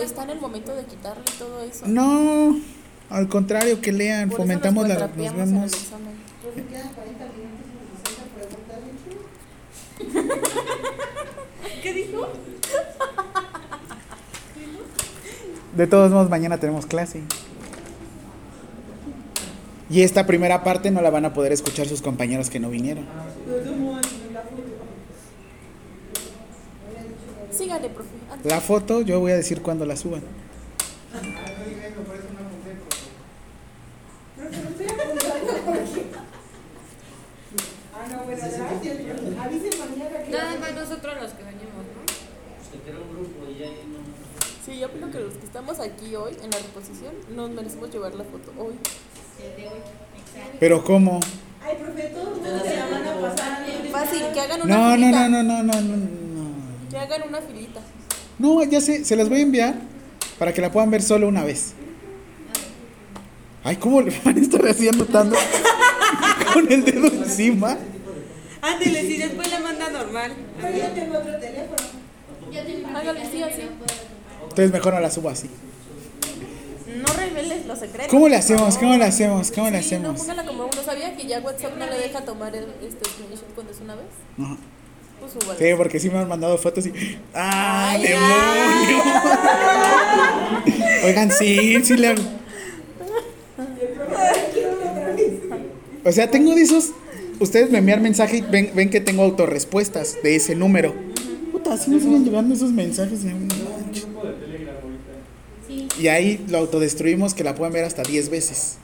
Está 0.00 0.22
en 0.22 0.30
el 0.30 0.40
momento 0.40 0.74
de 0.74 0.84
quitarle 0.84 1.24
todo 1.38 1.60
eso. 1.62 1.86
no, 1.88 2.56
al 3.10 3.28
contrario, 3.28 3.80
que 3.80 3.90
lean, 3.92 4.28
Por 4.28 4.34
eso 4.38 4.42
fomentamos 4.44 4.86
nos 4.86 4.88
la. 4.88 4.94
Nos 4.94 5.02
cuatrapeamos 5.10 5.34
en 5.34 5.48
el 5.48 5.54
vemos. 5.54 5.72
examen. 5.72 6.14
Porque 6.42 6.64
quedan 6.64 6.88
40 6.94 7.24
minutos 7.24 7.66
y 7.82 8.08
60 8.08 8.34
preguntas, 8.36 8.76
¿de 11.74 11.80
¿Qué 11.82 11.92
dijo? 11.92 12.28
De 15.76 15.86
todos 15.86 16.10
modos, 16.12 16.30
mañana 16.30 16.58
tenemos 16.58 16.86
clase. 16.86 17.22
Y 19.88 20.02
esta 20.02 20.24
primera 20.24 20.62
parte 20.62 20.92
no 20.92 21.00
la 21.00 21.10
van 21.10 21.24
a 21.24 21.32
poder 21.32 21.50
escuchar 21.52 21.88
sus 21.88 22.00
compañeros 22.00 22.48
que 22.48 22.60
no 22.60 22.70
vinieron. 22.70 23.06
Sígale, 27.50 27.88
profe. 27.88 28.19
La 28.44 28.60
foto, 28.60 29.02
yo 29.02 29.20
voy 29.20 29.32
a 29.32 29.36
decir 29.36 29.60
cuándo 29.62 29.84
la 29.84 29.96
suban. 29.96 30.22
Ah, 37.94 38.06
no, 38.10 38.18
bueno, 38.24 38.40
gracias. 38.40 38.60
Avisen 38.60 39.70
mañana 39.78 40.22
que 40.24 40.30
Nada 40.30 40.58
más 40.58 40.74
nosotros 40.74 41.14
los 41.20 41.32
que 41.32 41.42
venimos, 41.42 41.84
¿no? 41.84 42.00
Sí, 44.64 44.78
yo 44.78 44.86
opino 44.86 45.10
que 45.10 45.18
los 45.20 45.34
que 45.34 45.44
estamos 45.46 45.80
aquí 45.80 46.14
hoy 46.14 46.32
en 46.42 46.50
la 46.50 46.58
reposición 46.58 47.12
nos 47.34 47.50
merecemos 47.50 47.90
llevar 47.90 48.14
la 48.14 48.24
foto 48.24 48.52
hoy. 48.58 48.74
Pero 50.60 50.84
¿cómo? 50.84 51.20
Ay, 51.62 51.76
profe, 51.82 52.02
todos 52.14 52.38
se 52.62 52.76
la 52.76 52.86
van 52.86 53.06
a 53.06 53.20
pasar. 53.20 53.66
Fácil, 53.90 54.22
que 54.32 54.40
hagan 54.40 54.62
una 54.62 54.76
No, 54.76 54.88
no, 54.88 54.94
filita. 54.96 55.28
no, 55.28 55.42
no, 55.42 55.62
no, 55.62 55.62
no, 55.62 55.80
no, 55.82 55.96
no. 55.96 56.88
Que 56.90 56.98
hagan 56.98 57.22
una 57.28 57.40
filita. 57.40 57.80
No, 58.40 58.62
ya 58.64 58.80
sé, 58.80 59.04
se 59.04 59.16
las 59.16 59.28
voy 59.28 59.40
a 59.40 59.42
enviar 59.42 59.74
para 60.38 60.54
que 60.54 60.62
la 60.62 60.72
puedan 60.72 60.90
ver 60.90 61.02
solo 61.02 61.28
una 61.28 61.44
vez. 61.44 61.74
Ay, 63.62 63.76
¿cómo 63.76 64.00
le 64.00 64.18
van 64.24 64.38
a 64.38 64.40
estar 64.40 64.66
así 64.66 64.88
anotando 64.88 65.36
con 66.54 66.72
el 66.72 66.82
dedo 66.82 67.06
encima? 67.08 67.76
Ándele, 68.62 69.02
si 69.02 69.18
después 69.18 69.50
le 69.50 69.58
manda 69.60 69.90
normal. 69.90 70.32
Pero 70.58 70.78
yo 70.78 70.88
tengo 70.92 71.18
otro 71.18 71.38
teléfono. 71.38 71.76
Entonces 74.42 74.72
mejor 74.72 74.94
no 74.94 75.00
la 75.00 75.10
subo 75.10 75.28
así. 75.28 75.50
No 76.96 77.12
reveles 77.12 77.66
los 77.66 77.78
secretos. 77.78 78.08
¿Cómo 78.10 78.26
le 78.28 78.36
hacemos? 78.36 78.78
¿Cómo 78.78 78.96
le 78.96 79.04
hacemos? 79.04 79.50
¿Cómo 79.52 79.70
le 79.70 79.82
Sí, 79.82 79.90
no, 79.98 80.10
hacemos? 80.10 80.20
póngala 80.22 80.44
como 80.46 80.64
uno. 80.64 80.82
¿Sabía 80.84 81.14
que 81.16 81.26
ya 81.26 81.40
WhatsApp 81.40 81.76
no 81.78 81.86
le 81.86 81.98
deja 81.98 82.22
tomar 82.22 82.56
el, 82.56 82.64
este 82.82 83.04
screenshot 83.10 83.54
cuando 83.54 83.72
es 83.72 83.80
una 83.80 83.94
vez? 83.96 84.06
Ajá. 84.42 84.56
Pues 85.20 85.32
súbalo. 85.32 85.58
Sí, 85.58 85.64
porque 85.76 86.00
sí 86.00 86.10
me 86.10 86.18
han 86.18 86.28
mandado 86.28 86.58
fotos 86.58 86.86
y. 86.86 86.92
¡Ah, 87.34 87.90
Ay, 87.90 88.02
demonio! 88.02 89.02
Oigan, 91.04 91.30
sí, 91.30 91.82
sí 91.84 91.96
le 91.96 92.08
hago. 92.08 92.22
O 96.04 96.12
sea, 96.12 96.30
tengo 96.30 96.54
de 96.54 96.62
esos. 96.62 96.90
Ustedes 97.38 97.70
me 97.70 97.78
envían 97.78 98.02
mensaje 98.02 98.38
y 98.38 98.40
ven, 98.42 98.70
ven 98.74 98.90
que 98.90 99.00
tengo 99.00 99.22
autorrespuestas 99.22 100.16
de 100.22 100.36
ese 100.36 100.54
número. 100.54 100.94
Puta, 101.52 101.74
así 101.74 101.90
me 101.90 102.00
siguen 102.00 102.24
llegando 102.24 102.54
esos 102.54 102.70
mensajes. 102.72 103.24
de-. 103.24 103.34
Y 105.98 106.08
ahí 106.08 106.44
lo 106.48 106.58
autodestruimos 106.58 107.34
que 107.34 107.44
la 107.44 107.54
puedan 107.54 107.72
ver 107.72 107.84
hasta 107.84 108.02
10 108.02 108.30
veces. 108.30 108.78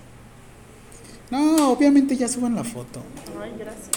No, 1.31 1.73
obviamente 1.73 2.17
ya 2.17 2.29
suban 2.29 2.55
la 2.55 2.63
foto. 2.65 3.01
Ay, 3.43 3.53
gracias. 3.59 3.89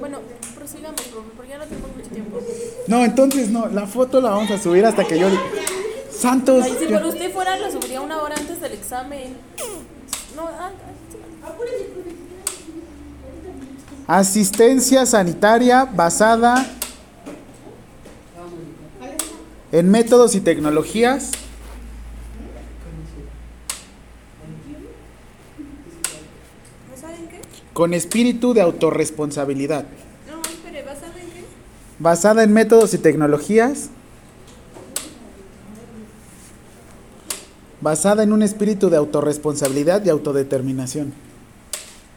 Bueno, 0.00 0.18
prosigamos, 0.54 1.00
profe, 1.02 1.28
porque 1.36 1.50
ya 1.50 1.58
no 1.58 1.64
tenemos 1.64 1.96
mucho 1.96 2.08
tiempo. 2.10 2.40
No, 2.90 3.04
entonces 3.04 3.50
no, 3.50 3.68
la 3.68 3.86
foto 3.86 4.20
la 4.20 4.30
vamos 4.30 4.50
a 4.50 4.58
subir 4.58 4.84
hasta 4.84 5.04
que 5.04 5.16
yo. 5.16 5.28
Santos. 6.10 6.64
Ay, 6.64 6.74
si 6.76 6.88
yo- 6.88 6.98
por 6.98 7.06
usted 7.06 7.32
fuera, 7.32 7.56
la 7.56 7.70
subiría 7.70 8.00
una 8.00 8.20
hora 8.20 8.34
antes 8.36 8.60
del 8.60 8.72
examen. 8.72 9.36
No, 10.34 10.48
ah, 10.48 10.72
ah. 11.38 11.52
Asistencia 14.18 15.06
sanitaria 15.06 15.84
basada 15.84 16.66
en 19.70 19.88
métodos 19.88 20.34
y 20.34 20.40
tecnologías 20.40 21.30
con 27.72 27.94
espíritu 27.94 28.52
de 28.54 28.60
autorresponsabilidad. 28.60 29.84
No, 30.28 30.40
espere, 30.42 30.82
¿basado 30.82 31.12
en 31.18 31.28
qué? 31.30 31.44
Basada 32.00 32.42
en 32.42 32.52
métodos 32.54 32.94
y 32.94 32.98
tecnologías. 32.98 33.90
Basada 37.82 38.22
en 38.22 38.32
un 38.32 38.42
espíritu 38.42 38.88
de 38.88 38.96
autorresponsabilidad 38.96 40.02
y 40.06 40.08
autodeterminación. 40.08 41.12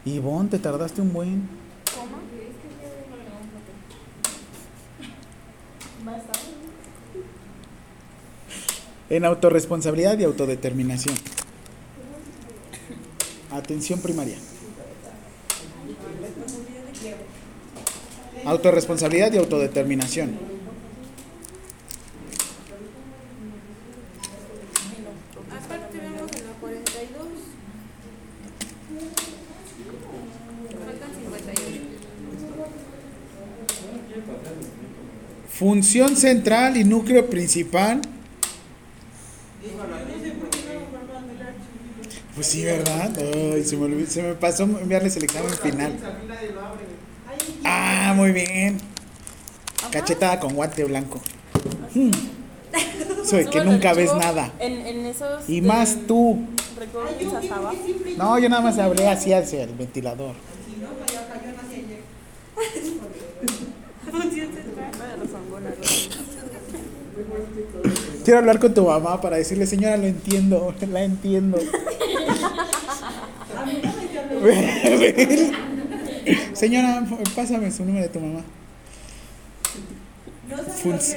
Ivonne, 0.06 0.48
te 0.48 0.58
tardaste 0.58 1.02
un 1.02 1.12
buen. 1.12 1.48
En 9.10 9.26
autorresponsabilidad 9.26 10.18
y 10.18 10.24
autodeterminación. 10.24 11.14
Atención 13.50 14.00
primaria. 14.00 14.38
Autorresponsabilidad 18.44 19.32
y 19.32 19.38
autodeterminación. 19.38 20.32
Aparte 25.50 25.98
vemos 25.98 26.30
en 26.32 26.46
la 26.46 26.52
42. 26.60 27.26
Faltan 30.86 31.10
58. 31.14 31.80
Función 35.50 36.16
central 36.16 36.76
y 36.76 36.84
núcleo 36.84 37.28
principal. 37.30 38.00
Pues 42.34 42.48
sí, 42.48 42.64
¿verdad? 42.64 43.12
Ay, 43.16 43.62
se, 43.64 43.76
me 43.76 43.84
olvidó- 43.84 44.10
se 44.10 44.22
me 44.22 44.34
pasó 44.34 44.64
enviarles 44.64 45.16
el 45.16 45.24
examen 45.24 45.52
final. 45.52 45.92
Ah, 47.64 48.12
muy 48.16 48.32
bien. 48.32 48.78
Cachetada 49.90 50.40
con 50.40 50.54
guante 50.54 50.84
blanco. 50.84 51.20
Hmm. 51.94 52.10
Soy 53.24 53.44
que 53.46 53.52
Súbalo 53.52 53.72
nunca 53.72 53.94
ves 53.94 54.12
nada. 54.14 54.52
En, 54.58 54.86
en 54.86 55.06
esos. 55.06 55.48
Y 55.48 55.60
de- 55.60 55.68
más 55.68 55.96
tú. 56.06 56.38
No, 58.18 58.38
yo 58.38 58.48
nada 58.48 58.62
más 58.62 58.78
hablé 58.78 59.08
así 59.08 59.32
hacia 59.32 59.62
el 59.62 59.74
ventilador. 59.74 60.34
Güey. 61.66 62.54
Quiero 68.24 68.38
hablar 68.38 68.58
con 68.58 68.72
tu 68.74 68.84
mamá 68.86 69.20
para 69.20 69.36
decirle, 69.36 69.66
señora, 69.66 69.96
lo 69.96 70.06
entiendo, 70.06 70.74
la 70.90 71.04
entiendo. 71.04 71.58
señora, 76.54 77.04
pásame 77.34 77.70
su 77.70 77.84
número 77.84 78.04
de 78.04 78.08
tu 78.10 78.20
mamá. 78.20 78.40
Func- 80.82 81.16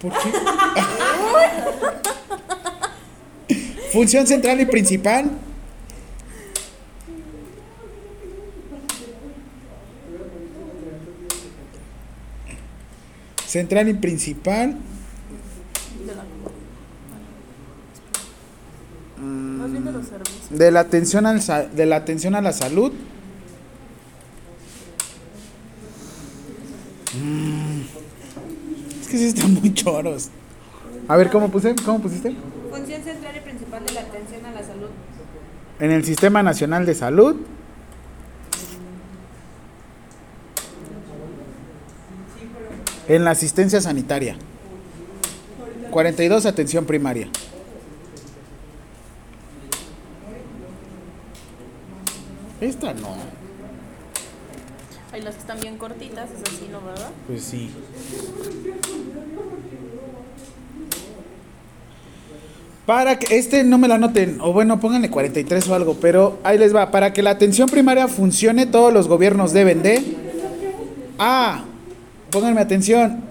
¿Por 0.00 0.12
qué? 0.12 0.32
Función 3.92 4.26
central 4.26 4.60
y 4.60 4.66
principal. 4.66 5.30
Central 13.46 13.88
y 13.88 13.94
principal. 13.94 14.76
De 16.06 16.14
la 16.14 16.24
Más 19.26 19.72
bien 19.72 19.84
de 20.50 20.70
la 20.70 20.80
atención 20.80 21.26
al 21.26 21.42
sa- 21.42 21.66
de 21.66 21.86
la 21.86 21.96
atención 21.96 22.34
a 22.34 22.40
la 22.40 22.52
salud 22.52 22.92
Mm. 27.14 27.80
es 29.00 29.08
que 29.08 29.18
sí 29.18 29.24
están 29.26 29.54
muy 29.54 29.74
choros 29.74 30.28
a 31.08 31.16
ver 31.16 31.28
cómo 31.30 31.50
puse 31.50 31.74
cómo 31.84 32.00
pusiste 32.00 32.36
Función 32.70 33.02
central 33.02 33.36
y 33.36 33.40
principal 33.40 33.84
de 33.84 33.92
la 33.94 34.00
atención 34.02 34.46
a 34.46 34.52
la 34.52 34.62
salud. 34.64 34.88
en 35.80 35.90
el 35.90 36.04
sistema 36.04 36.42
nacional 36.42 36.86
de 36.86 36.94
salud 36.94 37.36
en 43.08 43.24
la 43.24 43.32
asistencia 43.32 43.80
sanitaria 43.80 44.36
42 45.90 46.46
atención 46.46 46.84
primaria 46.86 47.28
Esta 52.60 52.92
no. 52.92 53.39
Las 55.24 55.34
que 55.34 55.40
están 55.40 55.60
bien 55.60 55.76
cortitas, 55.76 56.30
es 56.30 56.42
así, 56.50 56.68
¿no, 56.70 56.80
verdad? 56.80 57.10
Pues 57.26 57.42
sí. 57.42 57.70
Para 62.86 63.18
que 63.18 63.36
este 63.36 63.62
no 63.62 63.78
me 63.78 63.86
la 63.86 63.98
noten, 63.98 64.38
o 64.40 64.52
bueno, 64.52 64.80
pónganle 64.80 65.10
43 65.10 65.68
o 65.68 65.74
algo, 65.74 65.94
pero 66.00 66.38
ahí 66.42 66.58
les 66.58 66.74
va. 66.74 66.90
Para 66.90 67.12
que 67.12 67.22
la 67.22 67.30
atención 67.30 67.68
primaria 67.68 68.08
funcione, 68.08 68.66
todos 68.66 68.92
los 68.92 69.08
gobiernos 69.08 69.52
deben 69.52 69.82
de. 69.82 70.02
A. 71.18 71.64
Pónganme 72.30 72.60
atención. 72.60 73.22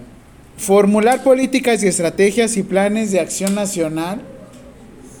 Formular 0.56 1.22
políticas 1.22 1.82
y 1.82 1.88
estrategias 1.88 2.56
y 2.56 2.62
planes 2.62 3.10
de 3.10 3.20
acción 3.20 3.54
nacional. 3.54 4.20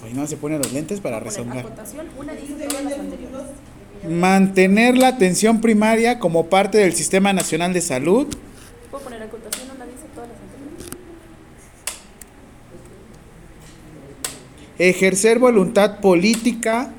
Ay, 0.04 0.14
no 0.14 0.26
se 0.26 0.36
ponen 0.36 0.58
los 0.58 0.72
lentes 0.72 1.00
para 1.00 1.18
rezongar. 1.18 1.66
Mantener 4.08 4.96
la 4.96 5.08
atención 5.08 5.60
primaria 5.60 6.18
como 6.18 6.46
parte 6.46 6.78
del 6.78 6.94
Sistema 6.94 7.32
Nacional 7.32 7.72
de 7.74 7.82
Salud. 7.82 8.26
Puedo 8.90 9.04
poner 9.04 9.22
acotación, 9.22 9.68
una 9.76 9.84
dice 9.84 10.06
todas 10.14 10.30
las 10.30 10.38
anteriores. 10.38 10.86
Ejercer 14.78 15.38
voluntad 15.38 16.00
política 16.00 16.92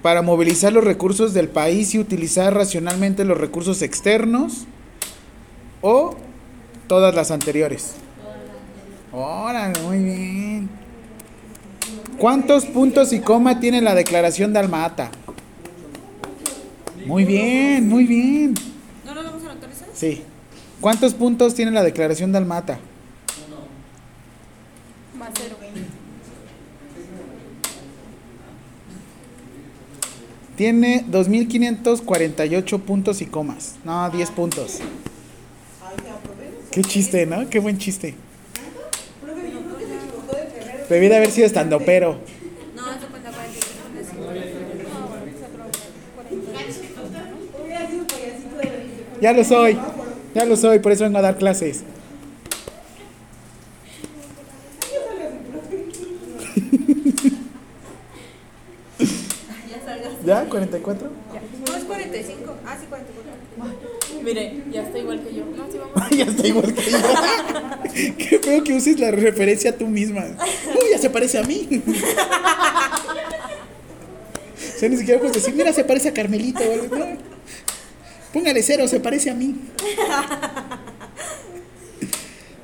para 0.00 0.22
movilizar 0.22 0.72
los 0.72 0.84
recursos 0.84 1.34
del 1.34 1.48
país 1.48 1.94
y 1.94 1.98
utilizar 1.98 2.54
racionalmente 2.54 3.24
los 3.24 3.36
recursos 3.36 3.82
externos. 3.82 4.66
O 5.82 6.16
todas 6.86 7.14
las 7.14 7.30
anteriores. 7.30 7.94
Órale, 9.12 9.78
muy 9.80 9.98
bien. 9.98 10.70
¿Cuántos 12.18 12.64
puntos 12.64 13.12
y 13.12 13.20
coma 13.20 13.60
tiene 13.60 13.82
la 13.82 13.94
declaración 13.94 14.52
de 14.52 14.60
Alma-Ata? 14.60 15.10
Muy 17.06 17.24
bien, 17.24 17.88
muy 17.88 18.04
bien. 18.06 18.54
¿No 19.04 19.14
lo 19.14 19.22
vamos 19.22 19.42
a 19.44 19.52
esas? 19.52 19.88
Sí. 19.94 20.22
¿Cuántos 20.80 21.14
puntos 21.14 21.54
tiene 21.54 21.70
la 21.70 21.82
declaración 21.82 22.32
de 22.32 22.38
Alma-Ata? 22.38 22.78
Más 25.18 25.30
cero. 25.34 25.56
Tiene 30.56 31.04
2.548 31.10 32.80
puntos 32.80 33.20
y 33.20 33.26
comas. 33.26 33.74
No, 33.84 34.08
10 34.08 34.30
puntos. 34.30 34.78
Qué 36.70 36.82
chiste, 36.82 37.26
¿no? 37.26 37.48
Qué 37.48 37.58
buen 37.58 37.78
chiste. 37.78 38.14
Debí 40.88 41.08
de 41.08 41.16
haber 41.16 41.30
sido 41.32 41.46
estando 41.46 41.80
pero. 41.80 42.20
No, 42.76 42.92
eso 42.92 43.08
cuenta 43.08 43.30
45. 43.32 43.74
Hubiera 47.64 47.90
sido 47.90 48.06
payasito 48.06 48.56
de 48.56 48.64
la 48.64 48.94
Ya 49.20 49.32
lo 49.32 49.44
soy. 49.44 49.78
Ya 50.34 50.44
lo 50.44 50.56
soy, 50.56 50.78
por 50.80 50.92
eso 50.92 51.04
vengo 51.04 51.18
a 51.18 51.22
dar 51.22 51.36
clases. 51.36 51.82
Ya 59.70 59.80
salgas. 59.84 60.12
¿Ya? 60.24 60.48
¿44? 60.48 60.96
No, 61.66 61.76
es 61.76 61.84
45. 61.84 62.54
Ah, 62.66 62.76
sí, 62.80 62.86
44. 62.88 64.22
Mire, 64.22 64.62
ya 64.72 64.82
está 64.82 64.98
igual 64.98 65.20
que 65.22 65.34
yo. 65.34 65.44
No, 65.44 65.70
sí, 65.70 65.78
vamos. 65.78 66.10
ya 66.16 66.24
está 66.24 66.46
igual 66.46 66.74
que 66.74 66.90
yo. 66.90 66.98
Qué 68.18 68.38
feo 68.38 68.64
que 68.64 68.72
uses 68.74 68.98
la 68.98 69.10
referencia 69.10 69.76
tú 69.76 69.86
misma. 69.86 70.24
Uy, 70.24 70.90
ya 70.90 70.98
se 70.98 71.10
parece 71.10 71.38
a 71.38 71.42
mí. 71.42 71.82
O 74.56 74.78
sea, 74.78 74.88
ni 74.88 74.96
siquiera 74.96 75.20
puedes 75.20 75.34
decir, 75.36 75.54
mira, 75.54 75.72
se 75.72 75.84
parece 75.84 76.08
a 76.08 76.14
Carmelito. 76.14 76.60
o 76.62 76.72
algo, 76.72 76.96
no. 76.96 77.06
Póngale 78.34 78.64
cero, 78.64 78.88
se 78.88 78.98
parece 78.98 79.30
a 79.30 79.34
mí. 79.34 79.54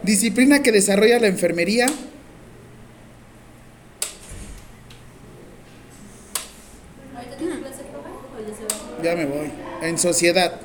Disciplina 0.02 0.64
que 0.64 0.72
desarrolla 0.72 1.20
la 1.20 1.28
enfermería. 1.28 1.86
Ya 9.01 9.14
me 9.14 9.26
voy. 9.26 9.52
En 9.82 9.97
sociedad. 9.97 10.60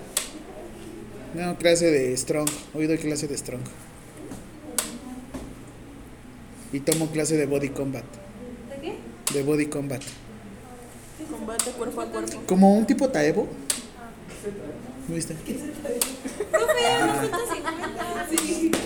No, 1.36 1.56
clase 1.60 1.92
de 1.92 2.18
Strong. 2.18 2.50
Hoy 2.74 2.88
doy 2.88 2.98
clase 2.98 3.28
de 3.28 3.38
Strong. 3.38 3.62
Y 6.74 6.80
tomo 6.80 7.12
clase 7.12 7.38
de 7.38 7.46
Body 7.46 7.70
Combat. 7.70 8.06
¿De 8.72 8.82
qué? 8.82 8.96
De 9.36 9.44
Body 9.44 9.68
Combat. 9.68 10.02
Combate 11.30 11.72
cuerpo 11.74 12.02
a 12.02 12.06
cuerpo. 12.08 12.42
Como 12.48 12.76
un 12.76 12.88
tipo 12.88 13.08
Taebo. 13.10 13.48
¿No 15.08 15.16
viste? 15.16 15.36
Profe, 15.36 17.00
nos 17.06 17.16
falta 17.18 17.38
50. 17.54 18.78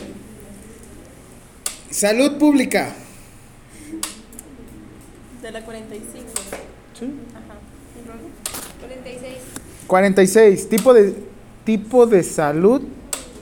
Salud 1.92 2.38
pública. 2.38 2.94
De 5.42 5.52
la 5.52 5.64
45. 5.64 6.28
Sí. 7.00 7.12
Ajá. 7.34 7.60
46. 8.82 9.34
46. 9.88 10.70
Tipo 10.70 10.94
de, 10.94 11.16
tipo 11.66 12.06
de 12.06 12.24
salud 12.24 12.82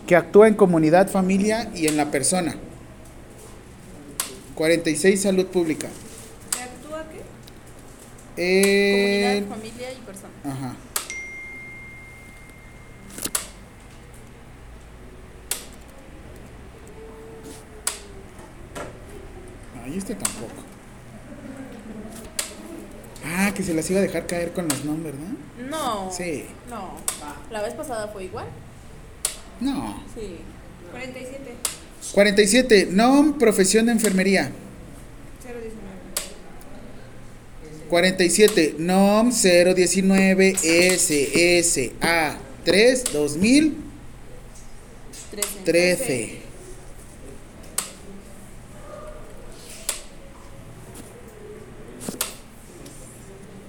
que 0.05 0.15
actúa 0.15 0.47
en 0.47 0.53
comunidad, 0.53 1.09
familia 1.09 1.69
y 1.75 1.87
en 1.87 1.97
la 1.97 2.11
persona. 2.11 2.55
46. 4.55 5.21
Salud 5.21 5.47
pública. 5.47 5.87
¿Se 6.55 6.61
actúa 6.63 7.05
qué? 7.11 7.21
Eh, 8.37 9.41
Comunidad, 9.43 9.57
familia 9.57 9.91
y 9.91 10.01
persona. 10.05 10.33
Ajá. 10.45 10.75
Este 19.97 20.13
tampoco. 20.13 20.53
Ah, 23.25 23.51
que 23.55 23.63
se 23.63 23.73
las 23.73 23.89
iba 23.89 23.99
a 23.99 24.03
dejar 24.03 24.27
caer 24.27 24.53
con 24.53 24.67
los 24.67 24.85
nombres, 24.85 25.15
¿no? 25.15 25.35
No. 25.69 26.11
Sí. 26.11 26.45
No. 26.69 26.97
La 27.49 27.63
vez 27.63 27.73
pasada 27.73 28.09
fue 28.09 28.25
igual. 28.25 28.45
No. 29.59 30.03
Sí. 30.13 30.37
47. 30.91 31.55
47. 32.13 32.89
Nom, 32.91 33.39
profesión 33.39 33.87
de 33.87 33.93
enfermería. 33.93 34.51
019. 35.43 35.71
47. 37.89 38.75
NOM 38.77 39.31
019 39.31 40.55
SSA 40.97 42.37
3 42.63 43.03
2013. 43.13 45.63
13. 45.65 46.46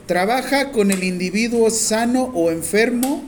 Trabaja 0.09 0.73
con 0.73 0.91
el 0.91 1.05
individuo 1.05 1.69
sano 1.69 2.33
o 2.35 2.51
enfermo. 2.51 3.25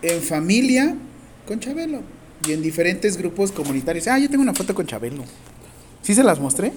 En 0.00 0.22
familia 0.22 0.96
con 1.46 1.60
Chabelo 1.60 2.00
y 2.48 2.52
en 2.52 2.62
diferentes 2.62 3.18
grupos 3.18 3.52
comunitarios. 3.52 4.08
Ah, 4.08 4.18
yo 4.18 4.30
tengo 4.30 4.42
una 4.42 4.54
foto 4.54 4.74
con 4.74 4.86
Chabelo. 4.86 5.24
¿Sí 6.00 6.14
se 6.14 6.24
las 6.24 6.40
mostré? 6.40 6.72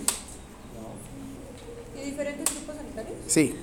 ¿Y 1.96 2.10
diferentes 2.10 2.46
grupos 2.54 2.76
sanitarios? 2.76 3.16
Sí. 3.28 3.56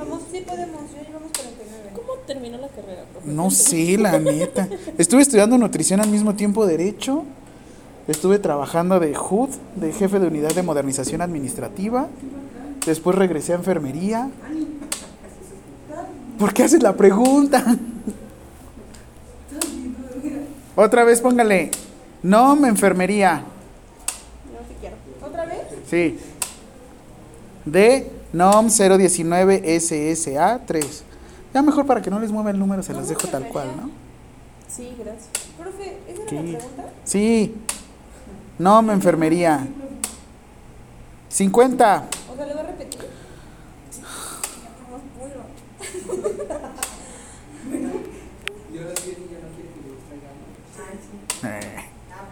Vamos, 0.00 0.22
sí 0.32 0.40
podemos. 0.46 0.80
Yo 0.92 1.02
llevamos 1.06 1.30
49. 1.36 1.90
¿Cómo 1.94 2.12
terminó 2.26 2.56
la 2.56 2.68
carrera, 2.68 3.04
profe? 3.12 3.28
No 3.28 3.50
sé, 3.50 3.98
la 3.98 4.18
neta. 4.18 4.66
Estuve 4.96 5.20
estudiando 5.20 5.58
nutrición 5.58 6.00
al 6.00 6.08
mismo 6.08 6.34
tiempo 6.34 6.66
derecho. 6.66 7.24
Estuve 8.08 8.38
trabajando 8.38 8.98
de 8.98 9.14
HUD, 9.16 9.50
de 9.76 9.92
jefe 9.92 10.18
de 10.18 10.26
unidad 10.26 10.54
de 10.54 10.62
modernización 10.62 11.20
administrativa. 11.20 12.08
Después 12.86 13.14
regresé 13.14 13.52
a 13.52 13.56
enfermería. 13.56 14.30
¿Por 16.38 16.54
qué 16.54 16.62
haces 16.62 16.82
la 16.82 16.96
pregunta? 16.96 17.76
Otra 20.76 21.04
vez 21.04 21.20
póngale. 21.20 21.70
No, 22.22 22.56
me 22.56 22.68
enfermería. 22.68 23.42
No, 24.50 24.66
si 24.66 24.74
quiero. 24.80 24.96
¿Otra 25.22 25.44
vez? 25.44 25.58
Sí. 25.90 26.18
De 27.66 28.19
NOM 28.32 28.68
019 28.68 29.80
SSA 29.80 30.60
3. 30.66 31.02
Ya 31.52 31.62
mejor 31.62 31.84
para 31.86 32.00
que 32.00 32.10
no 32.10 32.20
les 32.20 32.30
mueva 32.30 32.50
el 32.50 32.58
número, 32.58 32.82
se 32.82 32.92
las 32.92 33.08
dejo 33.08 33.26
tal 33.28 33.48
cual, 33.48 33.68
¿no? 33.76 33.90
Sí, 34.68 34.94
gracias. 34.98 35.28
Profe, 35.58 35.96
¿esa 36.08 36.24
¿Qué? 36.26 36.36
era 36.38 36.44
la 36.52 36.58
pregunta? 36.58 36.84
Sí. 37.04 37.54
No, 38.58 38.82
me 38.82 38.92
enfermería. 38.92 39.66
50. 41.28 42.04
O 42.32 42.36
sea, 42.36 42.46
¿le 42.46 42.54
va 42.54 42.60
a 42.60 42.64
repetir? 42.64 43.00
Sí, 47.60 47.76
ya 48.74 48.82
no 48.82 48.94
quiere 48.94 49.16
que 49.16 49.88
los 49.88 50.00
traigamos. 50.08 50.48
Eh. 51.44 51.76
Ah, 52.12 52.24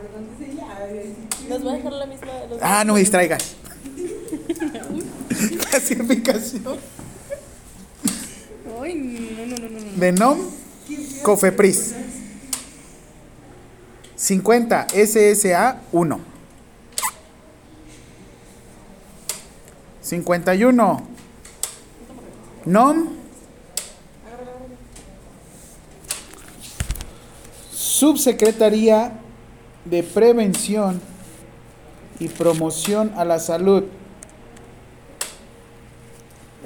Nos 1.48 1.66
va 1.66 1.70
a 1.72 1.74
dejar 1.76 1.92
la 1.92 2.06
misma. 2.06 2.26
los- 2.50 2.58
Ah, 2.62 2.84
no 2.84 2.94
me 2.94 3.00
distraigas. 3.00 3.56
Clasificación 5.70 6.78
Ay, 8.82 8.94
no, 8.94 9.47
no, 9.47 9.56
no, 9.56 9.69
no. 9.69 9.81
no. 9.81 10.01
de 10.01 10.12
NOM 10.12 10.39
Cofepris. 11.23 11.94
50 14.16 14.86
SSA 14.89 15.81
1. 15.93 16.20
51 20.01 21.02
NOM 22.65 23.09
Subsecretaría 27.70 29.12
de 29.85 30.02
Prevención 30.02 31.01
y 32.19 32.28
Promoción 32.28 33.12
a 33.16 33.24
la 33.24 33.39
Salud. 33.39 33.85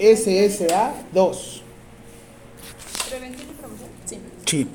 SSA 0.03 0.95
2. 1.13 1.63
Prevención 3.09 3.49
y 3.49 3.53
promoción. 3.53 4.21
Sí. 4.45 4.69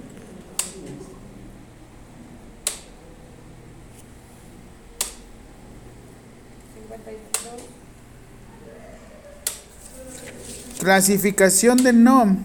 Clasificación 10.80 11.78
de 11.84 11.92
NOM. 11.92 12.38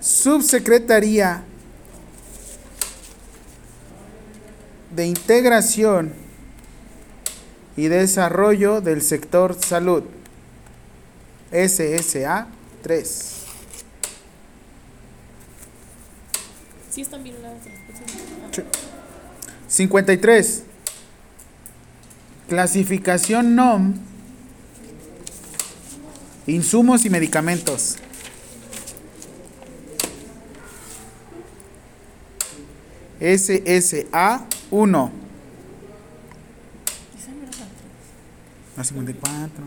Subsecretaría 0.00 1.44
de 4.90 5.06
Integración 5.06 6.23
y 7.76 7.88
Desarrollo 7.88 8.80
del 8.80 9.02
Sector 9.02 9.56
Salud. 9.60 10.04
SSA 11.50 12.48
3. 12.82 13.34
Sí, 16.90 17.00
están 17.00 17.22
bien 17.24 17.42
las 17.42 17.54
respuestas. 17.64 18.06
Sí. 18.52 18.62
53. 19.68 20.62
Clasificación 22.48 23.56
NOM. 23.56 23.94
Insumos 26.46 27.04
y 27.04 27.10
medicamentos. 27.10 27.96
SSA 33.20 34.46
1. 34.70 35.12
Esa 37.16 37.30
no 37.32 37.42
era 37.42 37.50
la 37.58 37.66
La 38.76 38.84
54. 38.84 39.64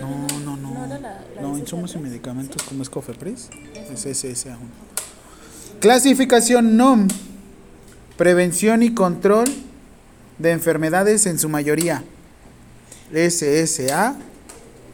No, 0.00 0.26
no, 0.44 0.56
no. 0.56 0.86
No 0.86 0.98
No, 1.40 1.58
insumos 1.58 1.94
y 1.94 1.98
medicamentos 1.98 2.62
como 2.62 2.82
es 2.82 2.90
Cofepris. 2.90 3.48
Es 3.92 4.00
SSA 4.18 4.56
1. 4.56 4.58
Clasificación 5.80 6.76
NOM. 6.76 7.08
Prevención 8.16 8.82
y 8.82 8.94
control 8.94 9.46
de 10.38 10.50
enfermedades 10.52 11.26
en 11.26 11.38
su 11.38 11.48
mayoría. 11.48 12.02
SSA 13.12 14.16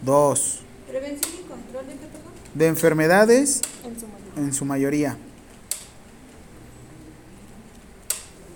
2. 0.02 0.60
Prevención 0.88 1.32
y 1.34 1.48
control 1.48 1.86
de 1.86 1.92
qué, 1.92 1.98
perdón? 2.06 2.32
De 2.54 2.66
enfermedades 2.66 3.60
En 3.84 3.98
su 4.00 4.06
mayoría. 4.06 4.36
en 4.46 4.52
su 4.52 4.64
mayoría. 4.64 5.16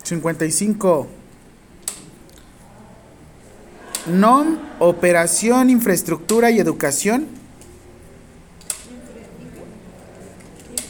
55. 0.03 1.09
NOM, 4.09 4.59
Operación, 4.78 5.70
Infraestructura 5.70 6.51
y 6.51 6.59
Educación. 6.59 7.26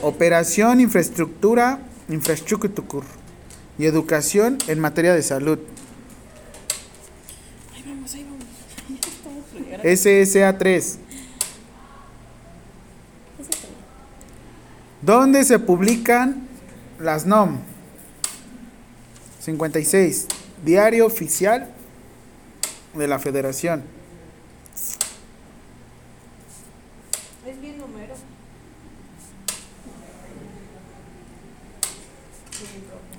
Operación, 0.01 0.81
Infraestructura, 0.81 1.81
Infraestructura 2.09 3.07
y 3.79 3.87
Educación 3.87 4.59
en 4.69 4.81
materia 4.81 5.15
de 5.15 5.23
salud. 5.23 5.59
Ahí 7.75 7.85
vamos, 7.87 8.15
ahí 8.15 8.25
vamos. 8.25 9.99
SSA 9.99 10.59
3. 10.59 10.99
Esa 13.39 13.51
está 13.51 13.67
bien. 13.67 13.79
¿Dónde 15.03 15.45
se 15.45 15.59
publican 15.59 16.49
las 16.99 17.27
NOM? 17.27 17.59
56. 19.41 20.27
Diario 20.65 21.07
oficial 21.07 21.73
de 22.95 23.07
la 23.07 23.19
Federación. 23.19 23.83
Es 27.47 27.61
bien 27.61 27.79
número. 27.79 28.15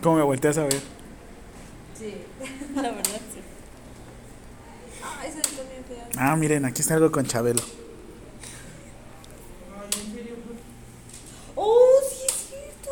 ¿Cómo 0.02 0.18
me 0.18 0.24
volteas 0.24 0.58
a 0.58 0.64
ver? 0.64 0.82
Sí. 1.98 2.16
La 2.76 2.82
verdad, 2.84 3.04
sí. 3.34 3.40
Ah, 5.04 5.22
bien 5.24 5.84
fea. 5.88 6.08
Ah, 6.18 6.36
miren, 6.36 6.66
aquí 6.66 6.82
está 6.82 6.94
algo 6.96 7.12
con 7.12 7.26
Chabelo. 7.26 7.62
¡Oh, 11.56 11.90
sí 12.10 12.24
es 12.28 12.48
cierto! 12.50 12.92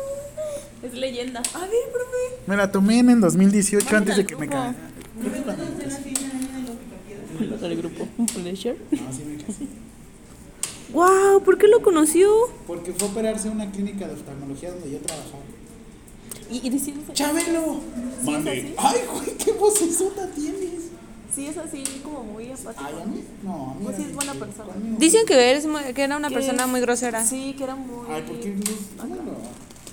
Es 0.82 0.92
leyenda. 0.94 1.40
A 1.54 1.60
ver, 1.60 1.70
profe. 1.92 2.42
Me 2.46 2.56
la 2.56 2.70
tomé 2.70 2.98
en 2.98 3.10
el 3.10 3.20
2018 3.20 3.84
Manden 3.86 3.98
antes 3.98 4.16
de 4.16 4.26
que 4.26 4.36
me 4.36 4.46
grupo. 4.46 4.62
caiga. 4.62 4.74
Los 7.40 7.60
del 7.60 7.76
grupo. 7.76 8.06
¿Un 8.18 8.26
pleasure? 8.26 8.76
¡Wow! 10.92 11.42
¿Por 11.44 11.58
qué 11.58 11.68
lo 11.68 11.82
conoció? 11.82 12.30
Porque 12.66 12.92
fue 12.92 13.08
a 13.08 13.10
operarse 13.10 13.48
a 13.48 13.50
una 13.52 13.70
clínica 13.70 14.06
de 14.06 14.14
oftalmología 14.14 14.70
donde 14.72 14.90
yo 14.90 14.98
trabajaba. 14.98 15.42
Y, 16.50 16.66
y 16.66 16.70
decimos. 16.70 17.04
¡Chabelo! 17.12 17.80
Sí. 18.24 18.34
¡Ay, 18.78 18.98
güey, 19.12 19.36
qué 19.36 19.52
vocesota 19.52 20.26
tienes! 20.30 20.88
Sí, 21.34 21.46
es 21.46 21.58
así, 21.58 21.84
como 22.02 22.24
muy 22.24 22.50
apático. 22.50 22.84
Ay, 22.84 22.94
a 23.02 23.04
mí, 23.06 23.22
no, 23.44 23.70
a 23.70 23.74
mí 23.74 23.80
Pues 23.84 23.96
sí, 23.96 24.02
es 24.08 24.14
buena 24.14 24.32
persona. 24.34 24.72
conmigo. 24.72 24.96
Dicen 24.98 25.26
que, 25.26 25.34
eres 25.50 25.66
muy- 25.66 25.92
que 25.94 26.02
era 26.02 26.16
una 26.16 26.28
Que- 26.28 26.34
persona 26.34 26.66
muy 26.66 26.80
grosera. 26.80 27.24
Sí, 27.24 27.54
que 27.56 27.64
era 27.64 27.76
muy. 27.76 28.06
Ay, 28.10 28.22
¿por 28.22 28.40
qué? 28.40 28.54
¿Cómo 28.98 29.14
lo? 29.14 29.22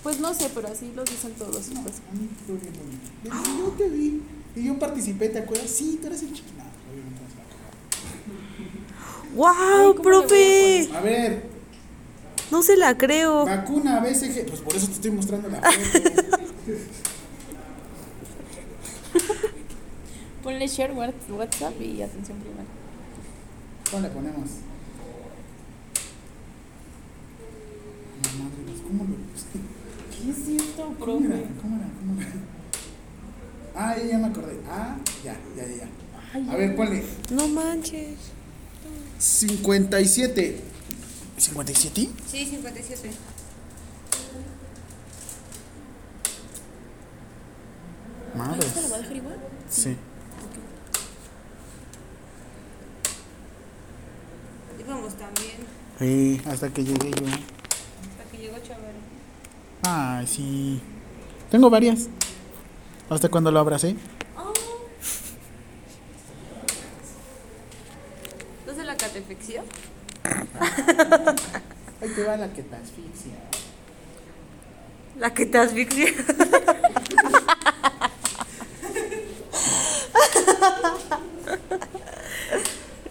Pues 0.01 0.19
no 0.22 0.34
sé, 0.34 0.49
pero 0.55 0.69
así 0.69 0.91
lo 0.95 1.03
dicen 1.03 1.34
todos. 1.34 1.57
Pues. 1.57 1.76
A 1.76 2.13
mí 2.15 2.30
fue 2.47 2.55
bien 2.55 2.73
bonito. 2.73 3.59
Yo 3.59 3.69
te 3.77 3.89
vi. 3.89 4.22
Y 4.55 4.63
yo 4.63 4.80
participé, 4.80 5.27
¿te 5.30 5.39
acuerdas? 5.39 5.69
Sí, 5.69 5.99
tú 6.01 6.07
eres 6.07 6.23
el 6.23 6.31
chico. 6.31 6.47
No, 6.57 6.63
obviamente 6.89 7.22
no 7.22 7.30
se 7.30 7.35
va 7.35 7.43
a 7.43 7.47
acabar. 7.47 9.15
¡Wow, 9.35 9.47
Ay, 9.47 9.53
¿cómo 9.57 9.69
le 9.81 9.93
voy 9.93 9.95
a 9.95 10.01
profe! 10.27 10.89
A 10.95 11.01
ver, 11.01 11.43
No 12.51 12.61
se 12.63 12.77
la 12.77 12.97
creo. 12.97 13.45
vacuna 13.45 13.99
BCG. 13.99 14.45
Pues 14.47 14.61
por 14.61 14.75
eso 14.75 14.87
te 14.87 14.93
estoy 14.93 15.11
mostrando 15.11 15.49
la 15.49 15.61
foto. 15.61 16.39
Ponle 20.43 20.67
share 20.67 20.91
what- 20.93 21.13
WhatsApp 21.29 21.79
y 21.81 22.01
atención 22.01 22.37
primaria. 22.39 22.65
¿Cómo 23.89 24.01
le 24.03 24.09
ponemos? 24.09 24.49
No, 28.21 28.29
madre, 28.43 28.57
pues, 28.65 28.81
¿cómo 28.81 29.03
lo 29.05 29.15
puse? 29.15 29.45
¿Qué 30.11 30.29
es 30.29 30.37
cierto, 30.45 30.93
¿Cómo 30.99 31.25
era? 31.25 31.35
profe? 31.35 31.49
¿Cómo 31.61 31.75
era? 31.77 31.87
¿Cómo 31.99 32.21
era? 32.21 32.31
Ah, 33.75 33.95
ya, 33.97 34.17
me 34.17 34.27
acordé. 34.27 34.59
Ah, 34.69 34.97
ya, 35.23 35.35
ya, 35.57 35.65
ya. 35.67 35.75
ya. 35.77 35.87
Ay, 36.33 36.47
A 36.49 36.55
ver, 36.55 36.75
ponle. 36.75 37.03
No 37.31 37.47
manches. 37.47 38.17
57. 39.17 40.61
¿57? 41.37 42.09
Sí, 42.29 42.45
57. 42.45 43.11
Madre. 48.35 48.59
¿Esta 48.67 48.81
lo 48.81 48.89
va 48.89 48.95
a 48.95 48.99
dejar 48.99 49.15
igual? 49.15 49.37
Sí. 49.69 49.95
Íbamos 54.79 55.13
también. 55.15 55.55
Sí, 55.99 56.41
hasta 56.45 56.69
que 56.69 56.83
llegué 56.83 57.11
yo. 57.11 57.25
Hasta 57.27 58.31
que 58.31 58.37
llegó 58.37 58.57
Chabelo. 58.59 58.99
Ay, 59.83 60.27
sí. 60.27 60.81
Tengo 61.49 61.69
varias. 61.69 62.07
Hasta 63.09 63.29
cuando 63.29 63.51
lo 63.51 63.59
abracé. 63.59 63.95
¿No 68.67 68.73
se 68.73 68.83
la 68.83 68.97
catefixia? 68.97 69.63
Ahí 72.01 72.09
te 72.09 72.23
va 72.23 72.37
la 72.37 72.51
que 72.53 72.63
te 72.63 72.75
asfixia. 72.75 73.33
La 75.17 75.33
que 75.33 75.45
te 75.45 75.57
asfixia. 75.57 76.07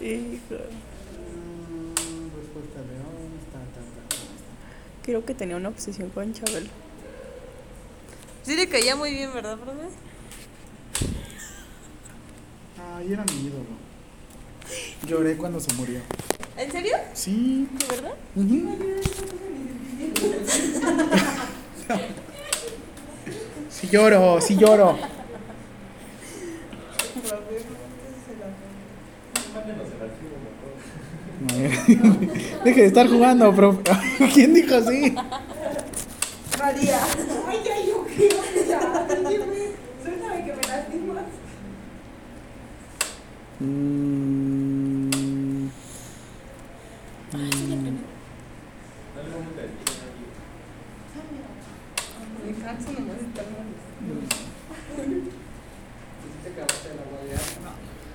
Hijo. 0.01 0.55
Mm, 1.19 1.93
ta. 3.51 3.59
Creo 5.03 5.25
que 5.25 5.33
tenía 5.33 5.57
una 5.57 5.69
obsesión 5.69 6.09
con 6.11 6.31
Chabelo. 6.33 6.69
Sí 8.43 8.55
le 8.55 8.69
caía 8.69 8.95
muy 8.95 9.11
bien, 9.11 9.33
¿verdad, 9.33 9.57
profe? 9.57 9.87
Ay, 12.95 13.13
era 13.13 13.23
mi 13.25 13.47
ídolo. 13.47 13.65
Lloré 15.07 15.35
cuando 15.37 15.59
se 15.59 15.73
murió. 15.73 16.01
¿En 16.57 16.71
serio? 16.71 16.95
Sí. 17.13 17.67
¿De 17.71 17.85
verdad? 17.95 18.13
Ujú. 18.35 18.75
Sí 23.69 23.89
lloro, 23.91 24.39
sí 24.39 24.55
lloro. 24.55 24.97
Deje 32.63 32.81
de 32.81 32.87
estar 32.87 33.09
jugando, 33.09 33.53
profe. 33.53 33.81
¿Quién 34.33 34.53
dijo 34.53 34.75
así? 34.75 35.13
María. 36.57 36.99
Ay, 37.47 37.59
ya, 37.65 37.85
yo 37.85 38.05
quiero 38.15 38.37
que 38.53 38.63
me 40.53 40.61
lastimas. 40.67 41.23
Mm. 43.59 45.05
Mm. 47.33 47.97
Me 52.45 52.51
canso 52.63 52.91
nomás 52.93 53.17
de 53.17 53.25
estar 53.25 53.45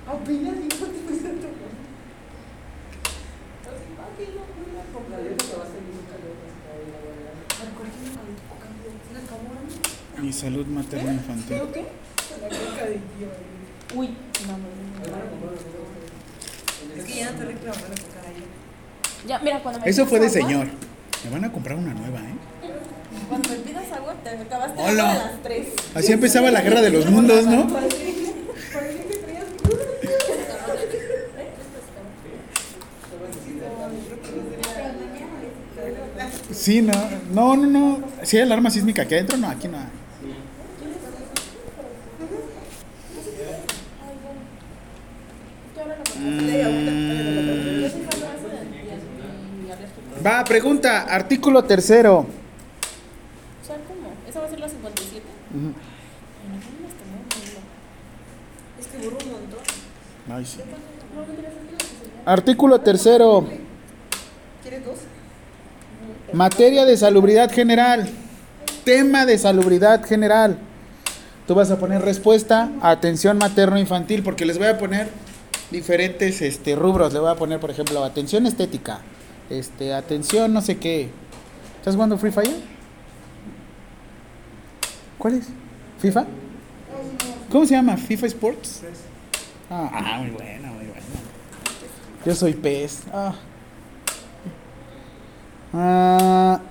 Apenas 0.07 0.55
dijo 0.57 0.85
que 0.85 1.01
me 1.11 1.19
siento 1.19 1.47
Mi 10.21 10.33
salud 10.33 10.65
materna 10.67 11.13
infantil. 11.13 11.61
Uy, 13.95 14.07
no, 14.47 14.53
no, 14.53 14.57
no. 14.57 14.65
Es 16.95 17.03
que 17.05 17.15
ya 17.15 17.31
no 17.31 17.37
te 17.37 17.45
reclamando 17.45 17.87
la 17.87 17.95
cucaracha. 17.95 18.45
Ya, 19.27 19.39
mira, 19.39 19.61
cuando 19.61 19.70
me 19.70 19.70
Eso 19.85 20.05
fue 20.05 20.19
de 20.19 20.27
agua- 20.27 20.41
señor. 20.41 20.67
Me 21.23 21.29
van 21.31 21.45
a 21.45 21.51
comprar 21.51 21.77
una 21.77 21.93
nueva, 21.93 22.19
¿eh? 22.19 22.33
Cuando 23.29 23.49
me 23.49 23.55
pidas 23.57 23.91
agua, 23.91 24.15
te 24.23 24.29
acabaste 24.29 24.81
Hola. 24.81 25.11
a 25.11 25.15
las 25.15 25.43
3. 25.43 25.67
Así 25.95 26.11
empezaba 26.11 26.51
la 26.51 26.61
guerra 26.61 26.81
de 26.81 26.89
los 26.89 27.05
mundos, 27.09 27.45
¿no? 27.45 27.67
Sí, 36.51 36.81
no, 36.81 36.93
no, 37.33 37.55
no, 37.55 37.67
no. 37.67 37.99
Si 38.23 38.37
hay 38.37 38.43
alarma 38.43 38.69
sísmica 38.69 39.03
aquí 39.03 39.15
adentro, 39.15 39.37
no, 39.37 39.49
aquí 39.49 39.67
no. 39.67 39.79
Mm. 46.19 46.80
Va, 50.25 50.43
pregunta, 50.43 51.03
artículo 51.03 51.63
tercero. 51.63 52.19
O 52.19 53.65
sea, 53.65 53.77
¿cómo? 53.87 54.13
¿Esa 54.29 54.39
va 54.39 54.45
a 54.45 54.49
ser 54.49 54.59
la 54.59 54.69
57? 54.69 55.23
Ujú. 55.55 55.73
Es 58.79 58.87
que 58.87 58.97
burro 58.97 59.17
un 59.25 59.31
montón. 59.31 59.59
Ay, 60.31 60.45
sí. 60.45 60.59
Artículo 62.25 62.81
tercero. 62.81 63.47
¿Quieres 64.61 64.85
dos? 64.85 64.97
Materia 66.33 66.85
de 66.85 66.97
salubridad 66.97 67.51
general. 67.51 68.07
Tema 68.83 69.25
de 69.25 69.39
salubridad 69.39 70.05
general. 70.05 70.57
Tú 71.47 71.55
vas 71.55 71.71
a 71.71 71.79
poner 71.79 72.01
respuesta 72.03 72.69
a 72.81 72.91
atención 72.91 73.37
materno-infantil 73.39 74.21
porque 74.21 74.45
les 74.45 74.59
voy 74.59 74.67
a 74.67 74.77
poner 74.77 75.09
diferentes 75.71 76.41
este, 76.41 76.75
rubros. 76.75 77.11
Le 77.11 77.19
voy 77.19 77.31
a 77.31 77.35
poner, 77.35 77.59
por 77.59 77.71
ejemplo, 77.71 78.03
atención 78.03 78.45
estética. 78.45 79.01
Este, 79.51 79.93
atención 79.93 80.53
no 80.53 80.61
sé 80.61 80.77
qué. 80.77 81.09
¿Estás 81.79 81.95
jugando 81.95 82.17
Free 82.17 82.31
Fire? 82.31 82.55
¿Cuál 85.17 85.33
es? 85.33 85.47
¿FIFA? 85.99 86.25
¿Cómo 87.51 87.65
se 87.65 87.73
llama? 87.73 87.97
¿FIFA 87.97 88.27
Sports? 88.27 88.81
Ah, 89.69 89.91
ah, 89.93 90.17
muy 90.19 90.29
bueno, 90.31 90.67
muy 90.69 90.85
bueno. 90.85 91.01
Yo 92.25 92.33
soy 92.33 92.53
pez. 92.53 93.03
Ah. 93.11 93.33
Ah, 95.73 96.61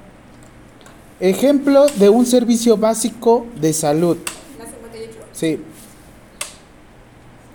ejemplo 1.20 1.86
de 1.86 2.09
un 2.09 2.24
servicio 2.24 2.78
básico 2.78 3.47
de 3.61 3.74
salud. 3.74 4.16
¿La 4.59 4.65
58? 4.65 5.19
Sí. 5.32 5.61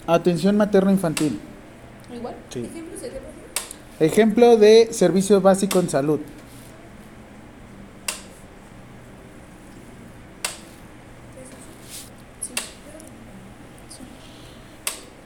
Atención 0.06 0.56
materno-infantil. 0.56 1.40
Igual. 2.14 2.36
Sí. 2.52 2.70
Ejemplo 4.00 4.58
de 4.58 4.90
servicio 4.92 5.40
básico 5.40 5.80
en 5.80 5.90
salud. 5.90 6.20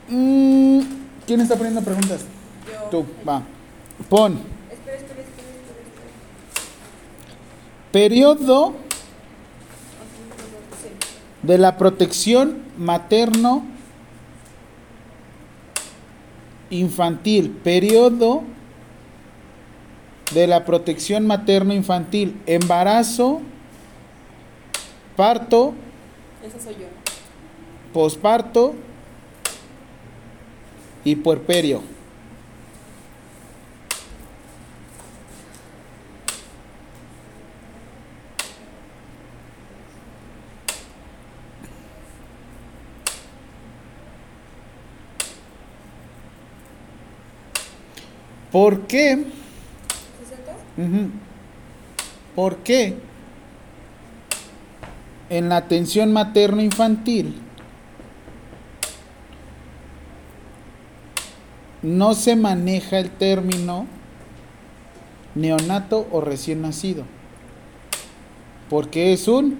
Mm, 0.08 0.80
¿Quién 1.26 1.40
está 1.40 1.56
poniendo 1.56 1.82
preguntas? 1.82 2.24
Yo. 2.66 2.88
Tú, 2.90 3.06
va. 3.28 3.42
Pon. 4.08 4.38
Espera. 4.70 4.98
Periodo 7.90 8.74
de 11.42 11.58
la 11.58 11.76
protección 11.76 12.62
materno 12.78 13.64
infantil. 16.70 17.50
Periodo 17.50 18.44
de 20.30 20.46
la 20.46 20.64
protección 20.64 21.26
materno 21.26 21.74
infantil. 21.74 22.40
Embarazo, 22.46 23.40
parto, 25.16 25.74
Esa 26.44 26.60
soy 26.60 26.74
yo. 26.74 26.86
posparto 27.92 28.74
y 31.04 31.16
puerperio. 31.16 31.82
¿Por 48.50 48.86
qué? 48.86 49.26
¿60? 50.76 50.86
Ujú. 50.86 51.10
¿Por 52.34 52.56
qué 52.58 52.96
en 55.28 55.48
la 55.48 55.56
atención 55.58 56.12
materno-infantil 56.12 57.34
no 61.82 62.14
se 62.14 62.36
maneja 62.36 62.98
el 62.98 63.10
término 63.10 63.86
neonato 65.34 66.06
o 66.12 66.20
recién 66.20 66.62
nacido? 66.62 67.04
Porque 68.68 69.12
es 69.12 69.26
un 69.26 69.58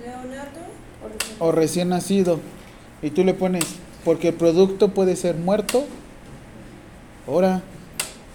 ¿Leonato 0.00 0.60
o 1.04 1.08
recién? 1.08 1.36
o 1.40 1.52
recién 1.52 1.88
nacido. 1.88 2.40
Y 3.02 3.10
tú 3.10 3.24
le 3.24 3.34
pones, 3.34 3.64
porque 4.04 4.28
el 4.28 4.34
producto 4.34 4.88
puede 4.88 5.16
ser 5.16 5.36
muerto. 5.36 5.84
Ahora, 7.28 7.60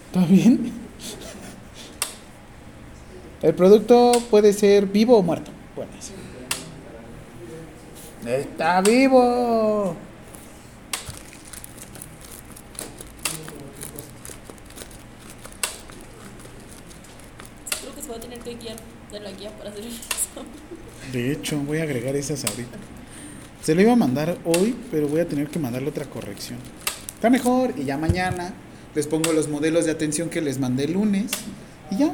¿está 0.06 0.24
bien? 0.24 0.72
El 3.42 3.52
producto 3.54 4.12
puede 4.30 4.52
ser 4.52 4.86
vivo 4.86 5.18
o 5.18 5.22
muerto. 5.22 5.50
Bueno, 5.74 5.90
sí. 5.98 6.12
Está 8.24 8.80
vivo. 8.82 9.96
Creo 17.80 17.94
que 17.96 18.00
se 18.00 18.08
va 18.08 18.16
a 18.16 18.20
tener 18.20 18.38
que 18.38 18.54
guiar 18.54 18.76
de 19.10 19.18
la 19.18 19.32
guía 19.32 19.50
para 19.58 19.70
hacer 19.70 19.86
eso. 19.86 19.98
De 21.12 21.32
hecho, 21.32 21.58
voy 21.58 21.78
a 21.78 21.82
agregar 21.82 22.14
esas 22.14 22.44
ahorita. 22.44 22.78
Se 23.60 23.74
lo 23.74 23.82
iba 23.82 23.94
a 23.94 23.96
mandar 23.96 24.38
hoy, 24.44 24.76
pero 24.92 25.08
voy 25.08 25.18
a 25.18 25.28
tener 25.28 25.48
que 25.48 25.58
mandarle 25.58 25.88
otra 25.88 26.04
corrección. 26.04 26.60
Está 27.16 27.28
mejor 27.28 27.74
y 27.76 27.84
ya 27.84 27.98
mañana 27.98 28.54
les 28.94 29.06
pongo 29.06 29.32
los 29.32 29.48
modelos 29.48 29.84
de 29.84 29.90
atención 29.90 30.28
que 30.28 30.40
les 30.40 30.58
mandé 30.58 30.84
el 30.84 30.92
lunes 30.92 31.30
y 31.90 31.98
ya. 31.98 32.12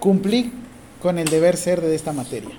Cumplí 0.00 0.52
con 1.00 1.18
el 1.18 1.28
deber 1.28 1.56
ser 1.56 1.80
de 1.80 1.94
esta 1.94 2.12
materia. 2.12 2.50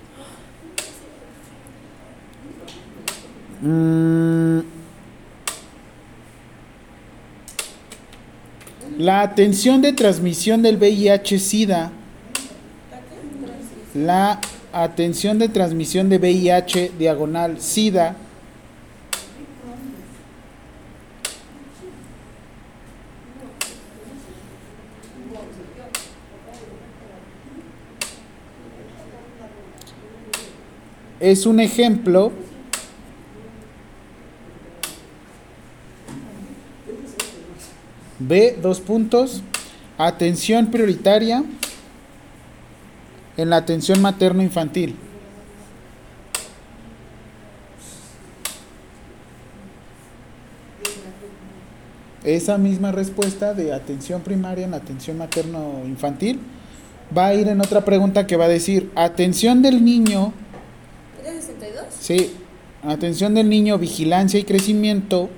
Mm. 3.61 4.59
La 8.97 9.21
atención 9.21 9.81
de 9.81 9.93
transmisión 9.93 10.61
del 10.61 10.77
VIH-Sida. 10.77 11.91
La 13.95 14.39
atención 14.71 15.39
de 15.39 15.49
transmisión 15.49 16.09
de 16.09 16.17
VIH 16.17 16.91
diagonal 16.97 17.59
SIDA. 17.59 18.15
Es 31.21 31.45
un 31.45 31.59
ejemplo 31.59 32.31
B, 38.17 38.57
dos 38.59 38.81
puntos. 38.81 39.43
Atención 39.99 40.71
prioritaria 40.71 41.43
en 43.37 43.49
la 43.51 43.57
atención 43.57 44.01
materno-infantil. 44.01 44.95
Esa 52.23 52.57
misma 52.57 52.91
respuesta 52.91 53.53
de 53.53 53.73
atención 53.73 54.21
primaria 54.21 54.65
en 54.65 54.71
la 54.71 54.77
atención 54.77 55.19
materno-infantil 55.19 56.39
va 57.15 57.27
a 57.27 57.35
ir 57.35 57.47
en 57.47 57.61
otra 57.61 57.85
pregunta 57.85 58.25
que 58.25 58.37
va 58.37 58.45
a 58.45 58.47
decir 58.47 58.89
atención 58.95 59.61
del 59.61 59.85
niño, 59.85 60.33
¿Era 60.33 60.40
62? 60.40 60.40
Sí, 62.01 62.33
atención 62.83 63.33
del 63.33 63.47
niño, 63.47 63.77
vigilancia 63.77 64.39
y 64.39 64.43
crecimiento. 64.43 65.29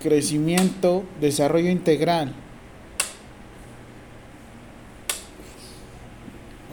Crecimiento, 0.00 1.02
desarrollo 1.20 1.70
integral. 1.70 2.34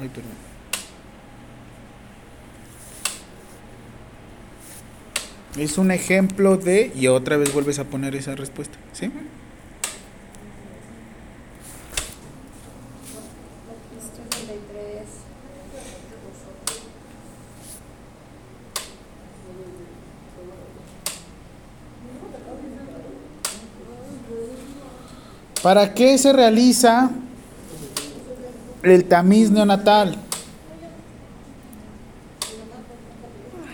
Ay, 0.02 0.10
perdón. 0.10 0.32
Es 5.58 5.78
un 5.78 5.92
ejemplo 5.92 6.58
de, 6.58 6.92
y 6.96 7.08
otra 7.08 7.38
vez 7.38 7.54
vuelves 7.54 7.80
a 7.80 7.86
poner 7.86 8.16
esa 8.16 8.36
respuesta, 8.36 8.78
¿sí? 8.94 9.12
¿Para 25.62 25.94
qué 25.94 26.18
se 26.18 26.34
realiza 26.34 27.12
el 28.82 29.06
tamiz 29.06 29.52
neonatal? 29.52 30.18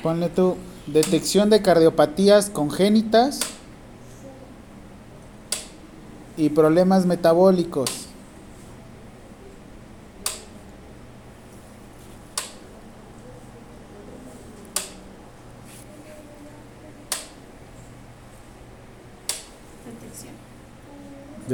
Ponle 0.03 0.27
tú, 0.27 0.57
detección 0.85 1.49
de 1.49 1.61
cardiopatías 1.61 2.49
congénitas 2.49 3.39
y 6.35 6.49
problemas 6.49 7.05
metabólicos. 7.05 7.89
Detección. 19.85 20.34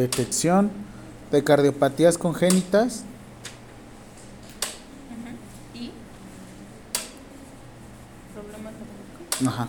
Detección 0.04 0.70
de 1.32 1.46
cardiopatías 1.46 2.18
congénitas 2.18 3.06
Y. 5.74 5.92
Problemas 8.34 8.74
metabólicos. 8.74 9.48
Ajá. 9.48 9.68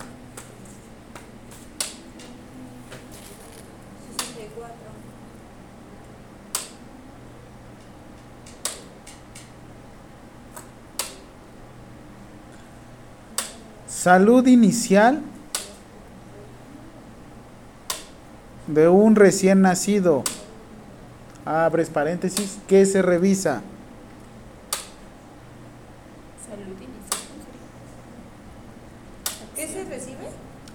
64. 4.17 4.75
Salud 13.87 14.45
inicial 14.47 15.21
de 18.67 18.87
un 18.87 19.15
recién 19.15 19.61
nacido. 19.61 20.23
Abres 21.45 21.89
paréntesis. 21.89 22.57
¿Qué 22.67 22.85
se 22.85 23.01
revisa? 23.01 23.61
Salud 26.47 26.75
inicial. 26.77 27.21
¿Qué 29.55 29.67
se 29.67 29.83
recibe? 29.85 30.27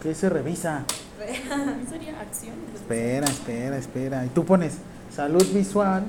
¿Qué 0.02 0.14
se 0.14 0.28
revisa? 0.28 0.84
¿No 1.84 1.90
sería 1.90 2.20
acción? 2.20 2.54
Espera, 2.74 3.26
espera, 3.26 3.76
espera. 3.76 4.24
Y 4.24 4.28
tú 4.30 4.44
pones 4.44 4.74
salud 5.14 5.44
visual. 5.52 6.04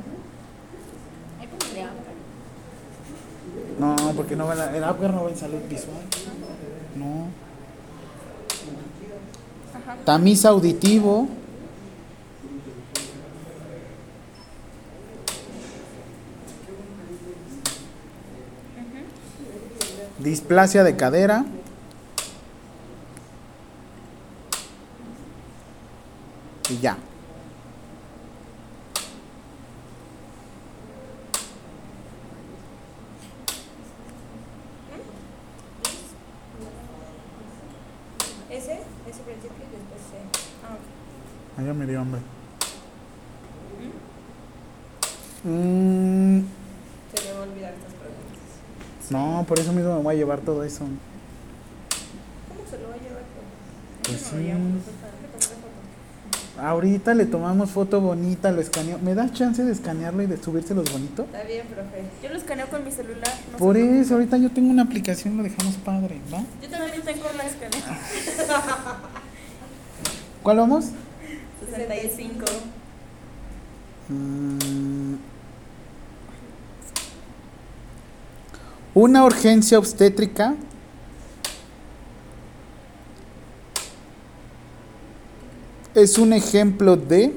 No, 3.79 3.95
porque 4.15 4.35
no 4.35 4.45
va 4.45 4.53
la- 4.53 4.75
el 4.77 4.83
Apgar 4.83 5.11
no 5.11 5.23
va 5.23 5.31
en 5.31 5.37
salud 5.37 5.59
visual. 5.67 5.97
No. 6.95 7.27
Tamiz 10.05 10.45
auditivo. 10.45 11.27
Displasia 20.23 20.83
de 20.83 20.95
cadera. 20.95 21.45
Y 26.69 26.77
ya. 26.79 26.97
Ese, 38.49 38.73
ese 39.09 39.21
principio 39.23 39.63
y 39.65 39.75
después 39.77 40.01
C. 40.11 40.17
Ah, 40.63 40.73
ok. 40.75 41.59
Ay, 41.59 41.65
ya 41.65 41.73
me 41.73 41.85
dio 41.85 42.01
hambre. 42.01 42.21
Mm, 45.43 46.41
Se 47.15 47.25
me 47.25 47.33
va 47.33 47.39
a 47.39 47.43
olvidar 47.43 47.73
estas 47.73 47.93
preguntas. 47.93 49.00
No, 49.11 49.45
por 49.47 49.59
eso 49.59 49.73
mismo 49.73 49.95
me 49.97 50.01
voy 50.01 50.15
a 50.15 50.17
llevar 50.17 50.39
todo 50.39 50.63
eso. 50.63 50.85
¿Cómo 52.47 52.69
se 52.69 52.77
lo 52.79 52.89
va 52.89 52.95
a 52.95 52.97
llevar? 52.97 53.23
Pues 54.03 54.19
sí. 54.19 54.47
ya, 54.47 54.57
pues, 54.57 54.85
foto. 54.85 55.61
Ahorita 56.61 57.13
le 57.13 57.25
tomamos 57.25 57.71
foto 57.71 57.99
bonita, 57.99 58.51
lo 58.51 58.61
escaneo. 58.61 58.99
¿Me 58.99 59.13
das 59.15 59.33
chance 59.33 59.63
de 59.63 59.71
escanearlo 59.71 60.21
y 60.23 60.27
de 60.27 60.37
subírselos 60.37 60.91
bonito? 60.91 61.23
Está 61.23 61.43
bien, 61.43 61.65
profe. 61.67 62.03
Yo 62.23 62.29
lo 62.29 62.37
escaneo 62.37 62.67
con 62.67 62.85
mi 62.85 62.91
celular. 62.91 63.33
no 63.51 63.57
Por 63.57 63.77
eso, 63.77 64.13
ahorita 64.13 64.37
yo 64.37 64.49
tengo 64.49 64.69
una 64.69 64.83
aplicación, 64.83 65.35
lo 65.37 65.43
dejamos 65.43 65.75
padre, 65.75 66.21
¿va? 66.33 66.43
Yo 66.61 66.69
también 66.69 67.01
tengo 67.01 67.25
la 67.35 67.45
escaneo. 67.45 67.81
¿Cuál 70.43 70.57
vamos? 70.57 70.85
65. 71.65 72.45
Mm. 74.09 75.30
Una 78.93 79.23
urgencia 79.23 79.79
obstétrica. 79.79 80.55
Es 85.93 86.17
un 86.17 86.33
ejemplo 86.33 86.97
de... 86.97 87.33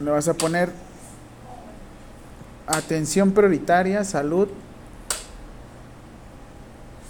Le 0.00 0.10
vas 0.10 0.28
a 0.28 0.34
poner 0.34 0.72
atención 2.66 3.32
prioritaria, 3.32 4.04
salud 4.04 4.48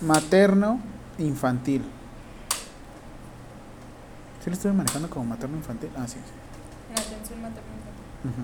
materno 0.01 0.81
infantil. 1.19 1.83
¿Sí 4.43 4.51
lo 4.51 4.53
estoy 4.53 4.73
manejando 4.73 5.11
como 5.11 5.27
materno 5.27 5.57
infantil? 5.57 5.91
Ah, 5.97 6.07
sí. 6.07 6.17
sí. 6.25 6.48
En 7.09 7.15
atención 7.15 7.43
materna. 7.43 7.69
Ujú. 8.25 8.43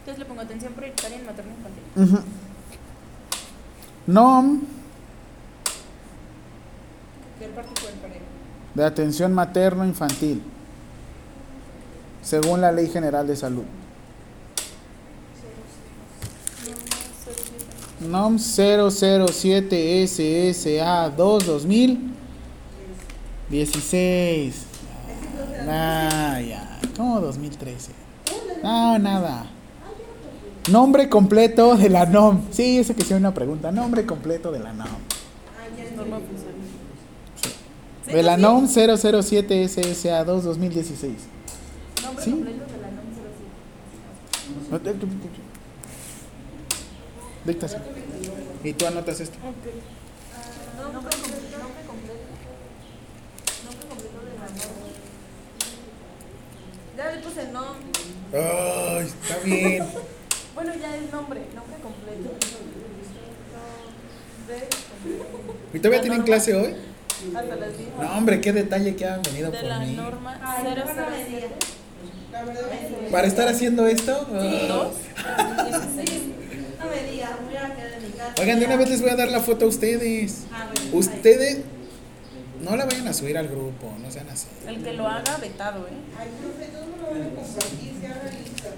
Entonces 0.00 0.18
le 0.18 0.24
pongo 0.24 0.40
atención 0.42 0.72
prioritaria 0.74 1.18
en 1.18 1.26
materno 1.26 1.52
infantil. 1.52 1.82
Ujú. 1.96 2.24
NOM, 4.06 4.60
¿Qué 7.38 7.46
parte 7.48 7.70
puede 7.80 7.94
pareja? 7.96 8.20
de 8.74 8.84
atención 8.84 9.32
materno-infantil, 9.32 10.42
según 12.22 12.60
la 12.60 12.70
Ley 12.72 12.88
General 12.88 13.26
de 13.26 13.36
Salud. 13.36 13.64
NOM 18.00 18.38
007 18.38 20.06
SSA 20.06 21.08
2 21.10 21.66
2016. 23.58 24.54
Ah, 25.68 26.40
ya. 26.40 26.80
¿Cómo 26.96 27.20
2013? 27.20 27.92
No, 28.62 28.98
nada. 28.98 29.46
Nombre 30.70 31.08
completo 31.08 31.76
de 31.76 31.88
la 31.88 32.06
NOM. 32.06 32.40
Sí, 32.50 32.78
ese 32.78 32.94
que 32.96 33.04
sea 33.04 33.16
una 33.16 33.32
pregunta. 33.32 33.70
Nombre 33.70 34.04
completo 34.06 34.50
de 34.50 34.58
la 34.58 34.72
NOM. 34.72 34.88
De 38.06 38.22
la 38.22 38.36
NOM 38.36 38.66
007 38.68 39.68
SSA 39.68 40.24
2 40.24 40.44
2016. 40.44 41.12
¿Sí? 42.22 42.44
No 44.70 44.80
te- 44.80 44.92
tú- 44.94 45.06
tú- 45.06 45.06
tú. 45.06 45.40
Dictas. 47.44 47.76
Y 48.64 48.72
tú 48.72 48.86
anotas 48.86 49.20
esto. 49.20 49.38
Ya 56.96 57.10
le 57.12 57.18
puse 57.22 57.44
nombre. 57.48 58.00
Ay, 58.32 59.06
está 59.06 59.38
bien. 59.44 59.84
Bueno, 60.54 60.70
ya 60.80 60.94
es 60.96 61.10
nombre, 61.12 61.40
nombre 61.52 61.76
completo. 61.82 62.30
¿Y 65.72 65.78
todavía 65.80 66.00
tienen 66.00 66.22
clase 66.22 66.54
hoy? 66.54 66.74
Hasta 67.34 67.56
las 67.56 67.76
10. 67.76 67.88
No, 68.00 68.16
hombre, 68.16 68.40
qué 68.40 68.52
detalle 68.52 68.94
que 68.94 69.04
han 69.04 69.20
venido 69.22 69.50
De 69.50 69.58
por 69.58 69.66
la 69.68 69.80
mí. 69.80 69.94
norma 69.96 70.38
Ay, 70.40 70.62
no, 70.62 70.70
no 70.70 70.76
me 70.76 70.92
007. 70.92 71.28
digas. 71.28 71.50
La 72.30 72.44
verdad 72.44 72.62
es 72.72 72.86
que- 73.04 73.10
¿Para 73.10 73.26
estar 73.26 73.48
haciendo 73.48 73.84
esto? 73.88 74.28
Ay. 74.32 74.66
¿Dos? 74.68 74.92
No 76.78 76.90
me 76.90 77.10
digas, 77.10 77.30
me 77.40 77.46
voy 77.46 77.56
a 77.56 77.74
quedar 77.74 77.92
en 77.94 78.02
mi 78.04 78.10
casa. 78.10 78.34
Oigan, 78.40 78.60
de 78.60 78.66
una 78.66 78.76
vez 78.76 78.90
les 78.90 79.00
voy 79.00 79.10
a 79.10 79.16
dar 79.16 79.28
la 79.32 79.40
foto 79.40 79.64
a 79.64 79.68
ustedes. 79.68 80.44
Ustedes 80.92 81.58
no 82.64 82.76
la 82.76 82.86
vayan 82.86 83.08
a 83.08 83.12
subir 83.12 83.36
al 83.36 83.48
grupo, 83.48 83.92
no 84.02 84.10
sean 84.10 84.28
así. 84.30 84.46
El 84.66 84.82
que 84.82 84.92
lo 84.94 85.06
haga, 85.06 85.36
vetado, 85.36 85.86
¿eh? 85.86 85.92
Ay, 86.18 86.28
profe, 86.40 86.70
todos 86.72 86.86
me 86.86 86.96
lo 86.96 87.10
van 87.10 87.22
a 87.22 87.34
compartir, 87.34 87.92
se 88.00 88.06
haga 88.06 88.30
lista. 88.30 88.70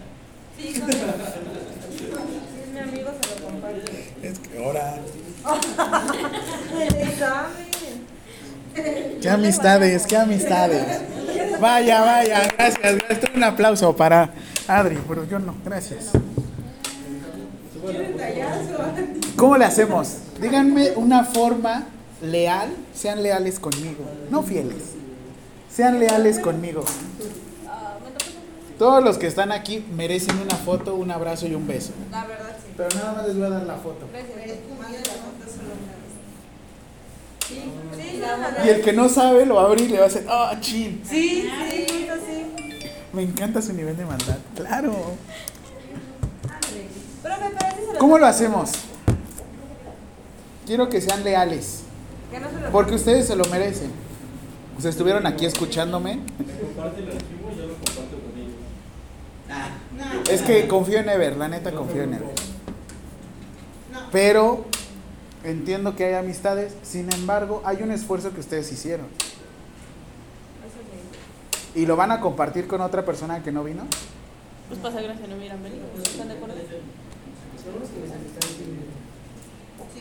Sí, 0.59 0.75
no. 0.81 0.87
Si 0.87 2.61
es 2.63 2.69
mi 2.73 2.79
amigo, 2.79 3.11
se 3.21 3.41
lo 3.41 3.47
comparte. 3.47 4.13
Es 4.23 4.39
que 4.39 4.65
ahora. 4.65 4.97
El 6.81 7.09
examen. 7.09 7.67
Qué 9.23 9.31
amistades, 9.31 10.07
qué 10.07 10.17
amistades. 10.17 10.85
Vaya, 11.61 12.01
vaya, 12.03 12.49
gracias. 12.59 12.97
gracias. 12.99 13.31
Un 13.35 13.45
aplauso 13.45 13.97
para 13.97 14.31
Adri, 14.69 14.99
pero 15.09 15.25
yo 15.25 15.39
no, 15.39 15.55
gracias. 15.65 16.11
¿Cómo 19.37 19.57
le 19.57 19.65
hacemos? 19.65 20.19
Díganme 20.41 20.93
una 20.97 21.25
forma 21.25 21.87
leal, 22.33 22.71
sean 22.95 23.23
leales 23.23 23.59
conmigo, 23.59 24.05
no 24.31 24.43
fieles. 24.43 24.95
Sean 25.73 25.99
leales 25.99 26.39
conmigo. 26.39 26.85
Todos 28.79 29.03
los 29.03 29.19
que 29.19 29.27
están 29.27 29.53
aquí 29.53 29.85
merecen 29.95 30.39
una 30.39 30.55
foto, 30.57 30.95
un 30.95 31.11
abrazo 31.11 31.47
y 31.47 31.55
un 31.55 31.67
beso. 31.67 31.93
La 32.11 32.27
verdad, 32.27 32.57
sí. 32.63 32.73
Pero 32.77 32.89
nada 32.95 33.13
más 33.15 33.27
les 33.27 33.37
voy 33.37 33.47
a 33.47 33.51
dar 33.51 33.63
la 33.63 33.77
foto. 33.77 34.07
Y 38.65 38.69
el 38.69 38.83
que 38.83 38.93
no 38.93 39.09
sabe 39.09 39.47
lo 39.47 39.55
va 39.57 39.63
a 39.63 39.65
abrir 39.67 39.89
y 39.89 39.93
le 39.93 39.99
va 39.99 40.05
a 40.05 40.09
hacer, 40.09 40.27
ah, 40.29 40.57
chin. 40.61 41.03
Sí, 41.09 41.49
sí, 41.71 41.87
sí. 41.89 42.47
Me 43.13 43.23
encanta 43.23 43.63
su 43.63 43.73
nivel 43.73 43.97
de 43.97 44.05
maldad. 44.05 44.39
Claro. 44.55 44.95
¿Cómo 47.99 48.19
lo 48.19 48.27
hacemos? 48.27 48.73
Quiero 50.67 50.89
que 50.89 51.01
sean 51.01 51.25
leales, 51.25 51.83
Que 52.31 52.41
no 52.41 52.51
se 52.51 52.61
lo 52.61 52.71
porque 52.71 52.95
ustedes 52.95 53.27
se 53.27 53.37
lo 53.37 53.45
merecen. 53.47 53.91
Ustedes 54.77 54.95
estuvieron 54.95 55.27
aquí 55.27 55.47
escuchándome. 55.47 56.19
Comparte 56.19 57.03
el 57.03 57.09
archivo 57.09 57.51
y 57.53 57.57
yo 57.57 57.67
lo 57.67 57.75
comparto 57.75 58.17
con 58.19 58.39
ellos. 58.39 60.31
Es 60.31 60.43
que 60.43 60.69
confío 60.69 60.99
en 60.99 61.09
Ever, 61.09 61.37
la 61.37 61.49
neta 61.49 61.73
confío 61.73 62.03
en 62.03 62.15
Ever. 62.15 62.35
Pero 64.13 64.65
entiendo 65.45 65.97
que 65.97 66.05
hay 66.05 66.15
amistades, 66.15 66.75
sin 66.83 67.13
embargo, 67.13 67.63
hay 67.65 67.83
un 67.83 67.91
esfuerzo 67.91 68.33
que 68.33 68.41
ustedes 68.41 68.71
hicieron. 68.73 69.07
¿Y 71.75 71.87
lo 71.87 71.97
van 71.97 72.11
a 72.11 72.21
compartir 72.21 72.67
con 72.67 72.81
otra 72.81 73.05
persona 73.05 73.43
que 73.43 73.53
no 73.53 73.63
vino? 73.63 73.85
Pues 74.69 74.81
pasa 74.81 75.01
gracia, 75.01 75.27
no 75.27 75.37
hubieran 75.37 75.63
venido. 75.63 75.85
¿Están 76.03 76.29
de 76.29 76.35
acuerdo? 76.35 76.55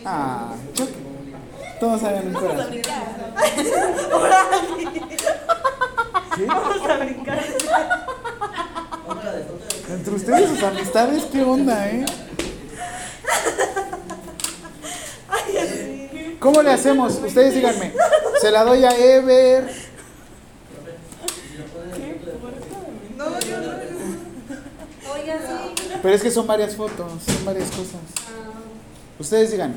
Ah, 0.06 0.54
yo- 0.76 0.88
todos 1.80 2.04
hagan 2.04 2.28
un 2.28 2.34
corazón. 2.34 2.72
¿Qué? 6.36 6.46
Vamos 6.48 6.90
a 6.90 6.98
brincar. 6.98 7.44
Entre 9.90 10.14
ustedes 10.16 10.50
sus 10.50 10.64
amistades, 10.64 11.24
¿qué 11.32 11.44
onda, 11.44 11.88
eh? 11.90 12.06
¿Cómo 16.40 16.62
le 16.62 16.72
hacemos? 16.72 17.14
Ustedes 17.24 17.54
díganme. 17.56 17.94
Se 18.42 18.52
la 18.52 18.64
doy 18.64 18.84
a 18.84 18.92
Ever. 18.98 19.70
No, 23.18 23.40
yo 23.40 23.58
no. 23.62 25.14
Oiga, 25.14 25.40
sí. 25.40 25.76
Pero 26.02 26.16
es 26.16 26.22
que 26.22 26.32
son 26.32 26.46
varias 26.48 26.76
fotos, 26.76 27.12
son 27.26 27.46
varias 27.46 27.70
cosas. 27.70 28.02
Ustedes 29.20 29.52
díganme. 29.52 29.76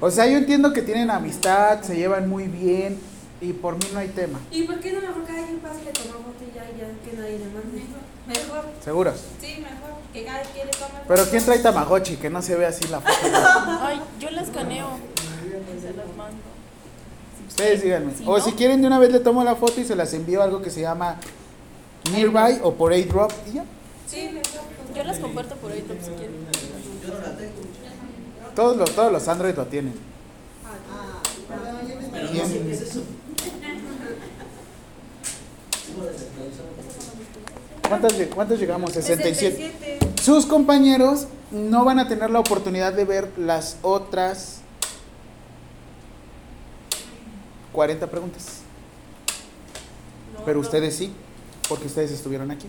O 0.00 0.10
sea, 0.10 0.26
yo 0.26 0.36
entiendo 0.38 0.72
que 0.72 0.82
tienen 0.82 1.10
amistad, 1.10 1.80
se 1.82 1.96
llevan 1.96 2.28
muy 2.28 2.44
bien 2.48 2.98
y 3.40 3.52
por 3.52 3.74
mí 3.74 3.86
no 3.92 3.98
hay 3.98 4.08
tema. 4.08 4.38
¿Y 4.50 4.62
por 4.64 4.78
qué 4.80 4.92
no 4.92 5.00
mejor 5.00 5.24
cada 5.24 5.44
quien 5.46 5.58
pasa 5.58 5.76
le 5.84 5.90
toma 5.92 6.14
foto 6.16 6.44
y 6.50 6.54
ya, 6.54 6.64
ya 6.64 7.10
que 7.10 7.16
nadie 7.16 7.38
le 7.38 7.44
mande? 7.46 7.82
Mejor, 8.26 8.64
¿Seguros? 8.84 9.14
sí, 9.40 9.56
mejor. 9.62 9.96
Que 10.12 10.24
cada 10.24 10.40
quien 10.42 10.66
le 10.66 10.72
tome 10.72 10.92
Pero 11.08 11.24
¿quién 11.30 11.44
trae 11.44 11.58
Tamagotchi? 11.58 12.16
Que 12.16 12.30
no 12.30 12.40
se 12.42 12.56
ve 12.56 12.66
así 12.66 12.86
la 12.88 13.00
foto. 13.00 13.12
Ay, 13.82 14.00
yo 14.20 14.30
la 14.30 14.42
escaneo. 14.42 14.88
Se 15.80 15.92
las 15.94 16.06
mando. 16.16 16.36
Ustedes 17.48 17.82
díganme. 17.82 18.12
Si 18.14 18.24
O 18.26 18.36
no- 18.38 18.44
si 18.44 18.52
quieren 18.52 18.80
de 18.82 18.86
una 18.86 18.98
vez 18.98 19.12
le 19.12 19.20
tomo 19.20 19.42
la 19.44 19.54
foto 19.56 19.80
y 19.80 19.84
se 19.84 19.94
las 19.96 20.12
envío 20.14 20.40
a 20.42 20.44
algo 20.44 20.60
que 20.62 20.70
se 20.70 20.80
llama 20.82 21.16
Nearby 22.12 22.60
o 22.62 22.74
por 22.74 22.92
airdrop 22.92 23.32
y 23.48 23.54
ya. 23.54 23.64
Sí, 24.06 24.28
mejor. 24.32 24.66
Yo 24.94 25.04
las 25.04 25.18
comparto 25.18 25.54
por 25.56 25.70
ahí, 25.72 25.84
si 26.02 26.10
quieren. 26.10 26.46
Todos 28.56 28.76
los, 28.76 28.90
todos 28.96 29.12
los 29.12 29.28
Android 29.28 29.54
lo 29.54 29.66
tienen. 29.66 29.94
Y 32.32 32.38
en- 32.40 32.76
¿Cuántas, 37.88 38.14
lle- 38.18 38.28
¿Cuántos 38.28 38.58
llegamos? 38.58 38.92
67. 38.92 39.98
Sus 40.22 40.46
compañeros 40.46 41.26
no 41.52 41.84
van 41.84 41.98
a 42.00 42.08
tener 42.08 42.30
la 42.30 42.40
oportunidad 42.40 42.92
de 42.92 43.04
ver 43.04 43.30
las 43.38 43.76
otras 43.82 44.58
40 47.72 48.08
preguntas. 48.08 48.60
Pero 50.44 50.60
ustedes 50.60 50.96
sí, 50.96 51.12
porque 51.68 51.86
ustedes 51.86 52.10
estuvieron 52.10 52.50
aquí. 52.50 52.66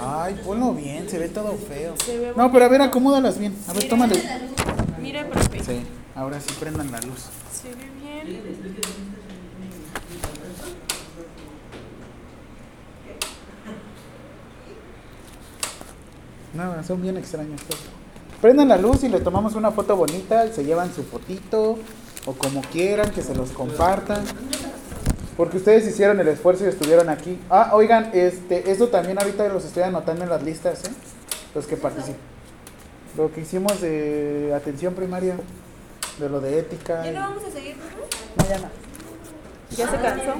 Ay, 0.00 0.40
ponlo 0.44 0.72
bien, 0.74 1.08
se 1.08 1.18
ve 1.18 1.28
todo 1.28 1.54
feo. 1.56 1.94
Ve 2.06 2.32
No, 2.36 2.52
pero 2.52 2.64
a 2.64 2.68
ver, 2.68 2.82
acomódalas 2.82 3.38
bien. 3.38 3.56
A 3.66 3.72
ver, 3.72 3.88
tómale. 3.88 4.22
Mire, 5.00 5.24
profe. 5.24 5.64
Sí, 5.64 5.80
ahora 6.14 6.40
sí 6.40 6.54
prendan 6.58 6.90
la 6.90 7.00
luz. 7.00 7.26
Se 7.52 7.68
ve 7.68 7.90
bien. 8.00 8.42
Nada, 16.54 16.82
son 16.82 17.02
bien 17.02 17.16
extraños 17.16 17.60
todos. 17.62 17.82
Prendan 18.40 18.68
la 18.68 18.76
luz 18.76 19.02
y 19.04 19.08
le 19.08 19.20
tomamos 19.20 19.54
una 19.54 19.70
foto 19.70 19.96
bonita, 19.96 20.50
se 20.52 20.64
llevan 20.64 20.94
su 20.94 21.02
fotito 21.02 21.78
o 22.24 22.32
como 22.32 22.62
quieran, 22.62 23.10
que 23.10 23.22
se 23.22 23.34
los 23.34 23.50
compartan. 23.50 24.24
Porque 25.38 25.56
ustedes 25.56 25.86
hicieron 25.86 26.18
el 26.20 26.26
esfuerzo 26.28 26.64
y 26.64 26.68
estuvieron 26.68 27.08
aquí. 27.08 27.38
Ah, 27.48 27.70
oigan, 27.72 28.10
este, 28.12 28.70
esto 28.70 28.88
también 28.88 29.18
ahorita 29.18 29.48
los 29.48 29.64
estoy 29.64 29.84
anotando 29.84 30.24
en 30.24 30.30
las 30.30 30.42
listas, 30.42 30.84
¿eh? 30.84 30.90
Los 31.54 31.66
que 31.66 31.76
participan. 31.76 32.16
Lo 33.16 33.32
que 33.32 33.40
hicimos 33.42 33.80
de 33.80 34.52
atención 34.54 34.94
primaria, 34.94 35.36
de 36.18 36.28
lo 36.28 36.40
de 36.40 36.58
ética. 36.58 37.04
¿Ya 37.04 37.10
y- 37.12 37.14
no 37.14 37.20
vamos 37.20 37.44
a 37.44 37.50
seguir, 37.52 37.76
profe? 37.76 37.96
Mañana. 38.36 38.68
¿Ya 39.76 39.88
se 39.88 39.96
cansó? 39.96 40.34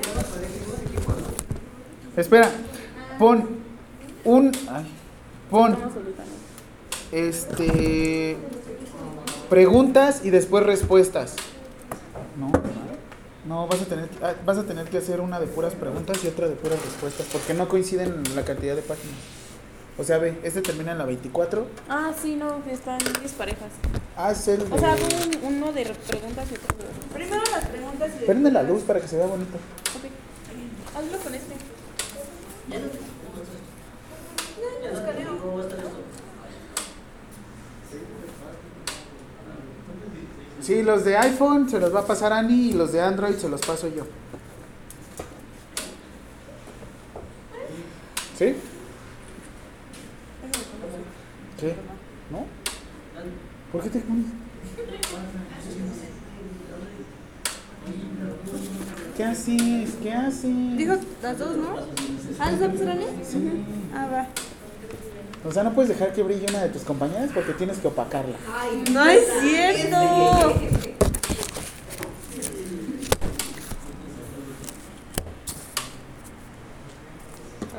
Espera, 2.16 2.50
pon 3.20 3.48
un. 4.24 4.50
ay, 4.68 4.92
pon. 5.50 5.76
Este. 7.12 8.36
Preguntas 9.48 10.22
y 10.24 10.30
después 10.30 10.64
respuestas. 10.66 11.34
No, 12.38 12.50
vas 13.66 13.80
a 13.82 13.84
tener 13.86 14.08
ah, 14.22 14.34
vas 14.44 14.58
a 14.58 14.64
tener 14.64 14.86
que 14.88 14.98
hacer 14.98 15.20
una 15.20 15.40
de 15.40 15.46
puras 15.46 15.74
preguntas 15.74 16.22
y 16.24 16.28
otra 16.28 16.48
de 16.48 16.54
puras 16.54 16.78
respuestas, 16.84 17.26
porque 17.32 17.54
no 17.54 17.68
coinciden 17.68 18.22
la 18.34 18.44
cantidad 18.44 18.76
de 18.76 18.82
páginas. 18.82 19.16
O 19.96 20.04
sea, 20.04 20.18
ve, 20.18 20.38
este 20.44 20.62
termina 20.62 20.92
en 20.92 20.98
la 20.98 21.04
24. 21.04 21.66
Ah, 21.88 22.12
sí, 22.20 22.36
no, 22.36 22.62
están 22.70 22.98
disparejas. 23.20 23.72
Haz 24.16 24.46
el 24.46 24.68
de... 24.68 24.74
O 24.76 24.78
sea, 24.78 24.92
hago 24.92 25.04
un- 25.04 25.54
uno 25.56 25.72
de 25.72 25.84
preguntas 25.86 26.46
y 26.50 26.54
otro 26.54 26.76
de... 26.78 27.14
Primero 27.14 27.42
las 27.50 27.64
preguntas 27.66 28.10
y 28.20 28.24
Prende 28.24 28.50
la 28.52 28.62
luz 28.62 28.82
para 28.82 29.00
que 29.00 29.08
se 29.08 29.16
vea 29.16 29.26
bonito. 29.26 29.56
Ok. 29.56 30.96
Hazlo 30.96 31.18
con 31.18 31.34
este. 31.34 31.54
Sí, 40.68 40.82
los 40.82 41.02
de 41.02 41.16
iPhone 41.16 41.66
se 41.66 41.80
los 41.80 41.94
va 41.94 42.00
a 42.00 42.06
pasar 42.06 42.30
Ani 42.30 42.68
y 42.68 42.72
los 42.74 42.92
de 42.92 43.00
Android 43.00 43.36
se 43.36 43.48
los 43.48 43.58
paso 43.62 43.88
yo. 43.88 44.02
¿Sí? 48.36 48.54
¿Sí? 51.58 51.72
¿No? 52.30 52.44
¿Por 53.72 53.82
qué 53.82 53.88
te 53.88 54.00
pones? 54.00 54.26
¿Qué 59.16 59.24
haces? 59.24 59.94
¿Qué 60.02 60.12
haces? 60.12 60.76
Dijo 60.76 60.96
las 61.22 61.38
dos, 61.38 61.56
¿no? 61.56 61.76
Ah, 62.38 62.50
¿los 62.50 62.60
va 62.60 62.66
a 62.66 62.70
pasar 62.70 62.90
a 62.90 62.94
mí? 62.94 63.06
Sí. 63.24 63.64
Ah, 63.94 64.06
va. 64.12 64.26
O 65.46 65.52
sea, 65.52 65.62
no 65.62 65.72
puedes 65.72 65.88
dejar 65.88 66.12
que 66.12 66.22
brille 66.22 66.46
una 66.48 66.62
de 66.62 66.68
tus 66.70 66.82
compañeras 66.82 67.30
porque 67.32 67.52
tienes 67.52 67.78
que 67.78 67.88
opacarla. 67.88 68.36
No 68.90 69.04
es 69.06 69.24
cierto. 69.40 69.96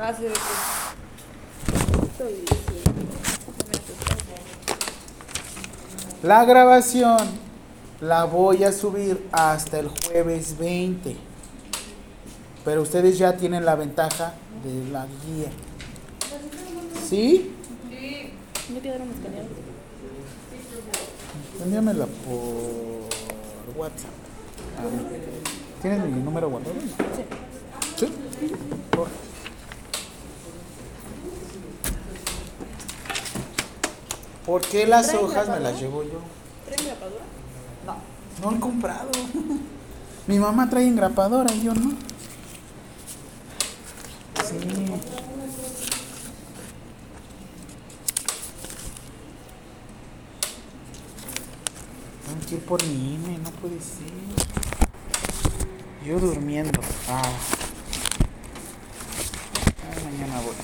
Ah, 0.02 0.14
La 6.24 6.46
grabación 6.46 7.18
la 8.02 8.24
voy 8.24 8.64
a 8.64 8.72
subir 8.72 9.28
hasta 9.32 9.80
el 9.80 9.90
jueves 9.90 10.58
20. 10.58 11.16
Pero 12.64 12.82
ustedes 12.82 13.18
ya 13.18 13.36
tienen 13.36 13.66
la 13.66 13.76
ventaja 13.76 14.34
de 14.64 14.92
la 14.92 15.06
guía. 15.26 15.50
¿Sí? 17.10 17.52
¿Ya 18.74 18.82
quedaron 18.82 19.10
escaneados? 19.10 19.50
Envíamela 21.64 22.06
por 22.06 23.78
WhatsApp. 23.78 24.12
a 24.78 24.82
mí. 24.84 25.06
¿Tienes 25.82 26.06
mi 26.06 26.22
número 26.22 26.50
guardado? 26.50 26.76
Sí. 27.98 28.06
¿Sí? 28.06 28.52
Por- 28.92 29.08
¿Por 34.46 34.62
qué 34.62 34.88
las 34.88 35.14
hojas 35.14 35.48
me 35.50 35.60
las 35.60 35.80
llevo 35.80 36.04
yo? 36.04 36.20
¿Traen 36.66 36.86
grapadura? 36.88 37.24
No 38.42 38.52
he 38.56 38.60
comprado. 38.60 39.10
Mi 40.28 40.40
mamá 40.40 40.70
trae 40.70 40.88
engrapadora 40.88 41.52
y 41.54 41.64
yo 41.64 41.74
no. 41.74 41.92
Sí. 44.48 44.58
Ir 52.52 52.60
por 52.62 52.84
mi 52.84 53.14
INE, 53.14 53.38
no 53.38 53.52
puede 53.52 53.80
ser. 53.80 54.08
Yo 56.04 56.20
durmiendo. 56.20 56.82
Ah. 57.08 57.22
Ay, 59.88 60.04
mañana 60.04 60.42
voy. 60.42 60.56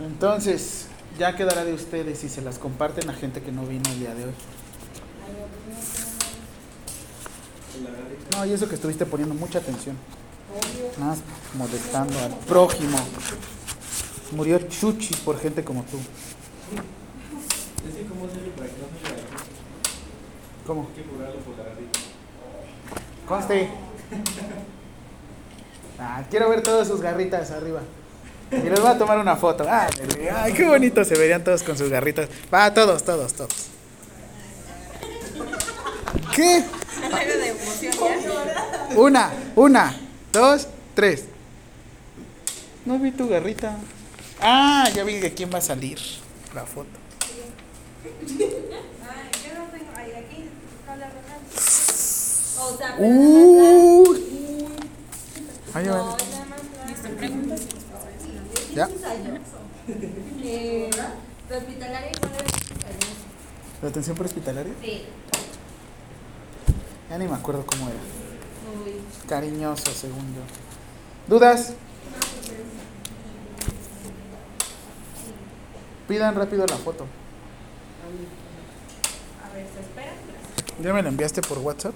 Entonces, 0.00 0.88
ya 1.18 1.36
quedará 1.36 1.64
de 1.64 1.72
ustedes 1.72 2.18
si 2.18 2.28
se 2.28 2.42
las 2.42 2.58
comparten 2.58 3.08
a 3.10 3.12
gente 3.12 3.42
que 3.42 3.52
no 3.52 3.64
vino 3.64 3.88
el 3.90 4.00
día 4.00 4.14
de 4.14 4.24
hoy. 4.24 4.34
No, 8.32 8.46
y 8.46 8.52
eso 8.52 8.68
que 8.68 8.74
estuviste 8.74 9.06
poniendo 9.06 9.34
mucha 9.34 9.58
atención. 9.58 9.96
Nada 10.98 11.10
más 11.10 11.18
molestando 11.54 12.18
al 12.18 12.34
prójimo. 12.46 12.98
Murió 14.32 14.58
Chuchi 14.58 15.14
por 15.16 15.38
gente 15.38 15.62
como 15.64 15.82
tú. 15.84 15.98
Cómo. 20.66 20.88
Conste. 23.26 23.70
Ah, 25.98 26.22
quiero 26.28 26.48
ver 26.50 26.62
todas 26.62 26.88
sus 26.88 27.00
garritas 27.00 27.50
arriba. 27.50 27.80
Y 28.50 28.68
les 28.68 28.80
voy 28.80 28.90
a 28.90 28.98
tomar 28.98 29.18
una 29.18 29.36
foto. 29.36 29.64
Ah, 29.68 29.88
ay, 30.34 30.52
qué 30.52 30.64
bonito 30.66 31.04
se 31.04 31.16
verían 31.16 31.42
todos 31.42 31.62
con 31.62 31.76
sus 31.76 31.88
garritas. 31.88 32.28
Va, 32.52 32.72
todos, 32.72 33.02
todos, 33.02 33.32
todos. 33.32 33.70
¿Qué? 36.34 36.64
Una, 38.96 39.32
una, 39.54 39.94
dos, 40.32 40.68
tres. 40.94 41.24
No 42.84 42.98
vi 42.98 43.10
tu 43.10 43.28
garrita. 43.28 43.76
Ah, 44.40 44.88
ya 44.94 45.04
vi 45.04 45.16
de 45.18 45.34
quién 45.34 45.50
va 45.52 45.58
a 45.58 45.62
salir 45.62 45.98
la 46.54 46.64
foto. 46.64 46.88
Uy. 52.98 54.24
Ay, 55.74 55.88
vale. 55.88 56.02
Ya. 58.74 58.88
eh, 60.42 60.90
¿La 63.82 63.88
atención 63.88 64.16
prehospitalaria? 64.16 64.72
Sí. 64.82 65.04
Ya 67.10 67.18
ni 67.18 67.26
me 67.26 67.34
acuerdo 67.34 67.64
cómo 67.64 67.88
era. 67.88 67.98
Cariñoso, 69.28 69.90
según 69.92 70.34
yo. 70.34 70.42
¿Dudas? 71.28 71.74
Pidan 76.08 76.34
rápido 76.34 76.66
la 76.66 76.76
foto. 76.76 77.06
A 79.44 79.54
ver, 79.54 79.66
¿se 79.74 79.80
esperan? 79.80 80.14
¿Ya 80.82 80.92
me 80.92 81.02
la 81.02 81.08
enviaste 81.08 81.42
por 81.42 81.58
WhatsApp? 81.58 81.94